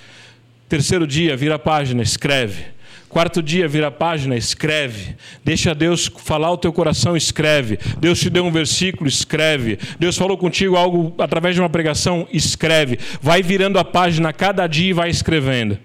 Terceiro 0.69 1.07
dia, 1.07 1.35
vira 1.37 1.55
a 1.55 1.59
página, 1.59 2.03
escreve. 2.03 2.77
Quarto 3.07 3.41
dia, 3.41 3.67
vira 3.69 3.87
a 3.87 3.91
página, 3.91 4.35
escreve. 4.35 5.15
Deixa 5.43 5.73
Deus 5.73 6.11
falar 6.17 6.51
o 6.51 6.57
teu 6.57 6.73
coração, 6.73 7.15
escreve. 7.15 7.79
Deus 7.99 8.19
te 8.19 8.29
deu 8.29 8.43
um 8.45 8.51
versículo, 8.51 9.07
escreve. 9.07 9.79
Deus 9.97 10.17
falou 10.17 10.37
contigo 10.37 10.75
algo 10.75 11.15
através 11.17 11.55
de 11.55 11.61
uma 11.61 11.69
pregação, 11.69 12.27
escreve. 12.33 12.99
Vai 13.21 13.41
virando 13.41 13.79
a 13.79 13.85
página 13.85 14.33
cada 14.33 14.67
dia 14.67 14.89
e 14.89 14.93
vai 14.93 15.09
escrevendo. 15.09 15.79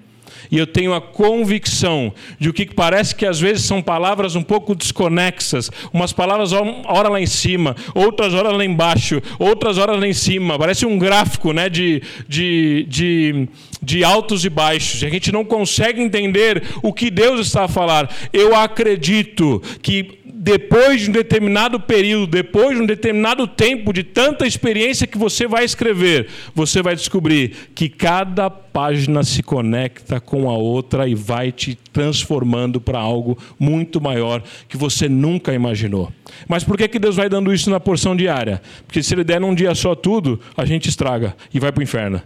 E 0.50 0.58
eu 0.58 0.66
tenho 0.66 0.94
a 0.94 1.00
convicção 1.00 2.12
de 2.38 2.48
o 2.48 2.52
que 2.52 2.66
parece 2.66 3.14
que 3.14 3.26
às 3.26 3.40
vezes 3.40 3.64
são 3.64 3.82
palavras 3.82 4.34
um 4.34 4.42
pouco 4.42 4.74
desconexas, 4.74 5.70
umas 5.92 6.12
palavras 6.12 6.52
hora 6.52 7.08
lá 7.08 7.20
em 7.20 7.26
cima, 7.26 7.76
outras 7.94 8.34
horas 8.34 8.52
lá 8.52 8.64
embaixo, 8.64 9.22
outras 9.38 9.78
horas 9.78 9.98
lá 9.98 10.06
em 10.06 10.12
cima. 10.12 10.58
Parece 10.58 10.86
um 10.86 10.98
gráfico 10.98 11.52
né, 11.52 11.68
de, 11.68 12.02
de, 12.28 12.86
de, 12.88 13.48
de 13.82 14.04
altos 14.04 14.44
e 14.44 14.48
baixos. 14.48 15.02
A 15.02 15.08
gente 15.08 15.32
não 15.32 15.44
consegue 15.44 16.00
entender 16.00 16.62
o 16.82 16.92
que 16.92 17.10
Deus 17.10 17.46
está 17.46 17.64
a 17.64 17.68
falar. 17.68 18.10
Eu 18.32 18.54
acredito 18.54 19.62
que 19.82 20.21
depois 20.44 21.02
de 21.02 21.08
um 21.08 21.12
determinado 21.12 21.78
período, 21.78 22.26
depois 22.26 22.76
de 22.76 22.82
um 22.82 22.86
determinado 22.86 23.46
tempo 23.46 23.92
de 23.92 24.02
tanta 24.02 24.44
experiência 24.44 25.06
que 25.06 25.16
você 25.16 25.46
vai 25.46 25.64
escrever, 25.64 26.26
você 26.52 26.82
vai 26.82 26.96
descobrir 26.96 27.70
que 27.76 27.88
cada 27.88 28.50
página 28.50 29.22
se 29.22 29.40
conecta 29.40 30.18
com 30.18 30.50
a 30.50 30.54
outra 30.54 31.06
e 31.06 31.14
vai 31.14 31.52
te 31.52 31.78
transformando 31.92 32.80
para 32.80 32.98
algo 32.98 33.38
muito 33.56 34.00
maior 34.00 34.42
que 34.68 34.76
você 34.76 35.08
nunca 35.08 35.54
imaginou. 35.54 36.10
Mas 36.48 36.64
por 36.64 36.76
que, 36.76 36.88
que 36.88 36.98
Deus 36.98 37.14
vai 37.14 37.28
dando 37.28 37.54
isso 37.54 37.70
na 37.70 37.78
porção 37.78 38.16
diária? 38.16 38.60
Porque 38.84 39.00
se 39.00 39.14
Ele 39.14 39.22
der 39.22 39.40
num 39.40 39.54
dia 39.54 39.72
só 39.76 39.94
tudo, 39.94 40.40
a 40.56 40.64
gente 40.64 40.88
estraga 40.88 41.36
e 41.54 41.60
vai 41.60 41.70
para 41.70 41.82
o 41.82 41.84
inferno. 41.84 42.20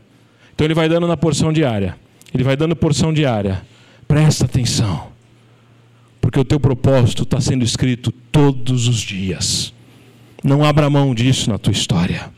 Então 0.54 0.66
Ele 0.66 0.72
vai 0.72 0.88
dando 0.88 1.06
na 1.06 1.18
porção 1.18 1.52
diária. 1.52 1.94
Ele 2.32 2.44
vai 2.44 2.56
dando 2.56 2.74
porção 2.74 3.12
diária. 3.12 3.60
Presta 4.08 4.46
atenção 4.46 5.15
porque 6.26 6.40
o 6.40 6.44
teu 6.44 6.58
propósito 6.58 7.22
está 7.22 7.40
sendo 7.40 7.64
escrito 7.64 8.10
todos 8.10 8.88
os 8.88 8.96
dias. 8.96 9.72
Não 10.42 10.64
abra 10.64 10.90
mão 10.90 11.14
disso 11.14 11.48
na 11.48 11.56
tua 11.56 11.70
história. 11.72 12.32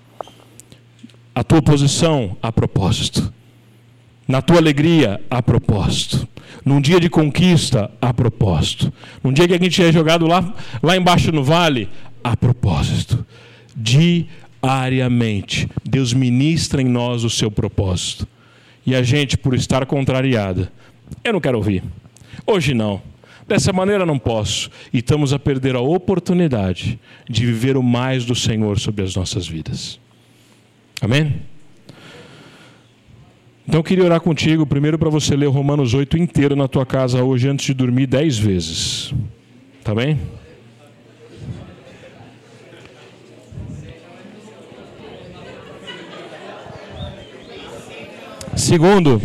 A 1.35 1.43
tua 1.43 1.63
posição, 1.63 2.37
a 2.43 2.53
propósito. 2.53 3.33
Na 4.29 4.43
tua 4.43 4.59
alegria, 4.59 5.19
a 5.31 5.43
propósito. 5.43 6.29
Num 6.67 6.83
dia 6.83 7.01
de 7.01 7.09
conquista, 7.09 7.91
a 7.99 8.13
propósito. 8.13 8.93
Num 9.25 9.33
dia 9.33 9.49
que 9.49 9.55
a 9.55 9.59
gente 9.59 9.83
é 9.83 9.91
jogado 9.91 10.27
lá, 10.27 10.55
lá 10.83 10.95
embaixo 10.95 11.33
no 11.33 11.43
vale, 11.43 11.89
a 12.23 12.37
propósito. 12.37 13.25
Diariamente, 13.75 15.67
Deus 15.83 16.13
ministra 16.13 16.83
em 16.83 16.89
nós 16.89 17.25
o 17.25 17.31
seu 17.31 17.51
propósito. 17.51 18.29
E 18.85 18.95
a 18.95 19.03
gente, 19.03 19.39
por 19.39 19.55
estar 19.55 19.87
contrariada, 19.87 20.71
eu 21.25 21.33
não 21.33 21.41
quero 21.41 21.57
ouvir. 21.57 21.83
Hoje 22.47 22.75
não. 22.75 23.01
Dessa 23.49 23.73
maneira 23.73 24.05
não 24.05 24.19
posso. 24.19 24.71
E 24.93 24.99
estamos 24.99 25.33
a 25.33 25.39
perder 25.39 25.75
a 25.75 25.81
oportunidade 25.81 27.01
de 27.29 27.47
viver 27.47 27.79
o 27.79 27.83
mais 27.83 28.27
do 28.27 28.35
Senhor 28.35 28.79
sobre 28.79 29.03
as 29.03 29.17
nossas 29.17 29.49
vidas. 29.49 29.99
Amém? 31.01 31.41
Então 33.67 33.81
eu 33.81 33.85
queria 33.85 34.05
orar 34.05 34.21
contigo, 34.21 34.67
primeiro 34.67 34.99
para 34.99 35.09
você 35.09 35.35
ler 35.35 35.47
Romanos 35.47 35.95
8 35.95 36.19
inteiro 36.19 36.55
na 36.55 36.69
tua 36.69 36.85
casa 36.85 37.23
hoje, 37.23 37.49
antes 37.49 37.67
de 37.67 37.75
dormir 37.75 38.07
dez 38.07 38.39
vezes. 38.39 39.15
Tá 39.83 39.95
bem? 39.95 40.21
Segundo, 48.55 49.23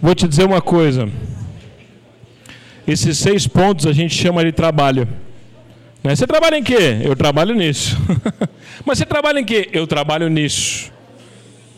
vou 0.00 0.14
te 0.14 0.26
dizer 0.26 0.44
uma 0.44 0.60
coisa. 0.60 1.08
Esses 2.86 3.18
seis 3.18 3.46
pontos 3.46 3.86
a 3.86 3.92
gente 3.92 4.14
chama 4.14 4.44
de 4.44 4.52
trabalho. 4.52 5.08
Né? 6.02 6.14
Você 6.14 6.26
trabalha 6.26 6.56
em 6.56 6.62
quê? 6.62 6.98
Eu 7.02 7.16
trabalho 7.16 7.54
nisso. 7.54 7.96
Mas 8.84 8.98
você 8.98 9.06
trabalha 9.06 9.40
em 9.40 9.44
quê? 9.44 9.68
Eu 9.72 9.86
trabalho 9.86 10.28
nisso. 10.28 10.92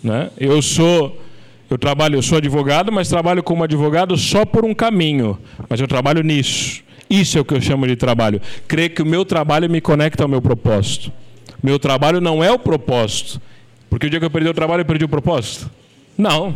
Né? 0.02 0.30
Eu 0.38 0.60
sou 0.60 1.18
eu 1.70 1.76
trabalho, 1.76 2.16
eu 2.16 2.22
sou 2.22 2.38
advogado, 2.38 2.90
mas 2.90 3.10
trabalho 3.10 3.42
como 3.42 3.62
advogado 3.62 4.16
só 4.16 4.46
por 4.46 4.64
um 4.64 4.72
caminho. 4.72 5.38
Mas 5.68 5.78
eu 5.78 5.86
trabalho 5.86 6.22
nisso. 6.22 6.82
Isso 7.10 7.36
é 7.36 7.40
o 7.42 7.44
que 7.44 7.52
eu 7.52 7.60
chamo 7.60 7.86
de 7.86 7.94
trabalho. 7.94 8.40
Crer 8.66 8.90
que 8.90 9.02
o 9.02 9.06
meu 9.06 9.22
trabalho 9.24 9.68
me 9.68 9.80
conecta 9.80 10.22
ao 10.22 10.28
meu 10.28 10.40
propósito. 10.40 11.12
Meu 11.62 11.78
trabalho 11.78 12.22
não 12.22 12.42
é 12.42 12.50
o 12.50 12.58
propósito. 12.58 13.40
Porque 13.90 14.06
o 14.06 14.10
dia 14.10 14.18
que 14.18 14.24
eu 14.24 14.30
perdi 14.30 14.48
o 14.48 14.54
trabalho, 14.54 14.80
eu 14.80 14.84
perdi 14.86 15.04
o 15.04 15.08
propósito? 15.08 15.70
Não. 16.16 16.54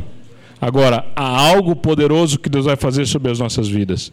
Agora, 0.62 1.04
há 1.16 1.48
algo 1.48 1.74
poderoso 1.74 2.38
que 2.38 2.48
Deus 2.48 2.66
vai 2.66 2.76
fazer 2.76 3.04
sobre 3.04 3.32
as 3.32 3.40
nossas 3.40 3.66
vidas. 3.68 4.12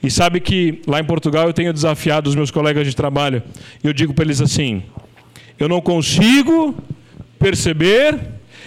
E 0.00 0.08
sabe 0.08 0.38
que 0.38 0.80
lá 0.86 1.00
em 1.00 1.04
Portugal 1.04 1.48
eu 1.48 1.52
tenho 1.52 1.72
desafiado 1.72 2.30
os 2.30 2.36
meus 2.36 2.52
colegas 2.52 2.86
de 2.86 2.94
trabalho. 2.94 3.42
E 3.82 3.86
eu 3.88 3.92
digo 3.92 4.14
para 4.14 4.24
eles 4.24 4.40
assim: 4.40 4.80
eu 5.58 5.68
não 5.68 5.80
consigo 5.80 6.76
perceber, 7.36 8.16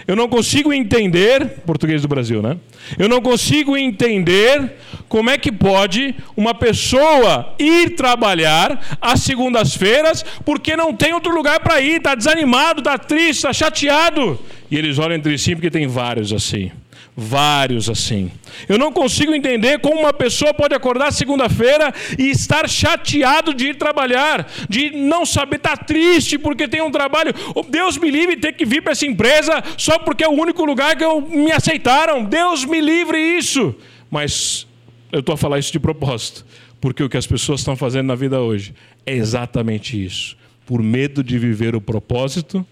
eu 0.06 0.14
não 0.14 0.28
consigo 0.28 0.74
entender, 0.74 1.62
português 1.66 2.02
do 2.02 2.10
Brasil, 2.10 2.42
né? 2.42 2.58
Eu 3.00 3.08
não 3.08 3.22
consigo 3.22 3.78
entender 3.78 4.74
como 5.08 5.30
é 5.30 5.38
que 5.38 5.54
pode 5.54 6.14
uma 6.36 6.54
pessoa 6.54 7.56
ir 7.58 7.92
trabalhar 7.92 8.98
às 9.00 9.22
segundas-feiras 9.22 10.26
porque 10.44 10.76
não 10.76 10.94
tem 10.94 11.14
outro 11.14 11.34
lugar 11.34 11.62
para 11.62 11.80
ir, 11.80 11.96
está 11.96 12.14
desanimado, 12.14 12.80
está 12.80 12.98
triste, 12.98 13.38
está 13.38 13.54
chateado. 13.54 14.38
E 14.70 14.78
eles 14.78 15.00
olham 15.00 15.16
entre 15.16 15.38
si 15.38 15.56
porque 15.56 15.72
tem 15.72 15.88
vários 15.88 16.34
assim. 16.34 16.72
Vários 17.24 17.88
assim. 17.88 18.32
Eu 18.68 18.80
não 18.80 18.92
consigo 18.92 19.32
entender 19.36 19.80
como 19.80 20.00
uma 20.00 20.12
pessoa 20.12 20.56
pode 20.56 20.74
acordar 20.74 21.14
segunda-feira 21.14 21.94
e 22.18 22.32
estar 22.32 22.68
chateado 22.68 23.54
de 23.54 23.68
ir 23.68 23.76
trabalhar, 23.76 24.52
de 24.68 24.90
não 24.90 25.24
saber, 25.24 25.58
estar 25.58 25.78
tá 25.78 25.84
triste 25.84 26.40
porque 26.40 26.68
tem 26.68 26.82
um 26.82 26.90
trabalho. 26.90 27.32
Deus 27.70 27.96
me 28.00 28.10
livre 28.10 28.38
ter 28.38 28.54
que 28.54 28.66
vir 28.66 28.82
para 28.82 28.94
essa 28.94 29.06
empresa 29.06 29.64
só 29.78 30.00
porque 30.00 30.24
é 30.24 30.28
o 30.28 30.32
único 30.32 30.66
lugar 30.66 30.96
que 30.96 31.06
eu, 31.06 31.22
me 31.22 31.52
aceitaram. 31.52 32.24
Deus 32.24 32.66
me 32.66 32.82
livre 32.82 33.20
isso. 33.20 33.76
Mas 34.10 34.66
eu 35.12 35.20
estou 35.20 35.34
a 35.34 35.38
falar 35.38 35.60
isso 35.60 35.72
de 35.72 35.80
propósito, 35.80 36.44
porque 36.80 37.04
o 37.04 37.10
que 37.10 37.18
as 37.18 37.28
pessoas 37.28 37.60
estão 37.60 37.76
fazendo 37.76 38.08
na 38.08 38.16
vida 38.16 38.42
hoje 38.42 38.74
é 39.06 39.14
exatamente 39.14 40.04
isso. 40.04 40.36
Por 40.66 40.82
medo 40.82 41.24
de 41.24 41.38
viver 41.38 41.76
o 41.76 41.82
propósito, 41.82 42.66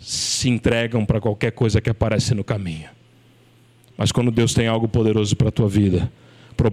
se 0.00 0.48
entregam 0.48 1.06
para 1.06 1.20
qualquer 1.20 1.52
coisa 1.52 1.80
que 1.80 1.88
aparece 1.88 2.34
no 2.34 2.42
caminho. 2.42 2.90
Mas 3.96 4.10
quando 4.12 4.30
Deus 4.30 4.54
tem 4.54 4.66
algo 4.66 4.88
poderoso 4.88 5.36
para 5.36 5.48
a 5.48 5.52
tua 5.52 5.68
vida, 5.68 6.10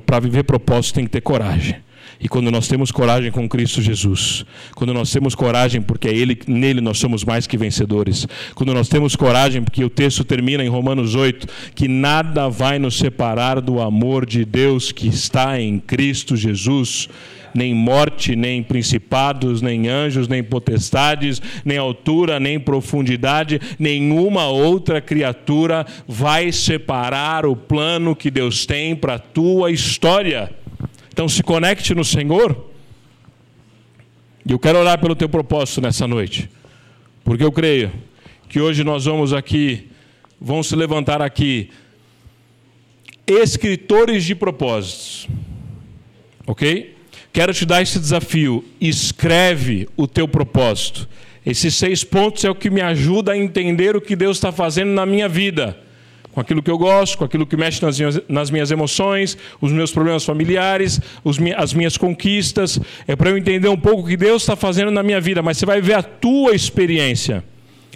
para 0.06 0.20
viver 0.20 0.44
propósito 0.44 0.96
tem 0.96 1.06
que 1.06 1.12
ter 1.12 1.22
coragem. 1.22 1.76
E 2.20 2.28
quando 2.28 2.52
nós 2.52 2.68
temos 2.68 2.92
coragem 2.92 3.32
com 3.32 3.48
Cristo 3.48 3.82
Jesus, 3.82 4.46
quando 4.76 4.94
nós 4.94 5.10
temos 5.10 5.36
coragem 5.36 5.82
porque 5.82 6.10
é 6.10 6.14
ele, 6.14 6.38
nele 6.48 6.82
nós 6.82 6.98
somos 6.98 7.24
mais 7.24 7.48
que 7.48 7.58
vencedores, 7.58 8.28
quando 8.56 8.74
nós 8.74 8.90
temos 8.90 9.16
coragem 9.16 9.62
porque 9.64 9.84
o 9.84 9.90
texto 9.90 10.26
termina 10.26 10.64
em 10.64 10.68
Romanos 10.68 11.16
8, 11.16 11.48
que 11.74 11.88
nada 11.88 12.50
vai 12.50 12.78
nos 12.78 12.98
separar 12.98 13.62
do 13.62 13.80
amor 13.80 14.26
de 14.26 14.44
Deus 14.44 14.92
que 14.92 15.08
está 15.08 15.62
em 15.62 15.80
Cristo 15.80 16.36
Jesus, 16.36 17.08
nem 17.54 17.74
morte, 17.74 18.36
nem 18.36 18.62
principados, 18.64 19.62
nem 19.62 19.88
anjos, 19.88 20.28
nem 20.28 20.44
potestades, 20.44 21.42
nem 21.66 21.78
altura, 21.78 22.40
nem 22.40 22.60
profundidade, 22.60 23.60
nenhuma 23.78 24.48
outra 24.48 25.02
criatura 25.02 25.86
vai 26.08 26.52
separar 26.52 27.46
o 27.46 27.56
plano 27.56 28.16
que 28.16 28.32
Deus 28.32 28.66
tem 28.66 28.96
para 28.96 29.16
a 29.16 29.20
tua 29.20 29.72
história. 29.72 30.52
Então 31.12 31.28
se 31.28 31.44
conecte 31.44 31.94
no 31.94 32.06
Senhor. 32.06 32.70
E 34.46 34.52
eu 34.52 34.60
quero 34.60 34.80
orar 34.80 35.00
pelo 35.00 35.16
teu 35.16 35.30
propósito 35.30 35.82
nessa 35.82 36.08
noite. 36.08 36.50
Porque 37.24 37.44
eu 37.44 37.52
creio 37.52 37.92
que 38.48 38.60
hoje 38.60 38.84
nós 38.84 39.06
vamos 39.06 39.32
aqui, 39.34 39.88
vão 40.42 40.64
se 40.64 40.76
levantar 40.76 41.22
aqui 41.22 41.70
escritores 43.28 44.24
de 44.24 44.34
propósitos. 44.34 45.28
OK? 46.48 46.96
Quero 47.40 47.54
te 47.54 47.66
dar 47.66 47.82
esse 47.82 47.98
desafio. 47.98 48.66
Escreve 48.82 49.88
o 49.96 50.06
teu 50.06 50.28
propósito. 50.28 51.08
Esses 51.46 51.74
seis 51.74 52.04
pontos 52.04 52.44
é 52.44 52.50
o 52.50 52.54
que 52.54 52.70
me 52.70 52.82
ajuda 52.82 53.32
a 53.32 53.38
entender 53.38 53.96
o 53.96 54.02
que 54.02 54.14
Deus 54.14 54.36
está 54.36 54.52
fazendo 54.52 54.90
na 54.90 55.06
minha 55.06 55.30
vida. 55.30 55.78
Com 56.34 56.42
aquilo 56.42 56.62
que 56.62 56.70
eu 56.70 56.78
gosto, 56.78 57.18
com 57.18 57.24
aquilo 57.24 57.48
que 57.48 57.56
mexe 57.56 57.82
nas 57.82 57.98
minhas, 57.98 58.22
nas 58.28 58.52
minhas 58.52 58.72
emoções, 58.72 59.38
os 59.62 59.72
meus 59.72 59.90
problemas 59.90 60.26
familiares, 60.26 61.00
os, 61.24 61.38
as 61.56 61.74
minhas 61.74 61.96
conquistas. 61.96 62.78
É 63.08 63.16
para 63.16 63.30
eu 63.30 63.38
entender 63.38 63.70
um 63.70 63.80
pouco 63.80 64.02
o 64.02 64.06
que 64.06 64.18
Deus 64.18 64.42
está 64.42 64.58
fazendo 64.58 64.92
na 64.92 65.02
minha 65.02 65.22
vida. 65.22 65.42
Mas 65.42 65.58
você 65.58 65.66
vai 65.66 65.80
ver 65.80 65.94
a 65.94 66.04
tua 66.04 66.54
experiência. 66.54 67.42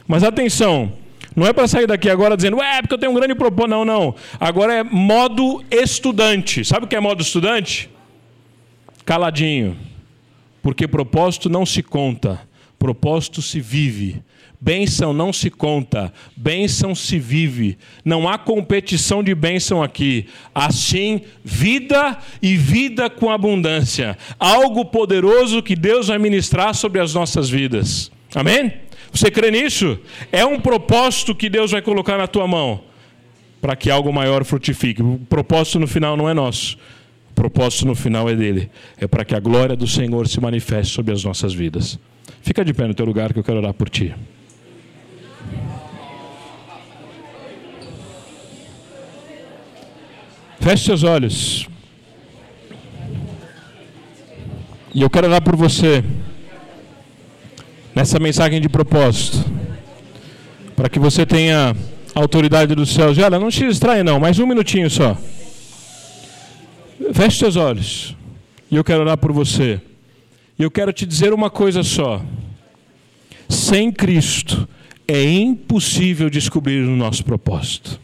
Mas 0.08 0.24
atenção, 0.24 0.94
não 1.36 1.46
é 1.46 1.52
para 1.52 1.68
sair 1.68 1.86
daqui 1.86 2.10
agora 2.10 2.38
dizendo, 2.38 2.62
é 2.62 2.82
porque 2.82 2.94
eu 2.94 2.98
tenho 2.98 3.12
um 3.12 3.16
grande 3.16 3.36
propósito. 3.36 3.72
Não, 3.72 3.84
não. 3.84 4.16
Agora 4.40 4.74
é 4.74 4.84
modo 4.86 5.62
estudante. 5.70 6.64
Sabe 6.64 6.86
o 6.86 6.88
que 6.88 6.96
é 6.96 7.00
modo 7.02 7.22
estudante? 7.22 7.92
Caladinho, 9.06 9.78
porque 10.62 10.88
propósito 10.88 11.50
não 11.50 11.66
se 11.66 11.84
conta, 11.84 12.42
propósito 12.80 13.42
se 13.42 13.60
vive. 13.60 14.22
Bênção 14.60 15.12
não 15.12 15.34
se 15.34 15.50
conta, 15.50 16.14
bênção 16.38 16.96
se 16.96 17.20
vive. 17.20 17.78
Não 18.06 18.30
há 18.30 18.38
competição 18.38 19.22
de 19.22 19.36
bênção 19.36 19.84
aqui. 19.84 20.28
Assim, 20.56 21.20
vida 21.44 22.18
e 22.42 22.56
vida 22.56 23.10
com 23.10 23.30
abundância. 23.30 24.18
Algo 24.40 24.86
poderoso 24.86 25.62
que 25.62 25.76
Deus 25.76 26.08
vai 26.08 26.18
ministrar 26.18 26.74
sobre 26.74 27.02
as 27.02 27.14
nossas 27.14 27.50
vidas. 27.50 28.10
Amém? 28.34 28.72
Você 29.12 29.30
crê 29.30 29.52
nisso? 29.52 30.00
É 30.32 30.46
um 30.46 30.58
propósito 30.62 31.36
que 31.36 31.50
Deus 31.50 31.72
vai 31.72 31.82
colocar 31.82 32.18
na 32.18 32.26
tua 32.26 32.48
mão. 32.48 32.80
para 33.64 33.78
que 33.78 33.90
algo 33.90 34.12
maior 34.12 34.44
frutifique. 34.44 35.02
O 35.02 35.20
propósito 35.30 35.80
no 35.80 35.88
final 35.88 36.18
não 36.18 36.30
é 36.30 36.34
nosso. 36.34 36.78
O 37.34 37.42
propósito 37.44 37.88
no 37.88 37.96
final 37.96 38.30
é 38.30 38.36
dele. 38.36 38.70
É 38.96 39.08
para 39.08 39.26
que 39.26 39.34
a 39.34 39.40
glória 39.40 39.76
do 39.76 39.88
Senhor 39.88 40.28
se 40.28 40.40
manifeste 40.40 40.94
sobre 40.94 41.12
as 41.12 41.24
nossas 41.24 41.52
vidas. 41.52 41.98
Fica 42.44 42.64
de 42.64 42.72
pé 42.76 42.88
no 42.88 42.94
teu 42.94 43.08
lugar 43.08 43.34
que 43.34 43.40
eu 43.40 43.44
quero 43.44 43.58
orar 43.58 43.74
por 43.74 43.90
ti. 43.90 44.14
Feche 50.60 50.86
seus 50.86 51.04
olhos. 51.04 51.68
E 54.94 55.02
eu 55.02 55.10
quero 55.10 55.26
orar 55.26 55.42
por 55.42 55.56
você 55.56 56.04
nessa 57.96 58.20
mensagem 58.20 58.62
de 58.62 58.70
propósito, 58.70 59.44
para 60.76 60.88
que 60.88 61.00
você 61.00 61.26
tenha 61.26 61.76
autoridade 62.14 62.76
do 62.76 62.86
céu. 62.86 63.10
Olha, 63.10 63.40
não 63.40 63.50
te 63.50 63.68
distrai 63.68 64.04
não, 64.04 64.20
mais 64.20 64.38
um 64.38 64.46
minutinho 64.46 64.88
só. 64.88 65.18
Feche 67.12 67.40
seus 67.40 67.56
olhos. 67.56 68.16
E 68.70 68.76
eu 68.76 68.84
quero 68.84 69.02
orar 69.02 69.18
por 69.18 69.32
você. 69.32 69.82
E 70.58 70.64
eu 70.64 70.72
quero 70.72 70.94
te 70.94 71.06
dizer 71.06 71.34
uma 71.34 71.50
coisa 71.50 71.84
só. 71.84 72.22
Sem 73.50 73.92
Cristo 73.92 74.68
é 75.08 75.24
impossível 75.24 76.30
descobrir 76.30 76.84
o 76.88 76.96
nosso 76.96 77.24
propósito. 77.24 78.00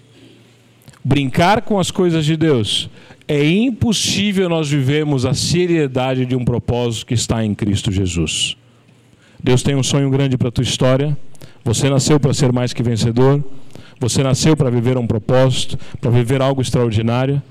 Brincar 1.04 1.62
com 1.62 1.80
as 1.80 1.92
coisas 1.92 2.26
de 2.26 2.36
Deus 2.36 2.90
é 3.28 3.46
impossível 3.46 4.50
nós 4.50 4.70
vivermos 4.70 5.26
a 5.26 5.34
seriedade 5.34 6.26
de 6.26 6.36
um 6.36 6.44
propósito 6.44 7.06
que 7.06 7.14
está 7.14 7.46
em 7.46 7.54
Cristo 7.54 7.92
Jesus. 7.92 8.58
Deus 9.42 9.62
tem 9.62 9.76
um 9.76 9.84
sonho 9.84 10.10
grande 10.10 10.38
para 10.38 10.50
a 10.50 10.52
tua 10.52 10.64
história. 10.64 11.18
Você 11.64 11.90
nasceu 11.90 12.20
para 12.20 12.34
ser 12.34 12.52
mais 12.52 12.74
que 12.74 12.82
vencedor. 12.82 13.44
Você 14.00 14.24
nasceu 14.24 14.58
para 14.58 14.70
viver 14.70 14.98
um 14.98 15.06
propósito, 15.06 15.78
para 16.02 16.10
viver 16.10 16.42
algo 16.42 16.62
extraordinário. 16.62 17.42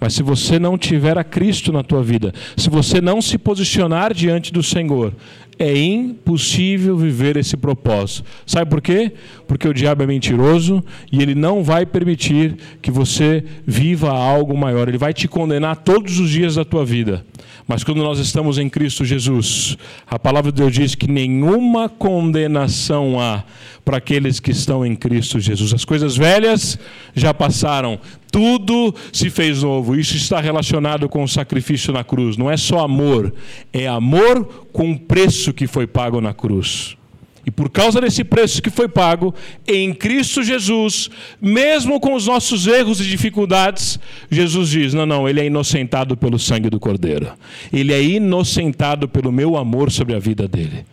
Mas 0.00 0.14
se 0.14 0.22
você 0.22 0.58
não 0.58 0.76
tiver 0.76 1.18
a 1.18 1.24
Cristo 1.24 1.72
na 1.72 1.82
tua 1.82 2.02
vida, 2.02 2.32
se 2.56 2.68
você 2.68 3.00
não 3.00 3.20
se 3.22 3.38
posicionar 3.38 4.12
diante 4.12 4.52
do 4.52 4.62
Senhor, 4.62 5.14
é 5.58 5.76
impossível 5.76 6.96
viver 6.96 7.36
esse 7.36 7.56
propósito. 7.56 8.24
Sabe 8.46 8.70
por 8.70 8.80
quê? 8.80 9.12
Porque 9.52 9.68
o 9.68 9.74
diabo 9.74 10.02
é 10.02 10.06
mentiroso 10.06 10.82
e 11.12 11.20
ele 11.20 11.34
não 11.34 11.62
vai 11.62 11.84
permitir 11.84 12.56
que 12.80 12.90
você 12.90 13.44
viva 13.66 14.10
algo 14.10 14.56
maior. 14.56 14.88
Ele 14.88 14.96
vai 14.96 15.12
te 15.12 15.28
condenar 15.28 15.76
todos 15.76 16.18
os 16.18 16.30
dias 16.30 16.54
da 16.54 16.64
tua 16.64 16.86
vida. 16.86 17.22
Mas 17.68 17.84
quando 17.84 18.02
nós 18.02 18.18
estamos 18.18 18.56
em 18.56 18.66
Cristo 18.70 19.04
Jesus, 19.04 19.76
a 20.06 20.18
palavra 20.18 20.50
de 20.50 20.56
Deus 20.56 20.72
diz 20.72 20.94
que 20.94 21.06
nenhuma 21.06 21.86
condenação 21.86 23.20
há 23.20 23.44
para 23.84 23.98
aqueles 23.98 24.40
que 24.40 24.52
estão 24.52 24.86
em 24.86 24.96
Cristo 24.96 25.38
Jesus. 25.38 25.74
As 25.74 25.84
coisas 25.84 26.16
velhas 26.16 26.78
já 27.14 27.34
passaram, 27.34 28.00
tudo 28.30 28.94
se 29.12 29.28
fez 29.28 29.62
novo. 29.62 29.94
Isso 29.94 30.16
está 30.16 30.40
relacionado 30.40 31.10
com 31.10 31.22
o 31.22 31.28
sacrifício 31.28 31.92
na 31.92 32.02
cruz. 32.02 32.38
Não 32.38 32.50
é 32.50 32.56
só 32.56 32.78
amor, 32.80 33.34
é 33.70 33.86
amor 33.86 34.46
com 34.72 34.92
o 34.92 34.98
preço 34.98 35.52
que 35.52 35.66
foi 35.66 35.86
pago 35.86 36.22
na 36.22 36.32
cruz. 36.32 36.96
E 37.44 37.50
por 37.50 37.68
causa 37.68 38.00
desse 38.00 38.22
preço 38.22 38.62
que 38.62 38.70
foi 38.70 38.88
pago 38.88 39.34
em 39.66 39.92
Cristo 39.92 40.42
Jesus, 40.42 41.10
mesmo 41.40 41.98
com 41.98 42.14
os 42.14 42.26
nossos 42.26 42.66
erros 42.68 43.00
e 43.00 43.04
dificuldades, 43.04 43.98
Jesus 44.30 44.68
diz: 44.68 44.94
não, 44.94 45.04
não, 45.04 45.28
ele 45.28 45.40
é 45.40 45.46
inocentado 45.46 46.16
pelo 46.16 46.38
sangue 46.38 46.70
do 46.70 46.78
Cordeiro. 46.78 47.32
Ele 47.72 47.92
é 47.92 48.02
inocentado 48.02 49.08
pelo 49.08 49.32
meu 49.32 49.56
amor 49.56 49.90
sobre 49.90 50.14
a 50.14 50.20
vida 50.20 50.46
dele. 50.46 50.84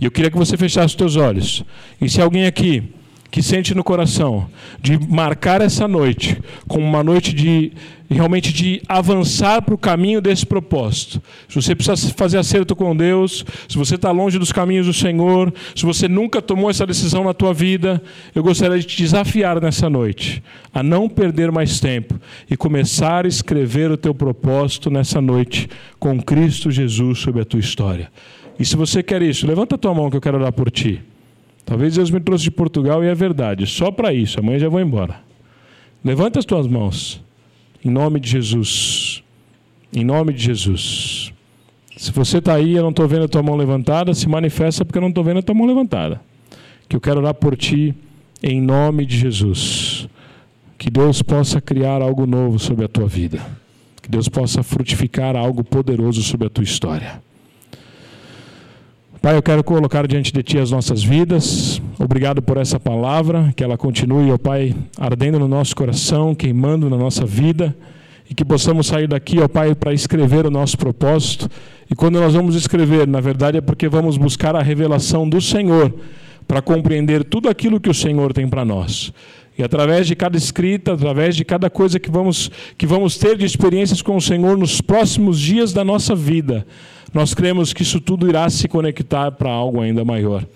E 0.00 0.04
eu 0.04 0.10
queria 0.10 0.30
que 0.30 0.38
você 0.38 0.56
fechasse 0.56 0.86
os 0.86 0.94
teus 0.94 1.16
olhos. 1.16 1.64
E 2.00 2.08
se 2.08 2.22
alguém 2.22 2.46
aqui 2.46 2.84
que 3.30 3.42
sente 3.42 3.74
no 3.74 3.84
coração 3.84 4.48
de 4.80 4.98
marcar 4.98 5.60
essa 5.60 5.86
noite 5.86 6.36
como 6.66 6.84
uma 6.84 7.04
noite 7.04 7.32
de 7.32 7.72
realmente 8.10 8.52
de 8.52 8.82
avançar 8.88 9.62
para 9.62 9.74
o 9.74 9.78
caminho 9.78 10.20
desse 10.20 10.44
propósito. 10.44 11.22
Se 11.48 11.54
você 11.54 11.74
precisa 11.76 12.12
fazer 12.14 12.38
acerto 12.38 12.74
com 12.74 12.96
Deus, 12.96 13.44
se 13.68 13.78
você 13.78 13.94
está 13.94 14.10
longe 14.10 14.38
dos 14.38 14.50
caminhos 14.50 14.86
do 14.86 14.92
Senhor, 14.92 15.52
se 15.76 15.86
você 15.86 16.08
nunca 16.08 16.42
tomou 16.42 16.68
essa 16.68 16.84
decisão 16.84 17.22
na 17.22 17.32
tua 17.32 17.54
vida, 17.54 18.02
eu 18.34 18.42
gostaria 18.42 18.78
de 18.78 18.84
te 18.84 18.98
desafiar 18.98 19.60
nessa 19.60 19.88
noite 19.88 20.42
a 20.74 20.82
não 20.82 21.08
perder 21.08 21.52
mais 21.52 21.78
tempo 21.78 22.18
e 22.50 22.56
começar 22.56 23.24
a 23.26 23.28
escrever 23.28 23.90
o 23.92 23.96
teu 23.96 24.14
propósito 24.14 24.90
nessa 24.90 25.20
noite 25.20 25.68
com 25.98 26.20
Cristo 26.20 26.70
Jesus 26.70 27.20
sobre 27.20 27.42
a 27.42 27.44
tua 27.44 27.60
história. 27.60 28.10
E 28.58 28.64
se 28.64 28.76
você 28.76 29.02
quer 29.02 29.22
isso, 29.22 29.46
levanta 29.46 29.76
a 29.76 29.78
tua 29.78 29.94
mão 29.94 30.10
que 30.10 30.16
eu 30.16 30.20
quero 30.20 30.38
orar 30.38 30.52
por 30.52 30.70
ti. 30.70 31.00
Talvez 31.70 31.94
Deus 31.94 32.10
me 32.10 32.18
trouxe 32.18 32.42
de 32.42 32.50
Portugal 32.50 33.04
e 33.04 33.06
é 33.06 33.14
verdade, 33.14 33.64
só 33.64 33.92
para 33.92 34.12
isso, 34.12 34.40
amanhã 34.40 34.58
já 34.58 34.68
vou 34.68 34.80
embora. 34.80 35.20
Levanta 36.04 36.40
as 36.40 36.44
tuas 36.44 36.66
mãos, 36.66 37.22
em 37.84 37.88
nome 37.88 38.18
de 38.18 38.28
Jesus. 38.28 39.22
Em 39.94 40.02
nome 40.02 40.32
de 40.32 40.42
Jesus. 40.42 41.32
Se 41.96 42.10
você 42.10 42.38
está 42.38 42.54
aí 42.54 42.72
e 42.72 42.76
eu 42.76 42.82
não 42.82 42.90
estou 42.90 43.06
vendo 43.06 43.26
a 43.26 43.28
tua 43.28 43.40
mão 43.40 43.54
levantada, 43.54 44.12
se 44.14 44.28
manifesta 44.28 44.84
porque 44.84 44.98
eu 44.98 45.02
não 45.02 45.10
estou 45.10 45.22
vendo 45.22 45.38
a 45.38 45.42
tua 45.42 45.54
mão 45.54 45.64
levantada. 45.64 46.20
Que 46.88 46.96
eu 46.96 47.00
quero 47.00 47.20
orar 47.20 47.34
por 47.34 47.56
ti, 47.56 47.94
em 48.42 48.60
nome 48.60 49.06
de 49.06 49.16
Jesus. 49.16 50.08
Que 50.76 50.90
Deus 50.90 51.22
possa 51.22 51.60
criar 51.60 52.02
algo 52.02 52.26
novo 52.26 52.58
sobre 52.58 52.84
a 52.84 52.88
tua 52.88 53.06
vida. 53.06 53.40
Que 54.02 54.10
Deus 54.10 54.28
possa 54.28 54.64
frutificar 54.64 55.36
algo 55.36 55.62
poderoso 55.62 56.20
sobre 56.20 56.48
a 56.48 56.50
tua 56.50 56.64
história. 56.64 57.22
Pai, 59.22 59.36
eu 59.36 59.42
quero 59.42 59.62
colocar 59.62 60.06
diante 60.06 60.32
de 60.32 60.42
Ti 60.42 60.56
as 60.56 60.70
nossas 60.70 61.04
vidas. 61.04 61.78
Obrigado 61.98 62.40
por 62.40 62.56
essa 62.56 62.80
palavra, 62.80 63.52
que 63.54 63.62
ela 63.62 63.76
continue, 63.76 64.32
ó 64.32 64.38
Pai, 64.38 64.74
ardendo 64.98 65.38
no 65.38 65.46
nosso 65.46 65.76
coração, 65.76 66.34
queimando 66.34 66.88
na 66.88 66.96
nossa 66.96 67.26
vida, 67.26 67.76
e 68.30 68.34
que 68.34 68.46
possamos 68.46 68.86
sair 68.86 69.06
daqui, 69.06 69.38
ó 69.38 69.46
Pai, 69.46 69.74
para 69.74 69.92
escrever 69.92 70.46
o 70.46 70.50
nosso 70.50 70.78
propósito. 70.78 71.50
E 71.90 71.94
quando 71.94 72.18
nós 72.18 72.32
vamos 72.32 72.54
escrever, 72.54 73.06
na 73.06 73.20
verdade 73.20 73.58
é 73.58 73.60
porque 73.60 73.90
vamos 73.90 74.16
buscar 74.16 74.56
a 74.56 74.62
revelação 74.62 75.28
do 75.28 75.38
Senhor 75.38 75.94
para 76.48 76.62
compreender 76.62 77.22
tudo 77.22 77.50
aquilo 77.50 77.78
que 77.78 77.90
o 77.90 77.94
Senhor 77.94 78.32
tem 78.32 78.48
para 78.48 78.64
nós. 78.64 79.12
E 79.58 79.62
através 79.62 80.06
de 80.06 80.16
cada 80.16 80.38
escrita, 80.38 80.94
através 80.94 81.36
de 81.36 81.44
cada 81.44 81.68
coisa 81.68 82.00
que 82.00 82.10
vamos, 82.10 82.50
que 82.78 82.86
vamos 82.86 83.18
ter 83.18 83.36
de 83.36 83.44
experiências 83.44 84.00
com 84.00 84.16
o 84.16 84.20
Senhor 84.20 84.56
nos 84.56 84.80
próximos 84.80 85.38
dias 85.38 85.74
da 85.74 85.84
nossa 85.84 86.14
vida, 86.14 86.66
nós 87.12 87.34
cremos 87.34 87.72
que 87.72 87.82
isso 87.82 88.00
tudo 88.00 88.28
irá 88.28 88.48
se 88.48 88.68
conectar 88.68 89.32
para 89.32 89.50
algo 89.50 89.80
ainda 89.80 90.04
maior. 90.04 90.46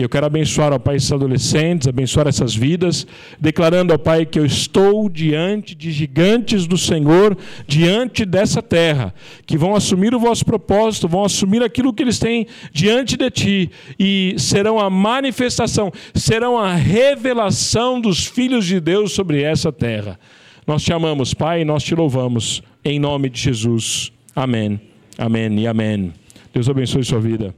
E 0.00 0.02
eu 0.02 0.08
quero 0.08 0.24
abençoar, 0.24 0.72
ó 0.72 0.78
Pai, 0.78 0.96
esses 0.96 1.12
adolescentes, 1.12 1.86
abençoar 1.86 2.26
essas 2.26 2.54
vidas, 2.54 3.06
declarando, 3.38 3.92
ó 3.92 3.98
Pai, 3.98 4.24
que 4.24 4.38
eu 4.38 4.46
estou 4.46 5.10
diante 5.10 5.74
de 5.74 5.92
gigantes 5.92 6.66
do 6.66 6.78
Senhor, 6.78 7.36
diante 7.66 8.24
dessa 8.24 8.62
terra, 8.62 9.12
que 9.44 9.58
vão 9.58 9.74
assumir 9.74 10.14
o 10.14 10.18
vosso 10.18 10.42
propósito, 10.42 11.06
vão 11.06 11.22
assumir 11.22 11.62
aquilo 11.62 11.92
que 11.92 12.02
eles 12.02 12.18
têm 12.18 12.46
diante 12.72 13.14
de 13.14 13.30
Ti, 13.30 13.70
e 13.98 14.34
serão 14.38 14.78
a 14.78 14.88
manifestação, 14.88 15.92
serão 16.14 16.56
a 16.56 16.74
revelação 16.74 18.00
dos 18.00 18.24
filhos 18.24 18.64
de 18.64 18.80
Deus 18.80 19.12
sobre 19.12 19.42
essa 19.42 19.70
terra. 19.70 20.18
Nós 20.66 20.82
te 20.82 20.94
amamos, 20.94 21.34
Pai, 21.34 21.60
e 21.60 21.64
nós 21.66 21.82
te 21.82 21.94
louvamos, 21.94 22.62
em 22.82 22.98
nome 22.98 23.28
de 23.28 23.38
Jesus. 23.38 24.10
Amém. 24.34 24.89
Amém 25.20 25.60
e 25.60 25.66
amém. 25.66 26.14
Deus 26.50 26.66
abençoe 26.66 27.04
sua 27.04 27.20
vida. 27.20 27.54